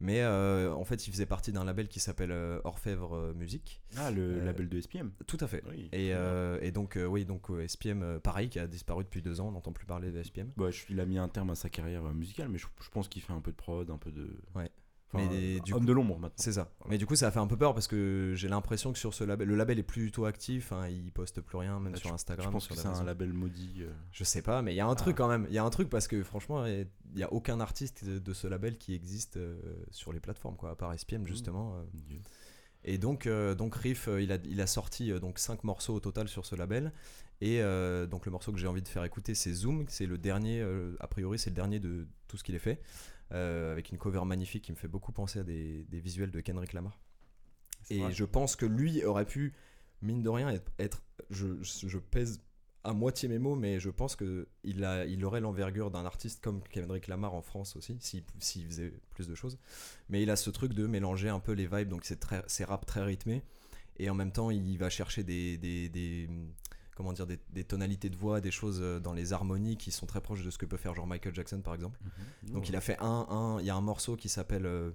Mais 0.00 0.20
euh, 0.20 0.74
en 0.74 0.84
fait, 0.84 1.06
il 1.06 1.10
faisait 1.10 1.24
partie 1.24 1.50
d'un 1.50 1.64
label 1.64 1.88
qui 1.88 1.98
s'appelle 1.98 2.30
Orfèvre 2.64 3.32
Musique. 3.34 3.80
Ah 3.96 4.10
le 4.10 4.44
label 4.44 4.68
de 4.68 4.78
SPM. 4.78 5.12
Tout 5.26 5.38
à 5.40 5.46
fait. 5.46 5.62
Oui. 5.70 5.88
Et, 5.92 6.10
et 6.60 6.72
donc, 6.72 6.98
oui, 7.08 7.24
donc 7.24 7.46
SPM, 7.66 8.20
pareil, 8.22 8.50
qui 8.50 8.58
a 8.58 8.66
disparu 8.66 9.04
depuis 9.04 9.22
deux 9.22 9.40
ans, 9.40 9.48
on 9.48 9.52
n'entend 9.52 9.72
plus 9.72 9.86
parler 9.86 10.10
de 10.10 10.22
SPM. 10.22 10.50
Bah, 10.58 10.68
il 10.90 11.00
a 11.00 11.06
mis 11.06 11.16
un 11.16 11.28
terme 11.28 11.48
à 11.48 11.54
sa 11.54 11.70
carrière 11.70 12.02
musicale, 12.12 12.50
mais 12.50 12.58
je, 12.58 12.66
je 12.82 12.90
pense 12.90 13.08
qu'il 13.08 13.22
fait 13.22 13.32
un 13.32 13.40
peu 13.40 13.52
de 13.52 13.56
prod, 13.56 13.88
un 13.88 13.96
peu 13.96 14.12
de. 14.12 14.28
Ouais. 14.54 14.70
Enfin, 15.12 15.24
Mais 15.30 15.60
du 15.60 15.72
homme 15.72 15.80
coup- 15.80 15.86
de 15.86 15.92
l'ombre 15.92 16.18
maintenant. 16.18 16.34
C'est 16.36 16.52
ça. 16.54 16.72
Mais 16.88 16.98
du 16.98 17.06
coup, 17.06 17.14
ça 17.14 17.28
a 17.28 17.30
fait 17.30 17.38
un 17.38 17.46
peu 17.46 17.56
peur 17.56 17.74
parce 17.74 17.86
que 17.86 18.32
j'ai 18.34 18.48
l'impression 18.48 18.92
que 18.92 18.98
sur 18.98 19.14
ce 19.14 19.22
label, 19.22 19.46
le 19.48 19.54
label 19.54 19.78
est 19.78 19.84
plutôt 19.84 20.24
actif, 20.24 20.72
hein, 20.72 20.88
il 20.88 21.12
poste 21.12 21.40
plus 21.40 21.56
rien, 21.58 21.78
même 21.78 21.92
Bah, 21.92 21.98
sur 21.98 22.12
Instagram. 22.12 22.44
Je 22.46 22.50
pense 22.52 22.66
que 22.66 22.74
c'est 22.74 22.88
un 22.88 23.04
label 23.04 23.32
maudit. 23.32 23.82
euh. 23.82 23.92
Je 24.10 24.24
sais 24.24 24.42
pas, 24.42 24.62
mais 24.62 24.72
il 24.74 24.76
y 24.76 24.80
a 24.80 24.86
un 24.86 24.94
truc 24.96 25.14
Ah. 25.16 25.18
quand 25.22 25.28
même. 25.28 25.46
Il 25.48 25.54
y 25.54 25.58
a 25.58 25.64
un 25.64 25.70
truc 25.70 25.88
parce 25.88 26.08
que 26.08 26.22
franchement, 26.24 26.66
il 26.66 26.88
n'y 27.14 27.22
a 27.22 27.32
aucun 27.32 27.60
artiste 27.60 28.04
de, 28.04 28.18
de 28.18 28.32
ce 28.32 28.48
label 28.48 28.78
qui 28.78 28.94
existe 28.94 29.36
euh, 29.36 29.60
sur 29.92 30.12
les 30.12 30.18
plateformes, 30.20 30.56
quoi, 30.56 30.70
à 30.70 30.74
part 30.74 30.92
SPM 30.92 31.22
Mmh. 31.22 31.26
justement. 31.28 31.76
euh. 31.76 32.16
Et 32.84 32.98
donc, 32.98 33.26
euh, 33.26 33.54
donc 33.54 33.74
Riff, 33.76 34.08
il, 34.20 34.30
a, 34.32 34.38
il 34.44 34.60
a 34.60 34.66
sorti 34.66 35.10
donc 35.20 35.38
5 35.38 35.64
morceaux 35.64 35.94
au 35.94 36.00
total 36.00 36.28
sur 36.28 36.46
ce 36.46 36.54
label. 36.56 36.92
Et 37.40 37.60
donc 38.10 38.24
le 38.26 38.32
morceau 38.32 38.50
que 38.50 38.58
j'ai 38.58 38.66
envie 38.66 38.80
de 38.82 38.88
faire 38.88 39.04
écouter, 39.04 39.34
c'est 39.34 39.52
Zoom. 39.52 39.84
C'est 39.88 40.06
le 40.06 40.18
dernier, 40.18 40.64
a 41.00 41.06
priori, 41.06 41.38
c'est 41.38 41.50
le 41.50 41.56
dernier 41.56 41.78
de 41.80 42.06
tout 42.28 42.36
ce 42.38 42.44
qu'il 42.44 42.54
ait 42.54 42.58
fait. 42.58 42.80
Euh, 43.32 43.72
avec 43.72 43.90
une 43.90 43.98
cover 43.98 44.24
magnifique 44.24 44.64
qui 44.64 44.72
me 44.72 44.76
fait 44.76 44.88
beaucoup 44.88 45.12
penser 45.12 45.40
à 45.40 45.44
des, 45.44 45.84
des 45.84 46.00
visuels 46.00 46.30
de 46.30 46.40
Kendrick 46.40 46.72
Lamar. 46.72 46.98
Et 47.90 48.00
vrai. 48.00 48.12
je 48.12 48.24
pense 48.24 48.56
que 48.56 48.66
lui 48.66 49.04
aurait 49.04 49.26
pu, 49.26 49.54
mine 50.02 50.22
de 50.22 50.28
rien, 50.28 50.48
être. 50.50 50.72
être- 50.78 51.02
je, 51.30 51.98
pèse 51.98 52.40
à 52.84 52.92
moitié 52.92 53.28
mes 53.28 53.40
mots, 53.40 53.56
mais 53.56 53.80
je 53.80 53.90
pense 53.90 54.14
que 54.14 54.46
il, 54.62 54.84
aurait 55.24 55.40
l'envergure 55.40 55.90
d'un 55.90 56.04
artiste 56.04 56.40
comme 56.40 56.62
Kendrick 56.70 57.08
Lamar 57.08 57.34
en 57.34 57.42
France 57.42 57.74
aussi, 57.74 57.96
s'il 58.00 58.22
s'il 58.38 58.66
faisait 58.66 58.92
plus 59.10 59.26
de 59.26 59.34
choses. 59.34 59.58
Mais 60.08 60.22
il 60.22 60.30
a 60.30 60.36
ce 60.36 60.50
truc 60.50 60.72
de 60.72 60.86
mélanger 60.86 61.28
un 61.28 61.40
peu 61.40 61.52
les 61.52 61.66
vibes, 61.66 61.88
donc 61.88 62.04
c'est 62.04 62.64
rap 62.64 62.86
très 62.86 63.02
rythmé. 63.02 63.42
Et 63.98 64.08
en 64.10 64.14
même 64.14 64.30
temps, 64.30 64.50
il 64.50 64.78
va 64.78 64.88
chercher 64.90 65.24
des, 65.24 65.58
des, 65.58 65.88
des- 65.88 66.28
comment 66.96 67.12
dire, 67.12 67.26
des, 67.26 67.38
des 67.50 67.62
tonalités 67.62 68.08
de 68.08 68.16
voix, 68.16 68.40
des 68.40 68.50
choses 68.50 68.80
euh, 68.82 68.98
dans 68.98 69.12
les 69.12 69.32
harmonies 69.32 69.76
qui 69.76 69.92
sont 69.92 70.06
très 70.06 70.20
proches 70.20 70.42
de 70.42 70.50
ce 70.50 70.58
que 70.58 70.66
peut 70.66 70.78
faire 70.78 70.94
genre 70.94 71.06
Michael 71.06 71.34
Jackson 71.34 71.60
par 71.60 71.74
exemple. 71.74 72.00
Donc 72.54 72.68
il 72.68 72.74
a 72.74 72.80
fait 72.80 72.96
un, 73.00 73.26
un 73.28 73.60
il 73.60 73.66
y 73.66 73.70
a 73.70 73.76
un 73.76 73.80
morceau 73.82 74.16
qui 74.16 74.28
s'appelle, 74.28 74.66
euh, 74.66 74.90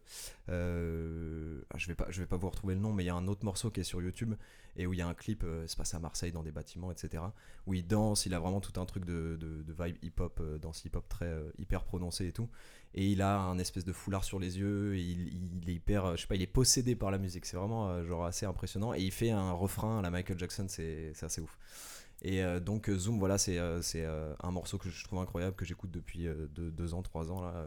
euh, 0.49 1.61
ah, 1.69 1.77
je 1.77 1.87
vais 1.87 1.95
pas, 1.95 2.07
je 2.09 2.19
vais 2.21 2.27
pas 2.27 2.37
vous 2.37 2.49
retrouver 2.49 2.73
le 2.73 2.81
nom, 2.81 2.91
mais 2.91 3.03
il 3.03 3.07
y 3.07 3.09
a 3.11 3.15
un 3.15 3.27
autre 3.27 3.45
morceau 3.45 3.69
qui 3.69 3.79
est 3.79 3.83
sur 3.85 4.01
YouTube 4.01 4.33
et 4.75 4.87
où 4.87 4.93
il 4.93 4.99
y 4.99 5.01
a 5.01 5.07
un 5.07 5.13
clip, 5.13 5.43
euh, 5.43 5.65
c'est 5.67 5.77
passé 5.77 5.95
à 5.97 5.99
Marseille 5.99 6.31
dans 6.31 6.43
des 6.43 6.51
bâtiments, 6.51 6.91
etc. 6.91 7.23
Où 7.67 7.73
il 7.73 7.85
danse, 7.85 8.25
il 8.25 8.33
a 8.33 8.39
vraiment 8.39 8.61
tout 8.61 8.79
un 8.79 8.85
truc 8.85 9.05
de, 9.05 9.37
de, 9.39 9.73
vibe 9.83 9.97
hip-hop, 10.01 10.39
euh, 10.41 10.57
danse 10.57 10.85
hip-hop 10.85 11.07
très 11.09 11.25
euh, 11.25 11.51
hyper 11.57 11.83
prononcé 11.83 12.27
et 12.27 12.31
tout. 12.31 12.49
Et 12.93 13.07
il 13.07 13.21
a 13.21 13.39
un 13.39 13.57
espèce 13.57 13.85
de 13.85 13.93
foulard 13.93 14.23
sur 14.23 14.39
les 14.39 14.59
yeux, 14.59 14.95
et 14.95 15.01
il, 15.01 15.69
est 15.69 15.73
hyper, 15.73 16.05
euh, 16.05 16.15
je 16.15 16.21
sais 16.21 16.27
pas, 16.27 16.35
il 16.35 16.41
est 16.41 16.47
possédé 16.47 16.95
par 16.95 17.11
la 17.11 17.17
musique. 17.17 17.45
C'est 17.45 17.57
vraiment 17.57 17.89
euh, 17.89 18.05
genre 18.05 18.25
assez 18.25 18.45
impressionnant 18.45 18.93
et 18.93 19.01
il 19.01 19.11
fait 19.11 19.31
un 19.31 19.51
refrain 19.51 19.99
à 19.99 20.01
la 20.01 20.09
Michael 20.09 20.39
Jackson, 20.39 20.65
c'est 20.67 21.13
assez 21.21 21.41
ouf. 21.41 21.57
Et 22.23 22.43
donc 22.59 22.87
Zoom, 22.91 23.17
voilà, 23.17 23.39
c'est 23.39 23.57
un 23.57 24.51
morceau 24.51 24.77
que 24.77 24.91
je 24.91 25.03
trouve 25.05 25.17
incroyable, 25.17 25.55
que 25.55 25.65
j'écoute 25.65 25.89
depuis 25.89 26.27
deux, 26.53 26.69
deux 26.69 26.93
ans, 26.93 27.01
trois 27.01 27.31
ans 27.31 27.41
là, 27.41 27.65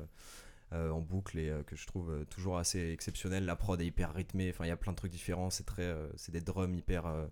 en 0.74 1.00
boucle 1.00 1.38
et 1.38 1.48
euh, 1.50 1.62
que 1.62 1.76
je 1.76 1.86
trouve 1.86 2.10
euh, 2.10 2.24
toujours 2.24 2.58
assez 2.58 2.90
exceptionnel. 2.90 3.44
La 3.44 3.56
prod 3.56 3.80
est 3.80 3.86
hyper 3.86 4.12
rythmée, 4.12 4.50
enfin 4.50 4.64
il 4.64 4.68
y 4.68 4.72
a 4.72 4.76
plein 4.76 4.92
de 4.92 4.96
trucs 4.96 5.12
différents, 5.12 5.50
c'est 5.50 5.64
très, 5.64 5.82
euh, 5.82 6.08
c'est 6.16 6.32
des 6.32 6.40
drums 6.40 6.76
hyper, 6.76 7.06
euh, 7.06 7.26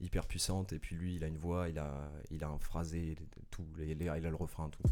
hyper 0.00 0.26
puissantes. 0.26 0.72
Et 0.72 0.78
puis 0.78 0.96
lui, 0.96 1.16
il 1.16 1.24
a 1.24 1.26
une 1.28 1.38
voix, 1.38 1.68
il 1.68 1.78
a, 1.78 2.10
il 2.30 2.42
a 2.44 2.48
un 2.48 2.58
phrasé, 2.58 3.16
tout, 3.50 3.66
les, 3.78 3.94
les- 3.94 4.04
il 4.04 4.08
a 4.26 4.30
le 4.30 4.36
refrain, 4.36 4.68
tout. 4.70 4.82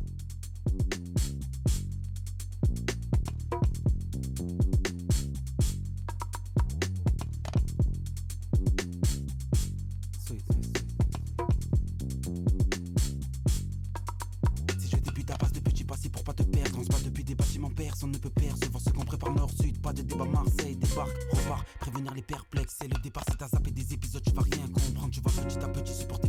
Les 22.14 22.22
perplexes. 22.22 22.76
C'est 22.80 22.88
le 22.88 22.98
départ, 23.00 23.24
si 23.30 23.36
t'as 23.36 23.48
zappé 23.48 23.70
des 23.70 23.92
épisodes, 23.94 24.22
tu 24.22 24.32
vas 24.32 24.42
rien 24.42 24.66
comprendre. 24.68 25.10
Tu 25.10 25.20
vas 25.20 25.30
petit 25.30 25.58
à 25.58 25.68
petit 25.68 25.94
supporter 25.94 26.28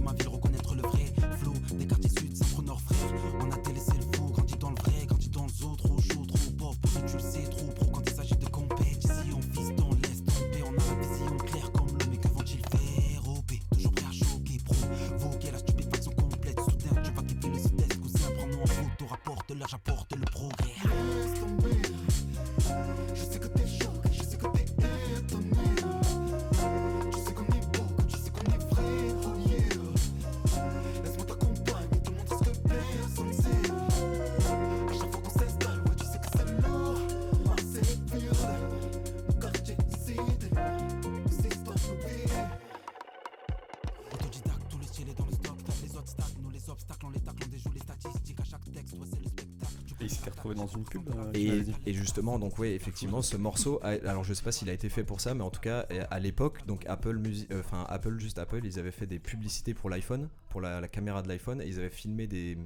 justement, 52.04 52.38
donc 52.38 52.60
ouais, 52.60 52.74
effectivement, 52.74 53.22
ce 53.22 53.38
morceau, 53.38 53.80
alors 53.82 54.24
je 54.24 54.34
sais 54.34 54.44
pas 54.44 54.52
s'il 54.52 54.70
a 54.70 54.74
été 54.74 54.90
fait 54.90 55.04
pour 55.04 55.22
ça, 55.22 55.34
mais 55.34 55.44
en 55.44 55.50
tout 55.50 55.62
cas, 55.62 55.88
à 56.12 56.20
l'époque, 56.20 56.66
donc 56.66 56.86
Apple 56.86 57.22
euh, 57.52 57.60
enfin 57.62 57.86
Apple, 57.90 58.20
juste 58.20 58.38
Apple, 58.38 58.60
ils 58.64 58.78
avaient 58.78 58.92
fait 58.92 59.08
des 59.08 59.20
publicités 59.20 59.74
pour 59.74 59.90
l'iPhone, 59.90 60.30
pour 60.50 60.62
la, 60.62 60.86
caméra 60.88 61.22
de 61.22 61.30
l'iPhone, 61.30 61.62
et 61.62 61.68
ils 61.68 61.80
avaient 61.80 61.90
filmé 61.90 62.28
des, 62.28 62.58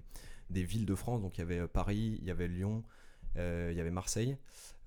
villes 0.49 0.85
de 0.85 0.95
France, 0.95 1.21
donc 1.21 1.37
il 1.37 1.41
y 1.41 1.43
avait 1.43 1.59
euh, 1.59 1.67
Paris, 1.67 2.17
il 2.19 2.27
y 2.27 2.31
avait 2.31 2.47
Lyon, 2.47 2.83
euh, 3.37 3.69
il 3.71 3.77
y 3.77 3.81
avait 3.81 3.91
Marseille. 3.91 4.37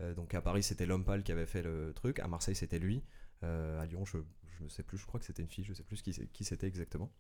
Euh, 0.01 0.15
donc 0.15 0.35
à 0.35 0.41
Paris, 0.41 0.63
c'était 0.63 0.87
l'homme 0.87 1.05
pâle 1.05 1.23
qui 1.23 1.33
avait 1.33 1.47
fait 1.47 1.63
le 1.63 1.93
truc, 1.95 2.19
à 2.19 2.29
Marseille, 2.29 2.57
c'était 2.57 2.79
lui. 2.79 3.03
Euh, 3.43 3.81
à 3.81 3.87
Lyon, 3.87 4.05
je, 4.05 4.19
je 4.59 4.65
ne 4.65 4.69
sais 4.69 4.83
plus, 4.83 4.99
je 4.99 5.07
crois 5.07 5.21
que 5.21 5.27
c'était 5.27 5.43
une 5.43 5.49
fille, 5.49 5.65
je 5.65 5.73
sais 5.73 5.83
plus 5.83 6.03
qui 6.03 6.45
c'était 6.45 6.67
exactement. 6.67 7.11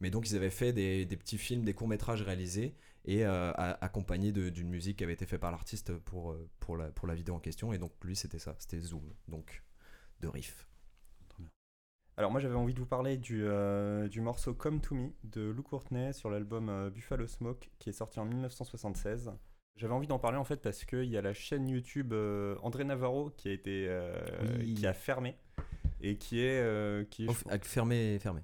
Mais 0.00 0.10
donc 0.10 0.28
ils 0.30 0.36
avaient 0.36 0.50
fait 0.50 0.72
des, 0.72 1.04
des 1.06 1.16
petits 1.16 1.38
films, 1.38 1.64
des 1.64 1.72
courts-métrages 1.74 2.22
réalisés 2.22 2.74
et 3.06 3.24
euh, 3.24 3.52
a- 3.52 3.82
accompagné 3.84 4.30
de- 4.32 4.50
d'une 4.50 4.68
musique 4.68 4.98
qui 4.98 5.04
avait 5.04 5.14
été 5.14 5.24
faite 5.26 5.40
par 5.40 5.50
l'artiste 5.50 5.96
pour, 5.98 6.32
euh, 6.32 6.48
pour, 6.60 6.76
la, 6.76 6.88
pour 6.90 7.06
la 7.08 7.14
vidéo 7.14 7.34
en 7.34 7.38
question. 7.40 7.72
Et 7.72 7.78
donc 7.78 7.92
lui, 8.04 8.14
c'était 8.16 8.38
ça, 8.38 8.54
c'était 8.58 8.80
Zoom, 8.80 9.14
donc 9.28 9.62
de 10.20 10.28
riff. 10.28 10.66
Alors 12.18 12.30
moi 12.30 12.40
j'avais 12.40 12.54
envie 12.54 12.72
de 12.72 12.78
vous 12.80 12.86
parler 12.86 13.18
du, 13.18 13.42
euh, 13.44 14.08
du 14.08 14.22
morceau 14.22 14.54
Come 14.54 14.80
to 14.80 14.94
Me 14.94 15.10
de 15.24 15.42
Lou 15.50 15.62
Courtney 15.62 16.14
sur 16.14 16.30
l'album 16.30 16.70
euh, 16.70 16.88
Buffalo 16.88 17.26
Smoke 17.26 17.68
qui 17.78 17.90
est 17.90 17.92
sorti 17.92 18.18
en 18.20 18.24
1976. 18.24 19.32
J'avais 19.76 19.92
envie 19.92 20.06
d'en 20.06 20.18
parler 20.18 20.38
en 20.38 20.44
fait 20.44 20.56
parce 20.62 20.86
qu'il 20.86 21.04
y 21.04 21.18
a 21.18 21.20
la 21.22 21.34
chaîne 21.34 21.68
YouTube 21.68 22.14
euh, 22.14 22.56
André 22.62 22.84
Navarro 22.84 23.28
qui 23.36 23.48
a 23.48 23.52
été 23.52 23.86
Oui. 24.58 24.74
qui 24.74 24.86
a 24.86 24.94
fermé 24.94 25.36
et 26.00 26.16
qui 26.16 26.40
est, 26.40 27.08
qui 27.10 27.26
est 27.26 27.28
Oh, 27.28 27.34
fermé, 27.62 28.18
fermé. 28.18 28.40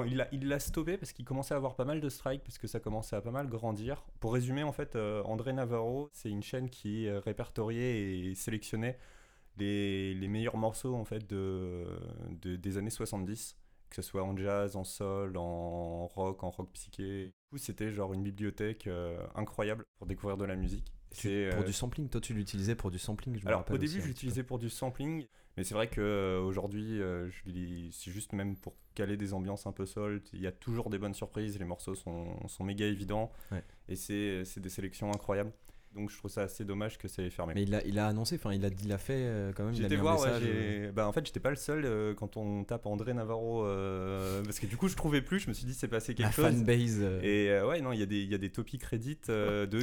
Non, 0.00 0.04
il 0.04 0.16
l'a 0.16 0.28
il 0.32 0.60
stoppé 0.60 0.96
parce 0.98 1.12
qu'il 1.12 1.24
commençait 1.24 1.54
à 1.54 1.56
avoir 1.56 1.74
pas 1.74 1.84
mal 1.84 2.00
de 2.00 2.08
strikes, 2.08 2.42
parce 2.44 2.58
que 2.58 2.66
ça 2.66 2.80
commençait 2.80 3.16
à 3.16 3.20
pas 3.20 3.30
mal 3.30 3.48
grandir. 3.48 4.04
Pour 4.20 4.32
résumer, 4.34 4.62
en 4.62 4.72
fait, 4.72 4.96
euh, 4.96 5.22
André 5.24 5.52
Navarro, 5.52 6.08
c'est 6.12 6.30
une 6.30 6.42
chaîne 6.42 6.70
qui 6.70 7.06
euh, 7.08 7.20
répertoriait 7.20 8.18
et 8.30 8.34
sélectionnait 8.34 8.98
les, 9.56 10.14
les 10.14 10.28
meilleurs 10.28 10.56
morceaux 10.56 10.94
en 10.94 11.04
fait 11.04 11.26
de, 11.28 11.86
de- 12.42 12.56
des 12.56 12.78
années 12.78 12.90
70, 12.90 13.56
que 13.88 13.96
ce 13.96 14.02
soit 14.02 14.22
en 14.22 14.36
jazz, 14.36 14.76
en 14.76 14.84
soul, 14.84 15.36
en 15.36 16.06
rock, 16.06 16.42
en 16.44 16.50
rock 16.50 16.70
psyché. 16.72 17.32
Du 17.52 17.58
c'était 17.58 17.90
genre 17.92 18.12
une 18.12 18.22
bibliothèque 18.22 18.86
euh, 18.86 19.16
incroyable 19.34 19.84
pour 19.98 20.06
découvrir 20.06 20.36
de 20.36 20.44
la 20.44 20.56
musique. 20.56 20.92
Tu- 21.16 21.48
pour 21.52 21.62
euh, 21.62 21.64
du 21.64 21.72
sampling, 21.72 22.08
toi 22.08 22.20
tu 22.20 22.34
l'utilisais 22.34 22.74
pour 22.74 22.90
du 22.90 22.98
sampling, 22.98 23.38
je 23.38 23.44
me 23.44 23.48
alors 23.48 23.64
au 23.70 23.78
début, 23.78 24.00
l'utilisais 24.08 24.42
pour 24.42 24.58
du 24.58 24.68
sampling, 24.68 25.26
mais 25.56 25.64
c'est 25.64 25.74
vrai 25.74 25.88
que 25.88 26.00
euh, 26.00 26.40
aujourd'hui, 26.40 27.00
euh, 27.00 27.28
c'est 27.92 28.10
juste 28.10 28.32
même 28.32 28.56
pour 28.56 28.74
caler 28.94 29.16
des 29.16 29.32
ambiances 29.34 29.66
un 29.66 29.72
peu 29.72 29.86
soul. 29.86 30.22
Il 30.32 30.40
y 30.40 30.46
a 30.46 30.52
toujours 30.52 30.90
des 30.90 30.98
bonnes 30.98 31.14
surprises, 31.14 31.58
les 31.58 31.64
morceaux 31.64 31.94
sont, 31.94 32.46
sont 32.48 32.64
méga 32.64 32.86
évidents, 32.86 33.32
Ouais. 33.52 33.62
et 33.88 33.96
c'est 33.96 34.44
des 34.60 34.68
sélections 34.70 35.10
incroyables. 35.12 35.52
Donc 35.96 36.10
je 36.10 36.18
trouve 36.18 36.30
ça 36.30 36.42
assez 36.42 36.64
dommage 36.64 36.98
que 36.98 37.08
ça 37.08 37.22
ait 37.22 37.30
fermé. 37.30 37.54
Mais 37.54 37.62
il 37.62 37.74
a, 37.74 37.84
il 37.86 37.98
a 37.98 38.06
annoncé, 38.06 38.36
enfin 38.36 38.52
il 38.52 38.64
a, 38.64 38.68
il 38.84 38.92
a 38.92 38.98
fait 38.98 39.14
euh, 39.16 39.52
quand 39.56 39.64
même. 39.64 39.74
J'étais 39.74 39.96
voir, 39.96 40.20
ouais, 40.20 40.28
euh, 40.30 40.92
bah, 40.92 41.08
en 41.08 41.12
fait 41.12 41.24
j'étais 41.26 41.40
pas 41.40 41.50
le 41.50 41.56
seul 41.56 41.84
euh, 41.84 42.14
quand 42.14 42.36
on 42.36 42.64
tape 42.64 42.86
André 42.86 43.14
Navarro, 43.14 43.62
parce 44.44 44.58
que 44.60 44.66
du 44.66 44.76
coup 44.76 44.88
je 44.88 44.96
trouvais 44.96 45.22
plus, 45.22 45.40
je 45.40 45.48
me 45.48 45.54
suis 45.54 45.64
dit 45.66 45.74
c'est 45.74 45.88
passé 45.88 46.14
quelque 46.14 46.26
la 46.26 46.32
chose. 46.32 46.44
fanbase. 46.58 47.00
Et 47.22 47.50
ouais, 47.62 47.80
non, 47.80 47.92
il 47.92 48.00
y, 48.00 48.02
a 48.02 48.06
des- 48.06 48.22
il 48.22 48.30
y 48.30 48.34
a 48.34 48.38
des 48.38 48.50
topics 48.50 48.82
Reddit 48.84 49.18
de 49.28 49.78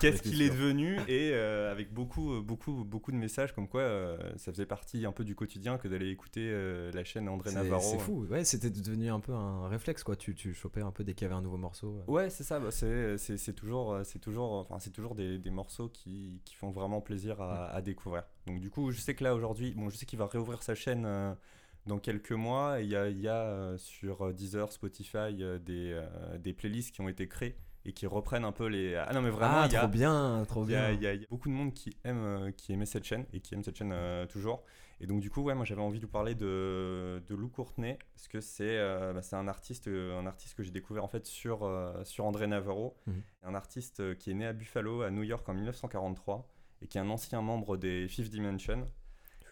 qu'est-ce 0.00 0.22
qu'il 0.22 0.42
est 0.42 0.50
devenu 0.50 0.98
et 1.08 1.32
avec 1.34 1.92
beaucoup, 1.92 2.40
beaucoup, 2.42 2.84
beaucoup 2.84 3.12
de 3.12 3.16
messages 3.16 3.52
comme 3.54 3.68
quoi 3.68 4.16
ça 4.36 4.52
faisait 4.52 4.66
partie 4.66 5.04
un 5.06 5.12
peu 5.12 5.24
du 5.24 5.34
quotidien 5.34 5.78
que 5.78 5.88
d'aller 5.88 6.08
écouter 6.10 6.50
la 6.94 7.04
chaîne 7.04 7.28
André 7.28 7.52
Navarro. 7.52 7.82
C'est 7.90 7.98
fou, 7.98 8.26
ouais, 8.30 8.44
c'était 8.44 8.70
devenu 8.70 9.10
un 9.10 9.20
peu 9.20 9.32
un 9.32 9.68
réflexe 9.68 10.02
quoi. 10.02 10.16
Tu, 10.16 10.34
tu 10.34 10.54
chopais 10.54 10.80
un 10.80 10.90
peu 10.90 11.04
dès 11.04 11.14
qu'il 11.14 11.24
y 11.24 11.26
avait 11.26 11.38
un 11.38 11.42
nouveau 11.42 11.56
morceau. 11.58 12.00
Ouais, 12.06 12.30
c'est 12.30 12.44
ça, 12.44 12.58
bah, 12.58 12.70
c'est 12.70 13.52
toujours, 13.54 13.98
c'est 14.04 14.18
toujours, 14.18 14.52
enfin, 14.52 14.78
c'est 14.78 14.90
toujours 14.92 15.14
des, 15.14 15.38
des 15.38 15.50
morceaux 15.60 15.88
qui, 15.98 16.40
qui 16.46 16.54
font 16.54 16.70
vraiment 16.70 17.00
plaisir 17.00 17.40
à, 17.40 17.68
à 17.78 17.80
découvrir. 17.82 18.24
Donc 18.46 18.60
du 18.60 18.70
coup, 18.70 18.90
je 18.92 19.00
sais 19.00 19.14
que 19.16 19.24
là 19.24 19.34
aujourd'hui, 19.34 19.72
bon, 19.76 19.90
je 19.90 19.96
sais 19.98 20.06
qu'il 20.06 20.18
va 20.18 20.26
réouvrir 20.26 20.62
sa 20.62 20.74
chaîne 20.74 21.04
euh, 21.06 21.34
dans 21.86 21.98
quelques 21.98 22.32
mois. 22.32 22.80
Il 22.80 22.88
y 22.88 22.96
a, 22.96 23.08
y 23.10 23.28
a 23.28 23.40
euh, 23.42 23.78
sur 23.78 24.32
Deezer, 24.34 24.72
Spotify 24.72 25.18
euh, 25.40 25.58
des, 25.58 25.92
euh, 25.94 26.38
des 26.38 26.52
playlists 26.52 26.92
qui 26.94 27.00
ont 27.00 27.08
été 27.08 27.26
créées 27.28 27.56
et 27.84 27.92
qui 27.92 28.06
reprennent 28.06 28.44
un 28.44 28.52
peu 28.52 28.66
les. 28.66 28.94
Ah 28.96 29.12
non, 29.14 29.22
mais 29.22 29.30
vraiment, 29.30 29.60
ah, 29.62 29.66
il 29.66 29.72
y 29.72 29.76
a, 29.76 29.80
trop 29.80 29.88
bien, 29.88 30.44
trop 30.48 30.64
bien. 30.64 30.90
il 30.90 31.02
y 31.02 31.06
a- 31.06 31.14
il 31.14 31.20
y 31.22 31.24
a 31.24 31.28
beaucoup 31.30 31.48
de 31.48 31.54
monde 31.54 31.72
qui 31.74 31.90
aime, 32.04 32.22
euh, 32.24 32.50
qui 32.52 32.72
aimait 32.72 32.86
cette 32.86 33.04
chaîne 33.04 33.24
et 33.32 33.40
qui 33.40 33.54
aime 33.54 33.64
cette 33.64 33.76
chaîne 33.78 33.92
euh, 33.92 34.26
toujours. 34.26 34.64
Et 35.00 35.06
donc 35.06 35.20
du 35.20 35.30
coup, 35.30 35.42
ouais, 35.42 35.54
moi 35.54 35.64
j'avais 35.64 35.80
envie 35.82 36.00
de 36.00 36.06
vous 36.06 36.10
parler 36.10 36.34
de, 36.34 37.22
de 37.26 37.34
Lou 37.36 37.48
Courtney 37.48 37.96
parce 38.14 38.26
que 38.26 38.40
c'est 38.40 38.78
euh, 38.78 39.12
bah, 39.12 39.20
un 39.32 39.46
artiste, 39.46 39.86
euh, 39.86 40.18
un 40.18 40.26
artiste 40.26 40.56
que 40.56 40.62
j'ai 40.64 40.72
découvert 40.72 41.04
en 41.04 41.08
fait 41.08 41.24
sur, 41.26 41.62
euh, 41.64 42.02
sur 42.04 42.24
André 42.24 42.46
Navarro, 42.48 42.96
Mhm. 43.06 43.22
un 43.44 43.54
artiste 43.54 44.00
euh, 44.00 44.14
qui 44.14 44.30
est 44.32 44.34
né 44.34 44.46
à 44.46 44.52
Buffalo, 44.52 45.02
à 45.02 45.10
New 45.10 45.22
York 45.22 45.48
en 45.48 45.54
1943 45.54 46.48
et 46.82 46.88
qui 46.88 46.98
est 46.98 47.00
un 47.00 47.10
ancien 47.10 47.42
membre 47.42 47.76
des 47.76 48.08
Fifth 48.08 48.30
Dimension. 48.30 48.90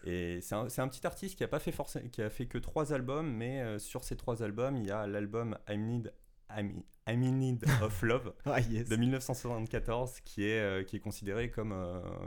Et 0.05 0.41
c'est 0.41 0.55
un, 0.55 0.67
un 0.67 0.89
petit 0.89 1.07
artiste 1.07 1.37
qui 1.37 1.45
a 1.45 1.49
pas 1.49 1.59
fait 1.61 1.75
qui 2.13 2.23
a 2.23 2.31
fait 2.31 2.47
que 2.47 2.59
trois 2.59 2.93
albums, 2.93 3.29
mais 3.33 3.61
euh, 3.61 3.79
sur 3.79 4.05
ces 4.05 4.17
trois 4.17 4.43
albums, 4.43 4.77
il 4.77 4.87
y 4.87 4.91
a 4.91 5.07
l'album 5.07 5.57
I'm 5.69 5.83
Need, 5.87 6.13
I'm, 6.51 6.83
I'm 7.09 7.23
in 7.23 7.33
Need 7.33 7.65
of 7.83 8.03
Love 8.03 8.33
Ah, 8.47 8.61
yes. 8.61 8.89
de 8.89 8.97
1974 8.97 10.21
qui 10.21 10.45
est, 10.45 10.87
qui 10.89 10.97
est 10.97 11.01
considéré 11.01 11.51
comme, 11.51 11.75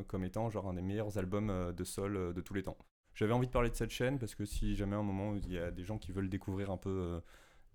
comme 0.08 0.23
étant 0.23 0.49
genre 0.49 0.67
un 0.69 0.73
des 0.73 0.82
meilleurs 0.82 1.17
albums 1.17 1.47
de 1.47 1.84
euh, 1.99 2.34
de 2.34 2.41
tous 2.41 2.53
les 2.53 2.63
temps. 2.63 2.77
J'avais 3.19 3.34
envie 3.34 3.47
de 3.47 3.51
parler 3.51 3.69
de 3.69 3.75
cette 3.75 3.89
chaîne 3.89 4.17
parce 4.17 4.34
que 4.34 4.45
si 4.45 4.77
jamais 4.77 4.95
à 4.95 4.99
un 4.99 5.03
moment 5.03 5.36
il 5.36 5.51
y 5.51 5.58
a 5.58 5.71
des 5.71 5.84
gens 5.84 5.97
qui 5.97 6.13
veulent 6.13 6.29
découvrir 6.29 6.71
un 6.71 6.77
peu 6.77 6.89
euh, 6.89 7.19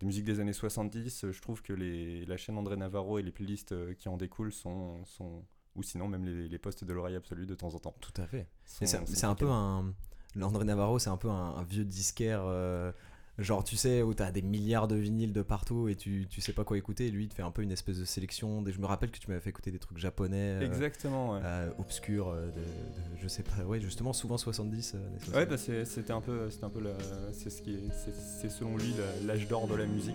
des 0.00 0.06
musiques 0.06 0.24
des 0.24 0.40
années 0.40 0.54
70, 0.54 1.24
euh, 1.24 1.32
je 1.32 1.42
trouve 1.42 1.60
que 1.60 1.74
les, 1.74 2.24
la 2.24 2.38
chaîne 2.38 2.56
André 2.56 2.78
Navarro 2.78 3.18
et 3.18 3.22
les 3.22 3.30
playlists 3.30 3.72
euh, 3.72 3.92
qui 3.92 4.08
en 4.08 4.16
découlent 4.16 4.54
sont, 4.54 5.04
sont 5.04 5.44
ou 5.74 5.82
sinon 5.82 6.08
même 6.08 6.24
les, 6.24 6.48
les 6.48 6.58
posts 6.58 6.84
de 6.84 6.92
l'oreille 6.94 7.16
absolue 7.16 7.44
de 7.44 7.54
temps 7.54 7.74
en 7.74 7.78
temps. 7.78 7.94
Tout 8.00 8.18
à 8.22 8.26
fait. 8.26 8.48
c'est 8.64 9.24
un 9.24 9.34
peu 9.34 9.50
un. 9.50 9.92
L'André 10.34 10.64
Navarro, 10.64 10.98
c'est 10.98 11.10
un 11.10 11.18
peu 11.18 11.28
un, 11.28 11.56
un 11.56 11.62
vieux 11.62 11.84
disquaire. 11.84 12.40
euh, 12.46 12.90
genre, 13.38 13.64
tu 13.64 13.76
sais, 13.76 14.02
où 14.02 14.14
t'as 14.14 14.30
des 14.30 14.42
milliards 14.42 14.86
de 14.88 14.94
vinyles 14.96 15.32
de 15.32 15.42
partout 15.42 15.88
et 15.88 15.96
tu, 15.96 16.26
tu 16.30 16.40
sais 16.40 16.52
pas 16.52 16.62
quoi 16.64 16.78
écouter. 16.78 17.06
Et 17.06 17.10
lui, 17.10 17.24
il 17.24 17.28
te 17.28 17.34
fait 17.34 17.42
un 17.42 17.50
peu 17.50 17.62
une 17.62 17.72
espèce 17.72 17.98
de 17.98 18.04
sélection. 18.04 18.62
Des, 18.62 18.72
je 18.72 18.78
me 18.80 18.86
rappelle 18.86 19.10
que 19.10 19.18
tu 19.18 19.28
m'avais 19.28 19.40
fait 19.40 19.50
écouter 19.50 19.70
des 19.70 19.78
trucs 19.78 19.98
japonais. 19.98 20.36
euh, 20.60 20.66
Exactement, 20.66 21.32
ouais. 21.34 21.40
euh, 21.44 21.70
obscurs, 21.78 22.28
euh, 22.28 22.46
de, 22.46 22.60
de- 22.60 23.20
je 23.22 23.26
sais 23.28 23.42
pas, 23.42 23.64
ouais, 23.64 23.80
justement, 23.80 24.12
souvent 24.12 24.36
70. 24.38 24.94
euh, 24.94 24.98
années 25.06 25.18
60. 25.18 25.34
Ouais, 25.36 25.46
bah 25.46 25.56
c'est- 25.56 25.84
c'était 25.84 26.12
un 26.12 26.20
peu, 26.20 26.48
c'était 26.50 26.64
un 26.64 26.70
peu, 26.70 26.80
la- 26.80 26.92
c'est 27.32 27.50
ce 27.50 27.60
qui, 27.62 27.72
est- 27.74 27.90
c'est 28.04 28.14
c'est 28.14 28.50
selon 28.50 28.76
lui 28.76 28.94
l'âge 29.26 29.48
d'or 29.48 29.66
de 29.66 29.74
la 29.74 29.86
musique. 29.86 30.14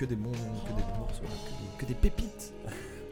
Que 0.00 0.06
des, 0.06 0.16
bons- 0.16 0.32
que 0.32 0.72
des 0.72 0.82
bons, 0.82 0.98
morceaux, 0.98 1.22
que 1.22 1.26
des, 1.28 1.76
que 1.78 1.84
des 1.84 1.94
pépites. 1.94 2.54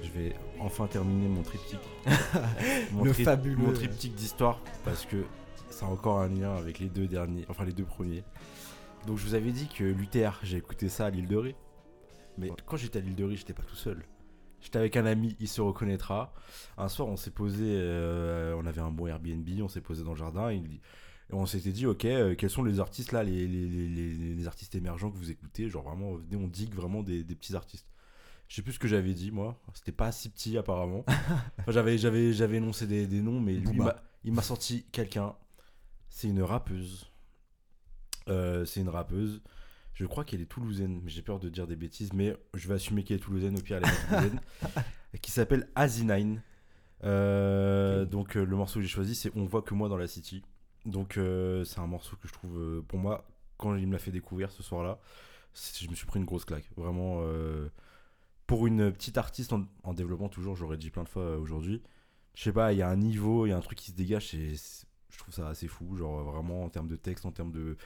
Je 0.02 0.08
vais 0.10 0.34
enfin 0.58 0.86
terminer 0.86 1.28
mon 1.28 1.42
triptyque. 1.42 1.78
mon 2.92 3.04
Le 3.04 3.12
tri- 3.12 3.24
fabuleux. 3.24 3.56
Mon 3.58 3.72
triptyque 3.74 4.14
d'histoire 4.14 4.58
parce 4.86 5.04
que 5.04 5.24
ça 5.68 5.84
a 5.84 5.88
encore 5.90 6.20
un 6.20 6.28
lien 6.28 6.54
avec 6.56 6.78
les 6.78 6.88
deux 6.88 7.06
derniers, 7.06 7.44
enfin 7.50 7.66
les 7.66 7.74
deux 7.74 7.84
premiers. 7.84 8.24
Donc 9.06 9.18
je 9.18 9.26
vous 9.26 9.34
avais 9.34 9.50
dit 9.52 9.68
que 9.68 9.84
l'UTR, 9.84 10.38
j'ai 10.42 10.56
écouté 10.56 10.88
ça 10.88 11.04
à 11.06 11.10
l'île 11.10 11.28
de 11.28 11.36
Ré. 11.36 11.56
Mais 12.38 12.50
quand 12.64 12.78
j'étais 12.78 13.00
à 13.00 13.02
l'île 13.02 13.16
de 13.16 13.24
Ré, 13.24 13.36
j'étais 13.36 13.52
pas 13.52 13.64
tout 13.64 13.76
seul. 13.76 14.02
J'étais 14.62 14.78
avec 14.78 14.96
un 14.96 15.04
ami, 15.04 15.36
il 15.40 15.48
se 15.48 15.60
reconnaîtra. 15.60 16.32
Un 16.78 16.88
soir, 16.88 17.06
on 17.08 17.16
s'est 17.18 17.30
posé, 17.30 17.64
euh, 17.66 18.54
on 18.58 18.64
avait 18.64 18.80
un 18.80 18.90
bon 18.90 19.06
Airbnb, 19.08 19.46
on 19.62 19.68
s'est 19.68 19.82
posé 19.82 20.04
dans 20.04 20.12
le 20.12 20.16
jardin. 20.16 20.50
Il, 20.52 20.80
et 21.30 21.34
on 21.34 21.44
s'était 21.46 21.72
dit, 21.72 21.86
ok, 21.86 22.04
euh, 22.06 22.34
quels 22.34 22.50
sont 22.50 22.62
les 22.64 22.80
artistes 22.80 23.12
là, 23.12 23.22
les, 23.22 23.46
les, 23.46 23.66
les- 24.34 24.46
artistes 24.46 24.74
émergents 24.74 25.10
que 25.10 25.16
vous 25.18 25.30
écoutez? 25.30 25.68
Genre 25.68 25.82
vraiment, 25.82 26.14
venez, 26.14 26.36
on 26.36 26.48
digue 26.48 26.74
vraiment 26.74 27.02
des, 27.02 27.22
des 27.24 27.34
petits 27.34 27.54
artistes. 27.54 27.86
Je 28.48 28.54
sais 28.56 28.62
plus 28.62 28.72
ce 28.72 28.78
que 28.78 28.88
j'avais 28.88 29.12
dit, 29.12 29.30
moi. 29.30 29.60
C'était 29.74 29.92
pas 29.92 30.10
si 30.10 30.30
petit, 30.30 30.56
apparemment. 30.56 31.04
Enfin, 31.58 31.72
j'avais, 31.72 31.98
j'avais, 31.98 32.32
j'avais 32.32 32.56
énoncé 32.56 32.86
des, 32.86 33.06
des 33.06 33.20
noms, 33.20 33.40
mais 33.40 33.54
lui, 33.54 33.78
il 34.24 34.32
m'a- 34.32 34.42
sorti 34.42 34.84
quelqu'un. 34.90 35.34
C'est 36.08 36.28
une 36.28 36.42
rappeuse. 36.42 37.10
Euh, 38.28 38.64
c'est 38.64 38.80
une 38.80 38.88
rappeuse. 38.88 39.42
Je 39.92 40.06
crois 40.06 40.24
qu'elle 40.24 40.40
est 40.40 40.46
toulousaine, 40.46 41.00
mais 41.02 41.10
j'ai 41.10 41.22
peur 41.22 41.40
de 41.40 41.48
dire 41.50 41.66
des 41.66 41.76
bêtises, 41.76 42.12
mais 42.14 42.34
je 42.54 42.68
vais 42.68 42.74
assumer 42.74 43.02
qu'elle 43.04 43.16
est 43.18 43.20
toulousaine, 43.20 43.58
au 43.58 43.60
pire 43.60 43.78
elle 43.78 43.84
est 43.84 44.06
toulousaine. 44.08 44.40
qui 45.22 45.30
s'appelle 45.30 45.68
Asinine. 45.74 46.42
Euh, 47.04 48.04
Donc 48.04 48.36
euh, 48.36 48.44
le 48.44 48.56
morceau 48.56 48.76
que 48.80 48.82
j'ai 48.82 48.88
choisi, 48.88 49.14
c'est 49.14 49.30
On 49.36 49.44
voit 49.44 49.62
que 49.62 49.74
moi 49.74 49.88
dans 49.88 49.96
la 49.96 50.06
city. 50.06 50.42
Donc 50.88 51.18
euh, 51.18 51.64
c'est 51.64 51.80
un 51.80 51.86
morceau 51.86 52.16
que 52.16 52.26
je 52.26 52.32
trouve, 52.32 52.58
euh, 52.58 52.82
pour 52.88 52.98
moi, 52.98 53.28
quand 53.58 53.76
il 53.76 53.86
me 53.86 53.92
l'a 53.92 53.98
fait 53.98 54.10
découvrir 54.10 54.50
ce 54.50 54.62
soir-là, 54.62 54.98
je 55.54 55.88
me 55.88 55.94
suis 55.94 56.06
pris 56.06 56.18
une 56.18 56.24
grosse 56.24 56.44
claque. 56.46 56.70
Vraiment, 56.76 57.18
euh, 57.22 57.68
pour 58.46 58.66
une 58.66 58.90
petite 58.92 59.18
artiste 59.18 59.52
en, 59.52 59.66
en 59.82 59.92
développement, 59.92 60.28
toujours, 60.28 60.56
j'aurais 60.56 60.78
dit 60.78 60.90
plein 60.90 61.04
de 61.04 61.08
fois 61.08 61.36
aujourd'hui. 61.36 61.82
Je 62.34 62.42
sais 62.44 62.52
pas, 62.52 62.72
il 62.72 62.78
y 62.78 62.82
a 62.82 62.88
un 62.88 62.96
niveau, 62.96 63.44
il 63.46 63.50
y 63.50 63.52
a 63.52 63.56
un 63.56 63.60
truc 63.60 63.78
qui 63.78 63.90
se 63.90 63.96
dégage, 63.96 64.34
et 64.34 64.54
je 65.10 65.18
trouve 65.18 65.34
ça 65.34 65.48
assez 65.48 65.68
fou. 65.68 65.96
Genre 65.96 66.22
vraiment 66.24 66.64
en 66.64 66.70
termes 66.70 66.88
de 66.88 66.96
texte, 66.96 67.26
en 67.26 67.32
termes 67.32 67.52
de, 67.52 67.76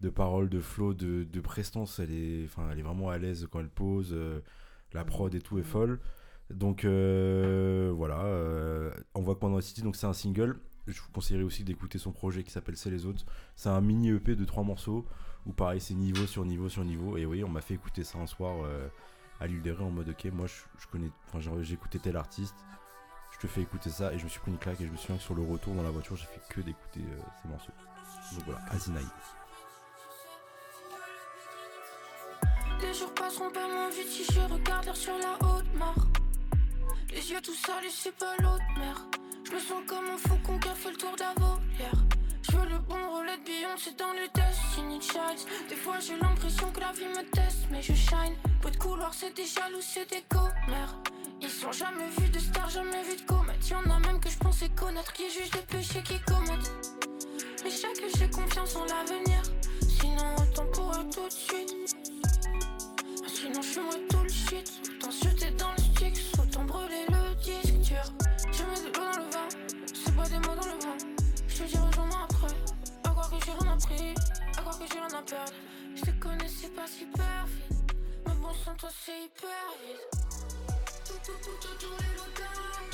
de 0.00 0.08
paroles, 0.08 0.48
de 0.48 0.60
flow, 0.60 0.94
de, 0.94 1.24
de 1.24 1.40
prestance, 1.40 1.98
elle 1.98 2.12
est, 2.12 2.44
enfin, 2.44 2.70
elle 2.72 2.78
est 2.78 2.82
vraiment 2.82 3.10
à 3.10 3.18
l'aise 3.18 3.46
quand 3.50 3.60
elle 3.60 3.68
pose. 3.68 4.16
la 4.92 5.04
prod 5.04 5.34
et 5.34 5.40
tout 5.40 5.58
est 5.58 5.62
folle. 5.62 6.00
Donc 6.50 6.84
voilà, 6.84 8.24
on 9.14 9.20
voit 9.20 9.34
que 9.34 9.40
pendant 9.40 9.60
City, 9.60 9.82
donc 9.82 9.96
c'est 9.96 10.06
un 10.06 10.14
single. 10.14 10.58
Je 10.86 11.00
vous 11.00 11.08
conseillerais 11.12 11.44
aussi 11.44 11.64
d'écouter 11.64 11.98
son 11.98 12.12
projet 12.12 12.42
qui 12.44 12.50
s'appelle 12.50 12.76
C'est 12.76 12.90
les 12.90 13.06
autres. 13.06 13.24
C'est 13.56 13.68
un 13.68 13.80
mini 13.80 14.10
EP 14.10 14.36
de 14.36 14.44
trois 14.44 14.62
morceaux 14.62 15.04
où 15.46 15.52
pareil 15.52 15.80
c'est 15.80 15.94
niveau 15.94 16.26
sur 16.26 16.44
niveau 16.44 16.68
sur 16.68 16.84
niveau. 16.84 17.16
Et 17.16 17.26
oui, 17.26 17.42
on 17.44 17.48
m'a 17.48 17.60
fait 17.60 17.74
écouter 17.74 18.04
ça 18.04 18.18
un 18.18 18.26
soir 18.26 18.56
euh, 18.64 18.88
à 19.40 19.46
l'île 19.46 19.62
des 19.62 19.72
en 19.72 19.90
mode 19.90 20.08
ok, 20.08 20.24
moi 20.32 20.46
je, 20.46 20.86
connais, 20.86 21.10
enfin 21.28 21.40
j'ai- 21.62 21.74
écouté 21.74 21.98
tel 21.98 22.16
artiste, 22.16 22.54
je 23.32 23.38
te 23.38 23.46
fais 23.46 23.62
écouter 23.62 23.90
ça 23.90 24.12
et 24.12 24.18
je 24.18 24.24
me 24.24 24.28
suis 24.28 24.40
pris 24.40 24.50
une 24.50 24.58
claque 24.58 24.80
et 24.80 24.86
je 24.86 24.90
me 24.92 24.96
souviens 24.96 25.16
que 25.16 25.22
sur 25.22 25.34
le 25.34 25.42
retour 25.42 25.74
dans 25.74 25.82
la 25.82 25.90
voiture 25.90 26.16
j'ai 26.16 26.26
fait 26.26 26.40
que 26.48 26.60
d'écouter 26.62 27.00
euh, 27.00 27.20
ces 27.42 27.48
morceaux. 27.48 27.72
Donc 28.34 28.44
voilà, 28.46 28.60
Azinaï. 28.70 29.04
Les 32.80 32.94
jours 32.94 33.12
passeront 33.14 33.50
pas 33.50 33.68
moins 33.68 33.90
vite 33.90 34.08
si 34.08 34.24
je 34.24 34.40
regarde 34.40 34.94
sur 34.94 35.16
la 35.18 35.34
haute. 35.46 35.64
Les 37.10 37.30
yeux 37.30 37.40
tout 37.42 37.54
salés, 37.54 37.88
c'est 37.90 38.14
pas 38.16 38.34
l'autre 38.40 38.64
mer. 38.78 38.96
Je 39.48 39.54
me 39.54 39.60
sens 39.60 39.82
comme 39.86 40.04
un 40.12 40.18
faucon 40.18 40.58
qui 40.58 40.68
a 40.68 40.74
fait 40.74 40.90
le 40.90 40.96
tour 40.96 41.12
de 41.14 41.20
la 41.20 41.32
volière. 41.34 42.04
Je 42.42 42.56
veux 42.56 42.68
le 42.68 42.78
bon 42.78 42.96
relais 43.16 43.36
de 43.36 43.44
Beyoncé 43.44 43.92
dans 43.96 44.12
le 44.12 44.26
Destiny 44.34 45.00
Child. 45.00 45.68
Des 45.68 45.76
fois 45.76 46.00
j'ai 46.00 46.18
l'impression 46.18 46.68
que 46.72 46.80
la 46.80 46.90
vie 46.90 47.06
me 47.06 47.22
teste, 47.30 47.68
mais 47.70 47.80
je 47.80 47.92
shine. 47.92 48.34
Peu 48.60 48.72
de 48.72 48.76
couloir, 48.76 49.14
c'est 49.14 49.36
des 49.36 49.44
jaloux, 49.44 49.80
c'est 49.80 50.10
des 50.10 50.24
commères. 50.28 50.96
Ils 51.40 51.48
sont 51.48 51.70
jamais 51.70 52.08
vus 52.18 52.28
de 52.28 52.40
stars, 52.40 52.70
jamais 52.70 53.04
vus 53.04 53.22
de 53.22 53.26
comètes. 53.26 53.68
Y'en 53.68 53.88
a 53.88 54.00
même 54.00 54.18
que 54.18 54.30
je 54.30 54.38
pensais 54.38 54.68
connaître 54.70 55.12
qui 55.12 55.30
jugent 55.30 55.54
les 55.54 55.76
péchés 55.76 56.02
qu'ils 56.02 56.24
commettent. 56.24 56.72
Mais 57.62 57.70
chaque 57.70 58.02
j'ai 58.18 58.28
confiance 58.28 58.74
en 58.74 58.84
l'avenir. 58.86 59.42
Sinon, 59.80 60.34
autant 60.38 60.66
pour 60.72 60.90
eux 60.90 61.08
tout 61.08 61.28
de 61.28 61.32
suite. 61.32 61.94
Sinon 63.28 63.62
je 63.62 63.68
fumerai 63.68 64.00
tout 64.08 64.22
le 64.24 64.28
shit 64.28 64.85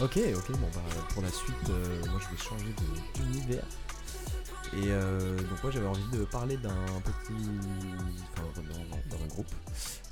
Ok, 0.00 0.18
ok, 0.36 0.50
bon 0.58 0.68
bah 0.74 0.80
pour 1.10 1.22
la 1.22 1.30
suite, 1.30 1.54
euh, 1.70 2.04
moi 2.10 2.20
je 2.20 2.28
vais 2.34 2.42
changer 2.42 2.74
d'univers. 3.14 3.64
Et 4.74 4.90
euh, 4.90 5.36
donc 5.36 5.62
moi 5.62 5.70
j'avais 5.70 5.86
envie 5.86 6.08
de 6.16 6.24
parler 6.24 6.56
d'un 6.56 6.74
petit, 7.04 7.34
enfin 8.32 8.42
dans, 8.56 8.62
dans- 8.62 9.16
dans 9.18 9.24
un 9.24 9.28
groupe 9.28 9.52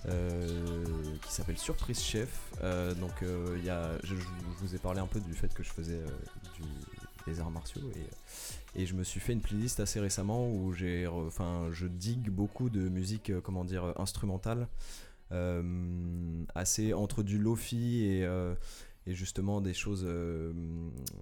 euh, 0.07 0.84
qui 1.26 1.32
s'appelle 1.32 1.57
Surprise 1.59 2.00
Chef. 2.02 2.28
Euh, 2.62 2.94
donc 2.94 3.12
il 3.57 3.64
y 3.64 3.70
a, 3.70 3.92
je, 4.04 4.14
vous 4.59 4.74
ai 4.74 4.78
parlé 4.78 5.00
un 5.00 5.07
peu 5.07 5.20
du 5.20 5.32
fait 5.34 5.52
que 5.54 5.62
je 5.62 5.70
faisais 5.70 6.02
du- 6.54 6.62
des 7.32 7.40
arts 7.40 7.50
martiaux 7.50 7.82
et, 7.96 8.07
et 8.74 8.86
je 8.86 8.94
me 8.94 9.02
suis 9.04 9.20
fait 9.20 9.32
une 9.32 9.40
playlist 9.40 9.80
assez 9.80 10.00
récemment 10.00 10.48
où 10.50 10.72
j'ai, 10.72 11.06
enfin 11.06 11.68
je 11.72 11.86
digue 11.86 12.30
beaucoup 12.30 12.70
de 12.70 12.88
musique, 12.88 13.30
euh, 13.30 13.40
comment 13.40 13.64
dire, 13.64 13.94
instrumentale, 13.98 14.68
euh, 15.32 16.44
assez 16.56 16.92
entre 16.92 17.22
du 17.22 17.38
lofi 17.38 18.04
et 18.04 18.24
euh, 18.24 18.54
et 19.06 19.14
justement 19.14 19.60
des 19.60 19.74
choses, 19.74 20.04
euh, 20.04 20.52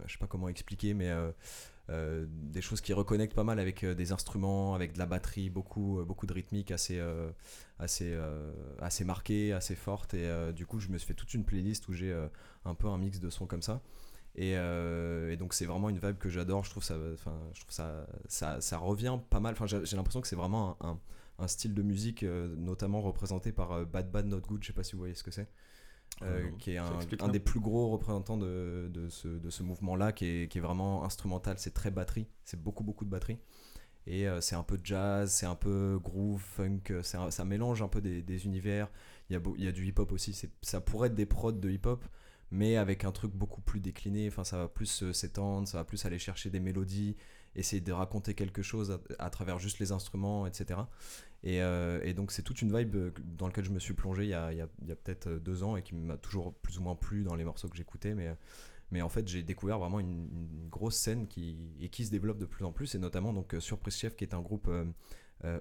je 0.07 0.13
sais 0.13 0.19
pas 0.19 0.27
comment 0.27 0.49
expliquer, 0.49 0.95
mais 0.95 1.13
des 1.89 2.61
choses 2.61 2.83
qui 2.83 2.93
reconnectent 2.93 3.35
pas 3.35 3.45
mal 3.45 3.59
avec 3.59 3.85
des 3.85 4.13
instruments, 4.13 4.75
avec 4.75 4.93
de 4.93 4.99
la 4.99 5.07
batterie, 5.07 5.49
beaucoup, 5.49 6.03
beaucoup 6.05 6.27
de 6.27 6.35
rythmique 6.35 6.71
assez, 6.71 7.01
assez, 7.79 8.15
assez 8.81 9.05
marquée, 9.05 9.53
assez 9.53 9.75
forte. 9.77 10.13
Et 10.13 10.53
du 10.53 10.67
coup, 10.67 10.81
je 10.81 10.89
me 10.89 10.99
suis 10.99 11.07
fait 11.07 11.15
toute 11.15 11.33
une 11.33 11.45
playlist 11.45 11.89
où 11.89 11.93
j'ai 11.95 12.15
un 12.65 12.75
peu 12.75 12.89
un 12.89 12.99
mix 12.99 13.21
de 13.21 13.31
sons 13.31 13.47
comme 13.47 13.63
ça. 13.63 13.81
Et, 14.35 14.57
euh, 14.57 15.33
et 15.33 15.37
donc 15.37 15.53
c'est 15.53 15.67
vraiment 15.67 15.89
une 15.89 15.99
vibe 15.99 16.19
que 16.19 16.29
j'adore. 16.29 16.65
Je 16.65 16.71
trouve 16.71 16.85
ça, 16.85 16.97
enfin, 17.15 17.37
je 17.53 17.61
trouve 17.61 17.73
ça, 17.73 18.07
ça, 18.29 18.61
ça 18.61 18.79
revient 18.79 19.19
pas 19.31 19.41
mal. 19.41 19.55
Enfin, 19.59 19.67
j'ai 19.67 19.97
l'impression 19.97 20.21
que 20.21 20.29
c'est 20.29 20.37
vraiment 20.37 20.77
un, 20.81 20.91
un- 20.91 21.01
un 21.41 21.47
style 21.49 21.73
de 21.75 21.83
musique, 21.83 22.25
euh, 22.25 22.55
notamment 22.57 23.01
représenté 23.01 23.53
par 23.53 23.73
euh, 23.73 23.85
Bad 23.85 24.11
Bad 24.11 24.27
Not 24.27 24.41
Good. 24.41 24.63
Je 24.63 24.69
sais 24.69 24.73
pas 24.73 24.83
si 24.83 24.93
vous 24.93 24.99
voyez 24.99 25.15
ce 25.15 25.23
que 25.23 25.31
c'est. 25.31 25.49
Qui 26.59 26.73
est 26.73 26.79
un, 26.79 26.89
des 27.29 27.39
plus 27.39 27.61
gros 27.61 27.91
représentants 27.91 28.37
de, 28.37 28.89
de 28.93 29.09
ce, 29.09 29.29
de 29.29 29.51
ce 29.51 29.63
mouvement-là, 29.63 30.13
qui 30.13 30.25
est, 30.27 30.49
qui 30.49 30.59
est 30.59 30.61
vraiment 30.61 31.05
instrumental. 31.05 31.57
C'est 31.59 31.75
très 31.75 31.93
batterie, 31.93 32.27
c'est 32.45 32.61
beaucoup, 32.61 32.83
beaucoup 32.83 33.05
de 33.05 33.11
batterie. 33.11 33.39
Et 34.07 34.27
c'est 34.41 34.57
un 34.57 34.63
peu 34.63 34.81
jazz, 34.83 35.31
c'est 35.31 35.47
un 35.47 35.55
peu 35.55 36.01
groove, 36.03 36.41
funk, 36.41 36.81
ça 37.03 37.45
mélange 37.45 37.83
un 37.83 37.89
peu 37.89 38.01
des, 38.01 38.23
des 38.23 38.47
univers. 38.47 38.89
Il 39.29 39.35
y 39.35 39.37
a, 39.37 39.41
il 39.59 39.65
y 39.65 39.69
a 39.69 39.73
du 39.73 39.87
hip-hop 39.87 40.11
aussi, 40.11 40.35
ça 40.63 40.81
pourrait 40.81 41.09
être 41.09 41.15
des 41.15 41.27
prods 41.27 41.53
de 41.53 41.71
hip-hop, 41.71 42.03
mais 42.51 42.77
avec 42.77 43.05
un 43.05 43.13
truc 43.13 43.33
beaucoup 43.33 43.61
plus 43.61 43.81
décliné. 43.81 44.29
Enfin, 44.29 44.45
ça 44.45 44.59
va 44.59 44.69
plus 44.69 45.03
euh, 45.03 45.13
s'étendre, 45.13 45.69
ça 45.69 45.79
va 45.79 45.85
plus 45.85 46.05
aller 46.07 46.19
chercher 46.19 46.51
des 46.51 46.61
mélodies, 46.61 47.17
essayer 47.55 47.81
de 47.81 47.93
raconter 47.93 48.35
quelque 48.35 48.63
chose 48.63 48.99
à, 49.19 49.31
travers 49.31 49.59
juste 49.59 49.79
les 49.79 49.93
instruments, 49.93 50.47
etc. 50.47 50.81
Et, 51.43 51.63
euh, 51.63 52.01
et 52.03 52.15
donc 52.15 52.33
c'est 52.33 52.43
toute 52.43 52.63
une 52.63 52.77
vibe 52.77 52.97
euh, 52.97 53.11
dans 53.25 53.47
laquelle 53.47 53.65
je 53.65 53.71
me 53.71 53.79
suis 53.79 53.95
plongé 53.95 54.25
il 54.25 54.31
y 54.31 54.35
a, 54.35 54.67
peut-être 54.87 55.29
deux 55.29 55.63
ans 55.63 55.77
et 55.77 55.83
qui 55.83 55.95
m'a 55.95 56.17
toujours 56.17 56.55
plus 56.55 56.79
ou 56.79 56.83
moins 56.83 56.97
plu 56.97 57.23
dans 57.23 57.35
les 57.35 57.45
morceaux 57.45 57.69
que 57.69 57.77
j'écoutais. 57.77 58.15
Mais, 58.15 59.03
en 59.03 59.09
fait 59.09 59.29
j'ai 59.29 59.43
découvert 59.43 59.79
vraiment 59.79 60.01
une, 60.01 60.29
grosse 60.71 60.97
scène 60.97 61.27
qui, 61.29 61.75
et 61.81 61.89
qui 61.89 62.05
se 62.07 62.11
développe 62.11 62.39
de 62.39 62.47
plus 62.47 62.65
en 62.65 62.73
plus, 62.73 62.95
et 62.95 62.99
notamment 62.99 63.33
donc, 63.33 63.55
Surprise 63.59 63.97
Chef 63.97 64.17
qui 64.17 64.25
est 64.25 64.35
un 64.35 64.41
groupe 64.41 64.71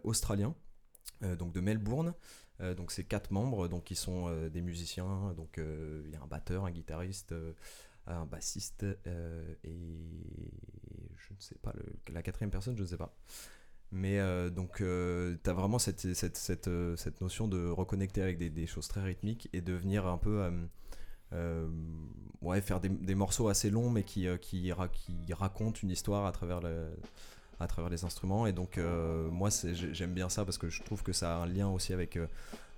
australien, 0.03 0.55
donc 1.21 1.53
de 1.53 1.59
Melbourne. 1.59 2.13
Euh, 2.61 2.73
donc 2.73 2.91
c'est 2.91 3.03
quatre 3.03 3.31
membres 3.31 3.67
donc 3.67 3.83
qui 3.83 3.95
sont 3.95 4.27
euh, 4.27 4.49
des 4.49 4.61
musiciens. 4.61 5.33
Donc 5.35 5.57
euh, 5.57 6.03
il 6.05 6.13
y 6.13 6.15
a 6.15 6.21
un 6.21 6.27
batteur, 6.27 6.65
un 6.65 6.71
guitariste, 6.71 7.33
un 8.05 8.25
bassiste 8.25 8.85
et 9.63 9.87
je 11.15 11.33
ne 11.33 11.39
sais 11.39 11.55
pas 11.61 11.73
la 12.11 12.21
quatrième 12.21 12.51
personne, 12.51 12.77
je 12.77 12.83
ne 12.83 12.87
sais 12.87 12.97
pas. 12.97 13.15
Mais 13.91 14.19
donc, 14.51 14.77
tu 14.77 14.83
as 15.49 15.53
vraiment 15.53 15.79
cette, 15.79 16.13
cette, 16.13 16.35
cette, 16.35 16.69
cette 16.97 17.21
notion 17.21 17.47
de 17.47 17.69
reconnecter 17.69 18.21
avec 18.21 18.37
des, 18.37 18.49
des 18.49 18.67
choses 18.67 18.87
très 18.89 19.01
rythmiques 19.01 19.49
et 19.53 19.61
de 19.61 19.73
venir 19.73 20.05
un 20.07 20.17
peu 20.17 20.49
ouais, 22.41 22.61
faire 22.61 22.81
des, 22.81 22.89
des 22.89 23.15
morceaux 23.15 23.47
assez 23.47 23.69
longs, 23.69 23.89
mais 23.89 24.03
qui, 24.03 24.27
qui, 24.41 24.73
qui 24.91 25.33
racontent 25.33 25.79
une 25.81 25.91
histoire 25.91 26.25
à 26.25 26.33
travers, 26.33 26.59
le, 26.61 26.89
à 27.59 27.67
travers 27.67 27.89
les 27.89 28.03
instruments. 28.05 28.47
Et 28.47 28.53
donc, 28.53 28.77
euh, 28.77 29.29
moi, 29.29 29.49
j'aime 29.91 30.13
bien 30.13 30.29
ça 30.29 30.45
parce 30.45 30.57
que 30.57 30.69
je 30.69 30.81
trouve 30.83 31.03
que 31.03 31.13
ça 31.13 31.35
a 31.35 31.39
un 31.39 31.45
lien 31.47 31.67
aussi 31.67 31.93
avec, 31.93 32.17
euh, 32.17 32.27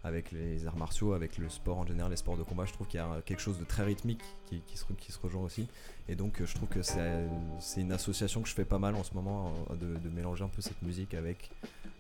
avec 0.04 0.32
les 0.32 0.66
arts 0.66 0.78
martiaux, 0.78 1.14
avec 1.14 1.38
le 1.38 1.50
sport 1.50 1.80
en 1.80 1.86
général, 1.86 2.12
les 2.12 2.18
sports 2.18 2.38
de 2.38 2.44
combat. 2.44 2.66
Je 2.66 2.74
trouve 2.74 2.88
qu'il 2.88 3.00
y 3.00 3.04
a 3.04 3.22
quelque 3.26 3.42
chose 3.42 3.60
de 3.60 3.66
très 3.66 3.84
rythmique 3.84 4.24
qui, 4.46 4.62
se, 4.76 4.86
qui 4.94 5.12
se 5.12 5.20
rejoint 5.20 5.44
aussi. 5.44 5.68
Et 6.08 6.16
donc, 6.16 6.40
euh, 6.42 6.46
je 6.46 6.56
trouve 6.56 6.70
que 6.70 6.82
c'est 6.82 7.82
une 7.82 7.92
association 7.92 8.42
que 8.42 8.48
je 8.50 8.54
fais 8.54 8.66
pas 8.66 8.80
mal 8.80 8.96
en 8.96 9.04
ce 9.04 9.14
moment, 9.14 9.54
de, 9.80 10.10
mélanger 10.10 10.44
un 10.44 10.50
peu 10.50 10.62
cette 10.62 10.82
musique 10.82 11.14
avec, 11.14 11.52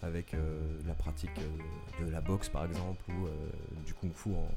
avec 0.02 0.36
la 0.88 0.94
pratique 0.94 1.30
de 2.00 2.10
la 2.10 2.22
boxe, 2.22 2.50
par 2.50 2.66
exemple, 2.66 3.04
ou 3.10 3.28
du 3.86 3.94
kung-fu 3.94 4.30
en- 4.30 4.50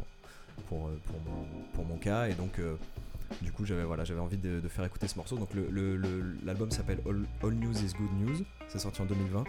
pour, 0.68 0.90
pour, 0.90 1.20
mon, 1.26 1.44
pour 1.74 1.84
mon 1.84 1.96
cas. 1.96 2.28
Et 2.28 2.34
donc, 2.34 2.58
du 3.40 3.52
coup, 3.52 3.64
j'avais 3.64 3.84
voilà, 3.84 4.04
j'avais 4.04 4.20
envie 4.20 4.36
de, 4.36 4.60
de 4.60 4.68
faire 4.68 4.84
écouter 4.84 5.08
ce 5.08 5.16
morceau. 5.16 5.36
Donc, 5.36 5.54
l'album 5.54 5.72
le, 5.74 5.96
le, 5.96 6.36
l'album 6.44 6.70
s'appelle 6.70 6.98
All, 7.06 7.24
All 7.42 7.54
News 7.54 7.82
is 7.82 7.94
Good 7.94 8.12
News. 8.20 8.44
C'est 8.68 8.78
sorti 8.78 9.00
en 9.00 9.06
2020. 9.06 9.44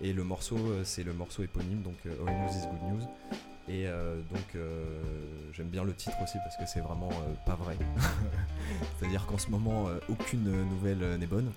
Et 0.00 0.12
le 0.12 0.24
morceau, 0.24 0.56
euh, 0.56 0.82
c'est 0.84 1.02
le 1.02 1.12
morceau 1.12 1.42
éponyme, 1.42 1.82
donc 1.82 1.96
euh, 2.06 2.26
All 2.26 2.34
News 2.34 2.50
is 2.50 2.66
Good 2.66 2.92
News. 2.92 3.08
Et 3.68 3.86
euh, 3.86 4.16
donc, 4.32 4.54
euh, 4.56 5.02
j'aime 5.52 5.68
bien 5.68 5.84
le 5.84 5.92
titre 5.92 6.16
aussi 6.22 6.38
parce 6.38 6.56
que 6.56 6.64
c'est 6.66 6.80
vraiment 6.80 7.10
euh, 7.10 7.34
pas 7.44 7.54
vrai. 7.54 7.76
C'est-à-dire 8.98 9.26
qu'en 9.26 9.36
ce 9.36 9.50
moment, 9.50 9.88
aucune 10.08 10.44
nouvelle 10.68 11.18
n'est 11.18 11.26
bonne. 11.26 11.52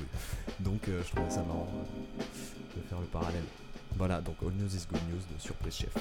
donc, 0.60 0.82
je 0.86 1.10
trouvais 1.14 1.30
ça 1.30 1.42
marrant 1.42 1.68
de 2.76 2.82
faire 2.82 3.00
le 3.00 3.06
parallèle. 3.06 3.44
Voilà, 3.96 4.20
donc 4.20 4.36
All 4.42 4.52
News 4.52 4.74
is 4.74 4.86
Good 4.90 5.00
News 5.10 5.34
de 5.34 5.40
Surprise 5.40 5.74
Chef. 5.74 5.94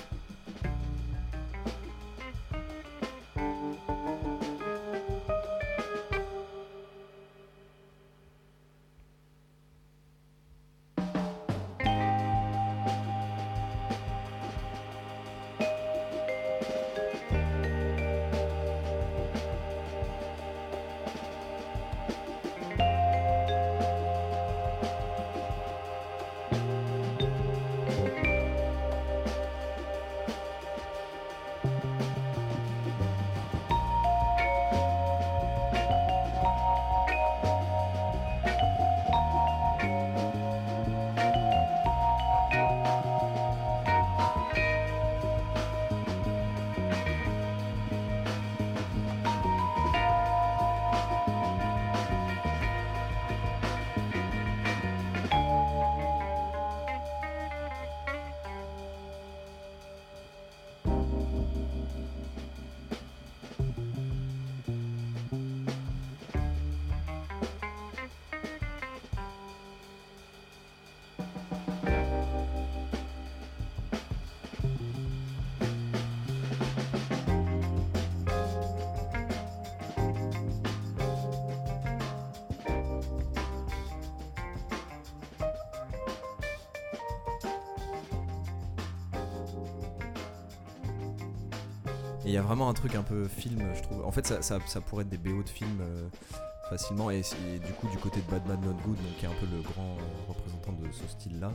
Et 92.26 92.30
il 92.30 92.34
y 92.34 92.38
a 92.38 92.42
vraiment 92.42 92.70
un 92.70 92.74
truc 92.74 92.96
un 92.96 93.04
peu 93.04 93.28
film, 93.28 93.62
je 93.76 93.84
trouve. 93.84 94.04
En 94.04 94.12
fait, 94.12 94.26
ça, 94.26 94.42
ça, 94.42 94.82
pourrait 94.82 95.04
être 95.04 95.10
des 95.10 95.18
BO 95.20 95.44
de 95.44 95.50
films 95.50 95.80
euh, 95.82 96.10
facilement. 96.72 97.12
Et, 97.12 97.22
du 97.22 97.72
coup, 97.74 97.88
du 97.90 97.98
côté 97.98 98.20
de 98.20 98.32
Bad 98.32 98.48
Not 98.48 98.74
Good, 98.84 98.98
donc, 98.98 99.18
qui 99.20 99.26
est 99.26 99.28
un 99.28 99.34
peu 99.40 99.46
le 99.46 99.62
grand 99.62 99.96
euh, 99.96 100.30
représentant 100.30 100.72
de 100.72 100.92
ce 100.92 101.08
style-là, 101.08 101.54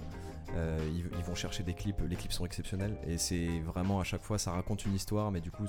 euh, 0.54 0.78
ils, 0.94 1.24
vont 1.24 1.34
chercher 1.34 1.64
des 1.64 1.74
clips. 1.74 2.00
Les 2.08 2.14
clips 2.14 2.32
sont 2.32 2.46
exceptionnels. 2.46 2.96
Et 3.04 3.18
c'est 3.18 3.58
vraiment 3.62 3.98
à 3.98 4.04
chaque 4.04 4.22
fois, 4.22 4.38
ça 4.38 4.52
raconte 4.52 4.84
une 4.84 4.94
histoire, 4.94 5.32
mais 5.32 5.40
du 5.40 5.50
coup, 5.50 5.66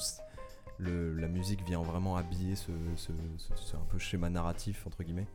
le, 0.77 1.15
la 1.15 1.27
musique 1.27 1.65
vient 1.65 1.81
vraiment 1.81 2.15
habiller 2.15 2.55
ce, 2.55 2.71
un 2.71 3.85
peu 3.89 3.97
schéma 3.97 4.29
narratif, 4.29 4.85
entre 4.85 5.01
guillemets. 5.01 5.27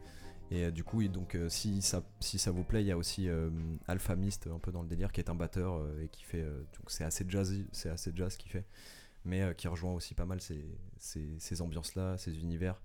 Et 0.52 0.70
du 0.70 0.84
coup, 0.84 1.02
et 1.02 1.08
donc, 1.08 1.36
si, 1.48 1.82
ça, 1.82 2.04
si 2.20 2.38
ça 2.38 2.52
vous 2.52 2.62
plaît, 2.62 2.82
il 2.82 2.86
y 2.86 2.92
a 2.92 2.96
aussi 2.96 3.28
Alpha 3.88 4.14
Mist, 4.14 4.46
un 4.46 4.60
peu 4.60 4.70
dans 4.70 4.82
le 4.82 4.88
délire, 4.88 5.10
qui 5.10 5.20
est 5.20 5.28
un 5.28 5.34
batteur 5.34 5.84
et 6.00 6.06
qui 6.06 6.22
fait. 6.22 6.42
donc, 6.44 6.88
c'est 6.88 7.02
assez 7.02 7.24
jazzy, 7.28 7.66
c'est 7.72 7.90
assez 7.90 8.12
jazz 8.14 8.32
ce 8.34 8.38
qu'il 8.38 8.52
fait 8.52 8.64
mais 9.26 9.42
euh, 9.42 9.52
qui 9.52 9.68
rejoint 9.68 9.92
aussi 9.92 10.14
pas 10.14 10.24
mal 10.24 10.40
ces, 10.40 10.64
ces, 10.96 11.38
ces 11.38 11.60
ambiances-là, 11.62 12.16
ces 12.16 12.38
univers. 12.40 12.80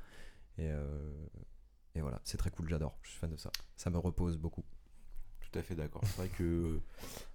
Et, 0.57 0.67
euh, 0.69 1.27
et 1.95 2.01
voilà, 2.01 2.19
c'est 2.25 2.37
très 2.37 2.51
cool, 2.51 2.67
j'adore, 2.69 2.97
je 3.03 3.09
suis 3.11 3.19
fan 3.19 3.29
de 3.31 3.37
ça. 3.37 3.51
Ça 3.77 3.89
me 3.89 3.97
repose 3.97 4.37
beaucoup. 4.37 4.63
Tout 5.39 5.59
à 5.59 5.63
fait 5.63 5.75
d'accord. 5.75 6.01
C'est 6.05 6.17
vrai 6.17 6.29
que 6.29 6.43
euh, 6.43 6.79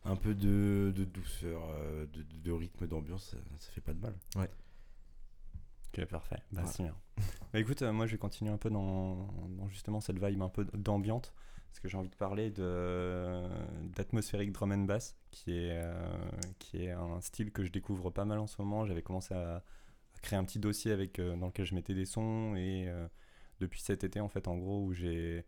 un 0.04 0.16
peu 0.16 0.34
de, 0.34 0.92
de 0.94 1.04
douceur, 1.04 1.60
de, 2.12 2.22
de- 2.22 2.38
de 2.38 2.52
rythme, 2.52 2.86
d'ambiance, 2.86 3.30
ça, 3.30 3.36
ça 3.58 3.72
fait 3.72 3.80
pas 3.82 3.92
de 3.94 4.00
mal. 4.00 4.14
Ok, 5.92 6.04
parfait. 6.06 6.38
Bah, 6.52 6.62
Ouais. 6.62 6.68
c'est 6.72 6.82
bien. 6.82 6.94
Bah, 7.52 7.58
écoute, 7.60 7.82
euh, 7.82 7.92
moi 7.92 8.06
je 8.06 8.12
vais 8.12 8.18
continuer 8.18 8.50
un 8.50 8.58
peu 8.58 8.70
dans, 8.70 9.28
dans 9.48 9.68
justement 9.68 10.00
cette 10.00 10.22
vibe 10.22 10.42
un 10.42 10.48
peu 10.48 10.64
d'ambiante, 10.74 11.32
parce 11.76 11.82
que 11.82 11.88
j'ai 11.88 11.98
envie 11.98 12.08
de 12.08 12.16
parler 12.16 12.50
d'atmosphérique 13.94 14.50
drum 14.50 14.72
and 14.72 14.84
bass, 14.84 15.14
qui 15.30 15.52
est, 15.52 15.78
euh, 15.84 16.16
qui 16.58 16.84
est 16.84 16.92
un 16.92 17.20
style 17.20 17.52
que 17.52 17.64
je 17.64 17.70
découvre 17.70 18.08
pas 18.08 18.24
mal 18.24 18.38
en 18.38 18.46
ce 18.46 18.62
moment. 18.62 18.86
J'avais 18.86 19.02
commencé 19.02 19.34
à, 19.34 19.62
créer 20.22 20.38
un 20.38 20.44
petit 20.44 20.58
dossier 20.58 20.90
avec, 20.90 21.18
euh, 21.18 21.36
dans 21.36 21.48
lequel 21.48 21.66
je 21.66 21.74
mettais 21.74 21.92
des 21.92 22.06
sons, 22.06 22.56
et 22.56 22.88
euh, 22.88 23.06
depuis 23.60 23.82
cet 23.82 24.04
été, 24.04 24.20
en 24.20 24.28
fait, 24.30 24.48
en 24.48 24.56
gros, 24.56 24.84
où 24.86 24.94
j'ai 24.94 25.44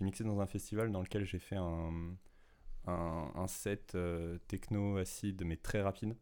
mixé 0.00 0.22
dans 0.22 0.40
un 0.40 0.46
festival 0.46 0.92
dans 0.92 1.02
lequel 1.02 1.24
j'ai 1.24 1.40
fait 1.40 1.56
un, 1.56 2.16
un, 2.86 3.46
set 3.48 3.96
euh, 3.96 4.38
techno 4.46 4.98
acide, 4.98 5.42
mais 5.44 5.56
très 5.56 5.82
rapide. 5.82 6.16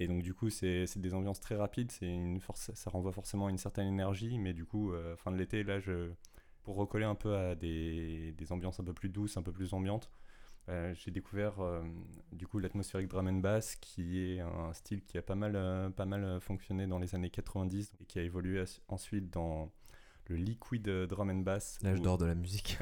Et 0.00 0.08
donc 0.08 0.22
du 0.22 0.34
coup, 0.34 0.50
c'est 0.50 0.86
des 0.96 1.14
ambiances 1.14 1.40
très 1.40 1.54
rapides, 1.54 1.92
une 2.02 2.40
force, 2.40 2.72
ça 2.74 2.90
renvoie 2.90 3.12
forcément 3.12 3.48
une 3.48 3.58
certaine 3.58 3.86
énergie, 3.86 4.38
mais 4.38 4.54
du 4.54 4.64
coup, 4.64 4.92
fin 5.16 5.30
de 5.30 5.36
l'été, 5.36 5.62
là, 5.62 5.78
je, 5.78 6.10
pour 6.62 6.76
recoller 6.76 7.04
un 7.04 7.14
peu 7.14 7.36
à 7.36 7.54
des, 7.54 8.32
des 8.32 8.52
ambiances 8.52 8.78
un 8.80 8.84
peu 8.84 8.92
plus 8.94 9.08
douces, 9.08 9.36
un 9.36 9.42
peu 9.42 9.52
plus 9.52 9.72
ambiantes, 9.72 10.10
euh, 10.68 10.92
j'ai 10.94 11.10
découvert 11.10 11.60
euh, 11.60 11.82
du 12.32 12.46
coup 12.46 12.58
l'atmosphérique 12.58 13.08
drum 13.08 13.26
and 13.26 13.38
bass, 13.40 13.76
qui 13.76 14.20
est 14.20 14.40
un 14.40 14.72
style 14.74 15.02
qui 15.02 15.16
a 15.16 15.22
pas 15.22 15.34
mal, 15.34 15.52
euh, 15.56 15.88
pas 15.88 16.04
mal 16.04 16.40
fonctionné 16.40 16.86
dans 16.86 16.98
les 16.98 17.14
années 17.14 17.30
90 17.30 17.92
et 18.00 18.04
qui 18.04 18.18
a 18.18 18.22
évolué 18.22 18.62
ensuite 18.88 19.30
dans 19.32 19.72
le 20.26 20.36
liquid 20.36 20.82
drum 21.06 21.30
and 21.30 21.36
bass. 21.38 21.78
L'âge 21.82 22.00
où- 22.00 22.02
d'or 22.02 22.18
de 22.18 22.26
la 22.26 22.34
musique. 22.34 22.76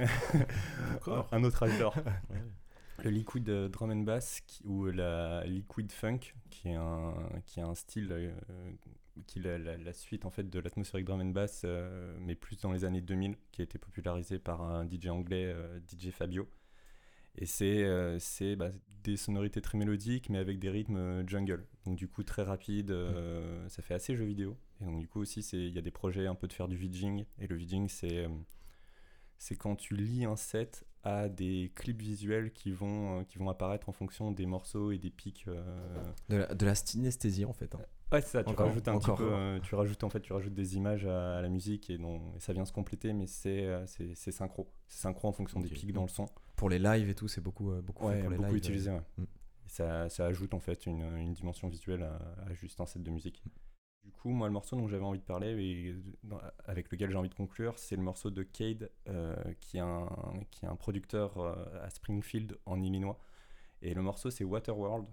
Un 1.32 1.44
autre 1.44 1.62
âge 1.62 1.78
d'or. 1.78 1.94
Le 3.04 3.10
liquid 3.10 3.44
drum 3.70 3.90
and 3.90 4.02
bass 4.04 4.40
qui- 4.46 4.64
ou 4.64 4.86
la 4.86 5.44
liquid 5.44 5.92
funk 5.92 6.34
qui 6.50 6.70
est 6.70 6.74
un, 6.76 7.12
qui 7.44 7.60
est 7.60 7.62
un 7.62 7.74
style 7.74 8.32
qui 9.26 9.38
est 9.38 9.42
la, 9.42 9.58
la- 9.58 9.76
la 9.76 9.92
suite 9.92 10.24
en 10.24 10.30
fait 10.30 10.48
de 10.50 10.58
l'atmosphérique 10.60 11.06
drum 11.06 11.20
and 11.20 11.26
bass 11.30 11.62
euh, 11.64 12.16
mais 12.20 12.34
plus 12.34 12.60
dans 12.60 12.72
les 12.72 12.84
années 12.84 13.00
2000 13.00 13.36
qui 13.52 13.62
a 13.62 13.64
été 13.64 13.78
popularisé 13.78 14.38
par 14.38 14.62
un 14.62 14.84
DJ 14.88 15.06
anglais 15.08 15.44
euh, 15.46 15.78
DJ 15.88 16.10
Fabio 16.10 16.48
et 17.38 17.46
c'est 17.46 17.84
euh, 17.84 18.18
bah, 18.56 18.70
des 19.04 19.16
sonorités 19.16 19.60
très 19.60 19.78
mélodiques 19.78 20.30
mais 20.30 20.38
avec 20.38 20.58
des 20.58 20.70
rythmes 20.70 20.96
euh, 20.96 21.26
jungle 21.26 21.66
donc 21.84 21.96
du 21.96 22.08
coup 22.08 22.22
très 22.22 22.42
rapide 22.42 22.90
euh, 22.90 23.68
ça 23.68 23.82
fait 23.82 23.94
assez 23.94 24.16
jeu 24.16 24.24
vidéo 24.24 24.56
et 24.80 24.84
donc 24.84 24.98
du 25.00 25.08
coup 25.08 25.20
aussi 25.20 25.40
il 25.52 25.74
y 25.74 25.78
a 25.78 25.82
des 25.82 25.90
projets 25.90 26.26
un 26.26 26.34
peu 26.34 26.48
de 26.48 26.52
faire 26.52 26.68
du 26.68 26.76
vidging 26.76 27.24
et 27.38 27.46
le 27.46 27.56
vidging 27.56 27.88
c'est 27.88 28.26
c'est 29.38 29.56
quand 29.56 29.76
tu 29.76 29.96
lis 29.96 30.24
un 30.24 30.36
set 30.36 30.86
à 31.02 31.28
des 31.28 31.70
clips 31.74 32.00
visuels 32.00 32.52
qui 32.52 32.72
vont, 32.72 33.24
qui 33.26 33.38
vont 33.38 33.48
apparaître 33.50 33.88
en 33.88 33.92
fonction 33.92 34.32
des 34.32 34.46
morceaux 34.46 34.90
et 34.92 34.98
des 34.98 35.10
pics. 35.10 35.44
euh. 35.46 35.62
De 36.30 36.36
la, 36.38 36.54
de 36.54 36.66
la 36.66 36.74
synesthésie 36.74 37.44
en 37.44 37.52
fait. 37.52 37.74
hein. 37.74 37.80
Ouais, 38.12 38.20
c'est 38.20 38.28
ça, 38.28 38.44
tu 38.44 38.50
Encore, 38.50 38.66
rajoutes 38.68 38.86
un 38.86 38.94
encore. 38.94 39.16
petit 39.16 39.22
peu, 39.24 39.32
euh, 39.32 39.60
tu 39.60 39.74
rajoutes 39.74 40.04
en 40.04 40.08
fait, 40.08 40.20
tu 40.20 40.32
rajoutes 40.32 40.54
des 40.54 40.76
images 40.76 41.04
à, 41.06 41.38
à 41.38 41.42
la 41.42 41.48
musique 41.48 41.90
et, 41.90 41.94
et 41.94 42.40
ça 42.40 42.52
vient 42.52 42.64
se 42.64 42.72
compléter, 42.72 43.12
mais 43.12 43.26
c'est 43.26 43.64
euh, 43.66 43.84
c'est 43.86 44.14
c'est 44.14 44.30
synchro. 44.30 44.72
C'est 44.86 45.00
synchro 45.00 45.28
en 45.28 45.32
fonction 45.32 45.58
des 45.58 45.68
pics 45.68 45.92
dans 45.92 46.02
le 46.02 46.08
son. 46.08 46.26
Pour 46.54 46.68
les 46.70 46.78
lives 46.78 47.08
et 47.10 47.14
tout, 47.14 47.26
c'est 47.28 47.40
beaucoup, 47.40 47.72
euh, 47.72 47.82
beaucoup 47.82 48.04
fait 48.06 48.14
Ouais, 48.14 48.20
pour 48.20 48.30
les 48.30 48.36
beaucoup 48.36 48.48
lives. 48.50 48.58
utilisé, 48.58 48.90
ouais. 48.92 49.02
Mm. 49.18 49.22
Et 49.24 49.68
ça, 49.68 50.08
ça 50.08 50.26
ajoute 50.26 50.54
en 50.54 50.60
fait 50.60 50.86
une, 50.86 51.02
une 51.16 51.32
dimension 51.34 51.68
visuelle 51.68 52.04
à, 52.04 52.18
à 52.48 52.54
juste 52.54 52.80
un 52.80 52.86
set 52.86 53.02
de 53.02 53.10
musique. 53.10 53.42
Du 54.04 54.12
coup, 54.12 54.30
moi, 54.30 54.46
le 54.46 54.52
morceau 54.52 54.76
dont 54.76 54.86
j'avais 54.86 55.04
envie 55.04 55.18
de 55.18 55.24
parler 55.24 55.48
et 55.60 55.96
dans- 56.22 56.40
avec 56.64 56.90
lequel 56.92 57.10
j'ai 57.10 57.16
envie 57.16 57.28
de 57.28 57.34
conclure, 57.34 57.76
c'est 57.76 57.96
le 57.96 58.02
morceau 58.02 58.30
de 58.30 58.44
Cade, 58.44 58.88
euh, 59.08 59.34
qui, 59.60 59.78
est 59.78 59.80
un, 59.80 60.08
qui 60.52 60.64
est 60.64 60.68
un 60.68 60.76
producteur 60.76 61.38
euh, 61.38 61.54
à 61.82 61.90
Springfield, 61.90 62.56
en 62.66 62.80
Illinois. 62.80 63.18
Et 63.82 63.94
le 63.94 64.02
morceau, 64.02 64.30
c'est 64.30 64.44
Waterworld. 64.44 65.08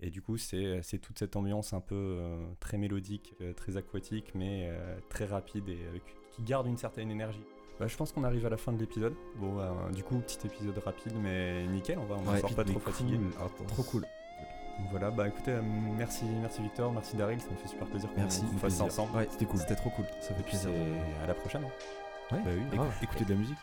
Et 0.00 0.10
du 0.10 0.22
coup, 0.22 0.36
c'est 0.36 0.80
c'est 0.82 0.98
toute 0.98 1.18
cette 1.18 1.34
ambiance 1.36 1.72
un 1.72 1.80
peu 1.80 1.94
euh, 2.20 2.44
très 2.60 2.78
mélodique, 2.78 3.34
euh, 3.40 3.52
très 3.52 3.76
aquatique, 3.76 4.32
mais 4.34 4.68
euh, 4.70 4.96
très 5.08 5.24
rapide 5.24 5.68
et 5.68 5.78
avec- 5.88 6.14
qui 6.30 6.42
garde 6.42 6.66
une 6.68 6.76
certaine 6.76 7.10
énergie. 7.10 7.42
Bah, 7.80 7.86
je 7.88 7.96
pense 7.96 8.12
qu'on 8.12 8.24
arrive 8.24 8.44
à 8.46 8.48
la 8.50 8.56
fin 8.56 8.72
de 8.72 8.78
l'épisode. 8.78 9.14
Bon, 9.36 9.54
bah, 9.56 9.74
du 9.94 10.02
coup, 10.04 10.18
petit 10.20 10.38
épisode 10.46 10.78
rapide, 10.78 11.12
mais 11.20 11.66
nickel, 11.66 11.98
on 11.98 12.04
va, 12.06 12.16
on 12.16 12.36
sort 12.38 12.54
pas 12.54 12.64
trop 12.64 12.78
fatigué. 12.78 13.16
cool. 13.16 13.66
Trop 13.66 13.82
cool. 13.84 14.04
Voilà, 14.90 15.10
bah 15.10 15.26
écoutez, 15.26 15.50
euh, 15.50 15.62
merci, 15.96 16.24
merci 16.40 16.62
Victor, 16.62 16.92
merci 16.92 17.16
Daryl, 17.16 17.40
ça 17.40 17.50
me 17.50 17.56
fait 17.56 17.66
super 17.66 17.88
plaisir 17.88 18.08
qu'on 18.12 18.20
Merci, 18.20 18.42
qu'on 18.42 18.58
fasse 18.58 18.74
ça 18.74 18.84
ensemble. 18.84 19.16
Ouais, 19.16 19.26
c'était 19.28 19.44
cool. 19.44 19.58
C'était 19.58 19.74
trop 19.74 19.90
cool. 19.90 20.04
Ça 20.20 20.32
fait 20.34 20.40
Et 20.40 20.44
plaisir. 20.44 20.70
c'est 20.70 21.24
à 21.24 21.26
la 21.26 21.34
prochaine. 21.34 21.64
Ouais, 21.64 22.38
Bah 22.44 22.50
oui, 22.72 22.78
écoutez 23.02 23.24
de 23.24 23.30
la 23.30 23.36
musique. 23.40 23.58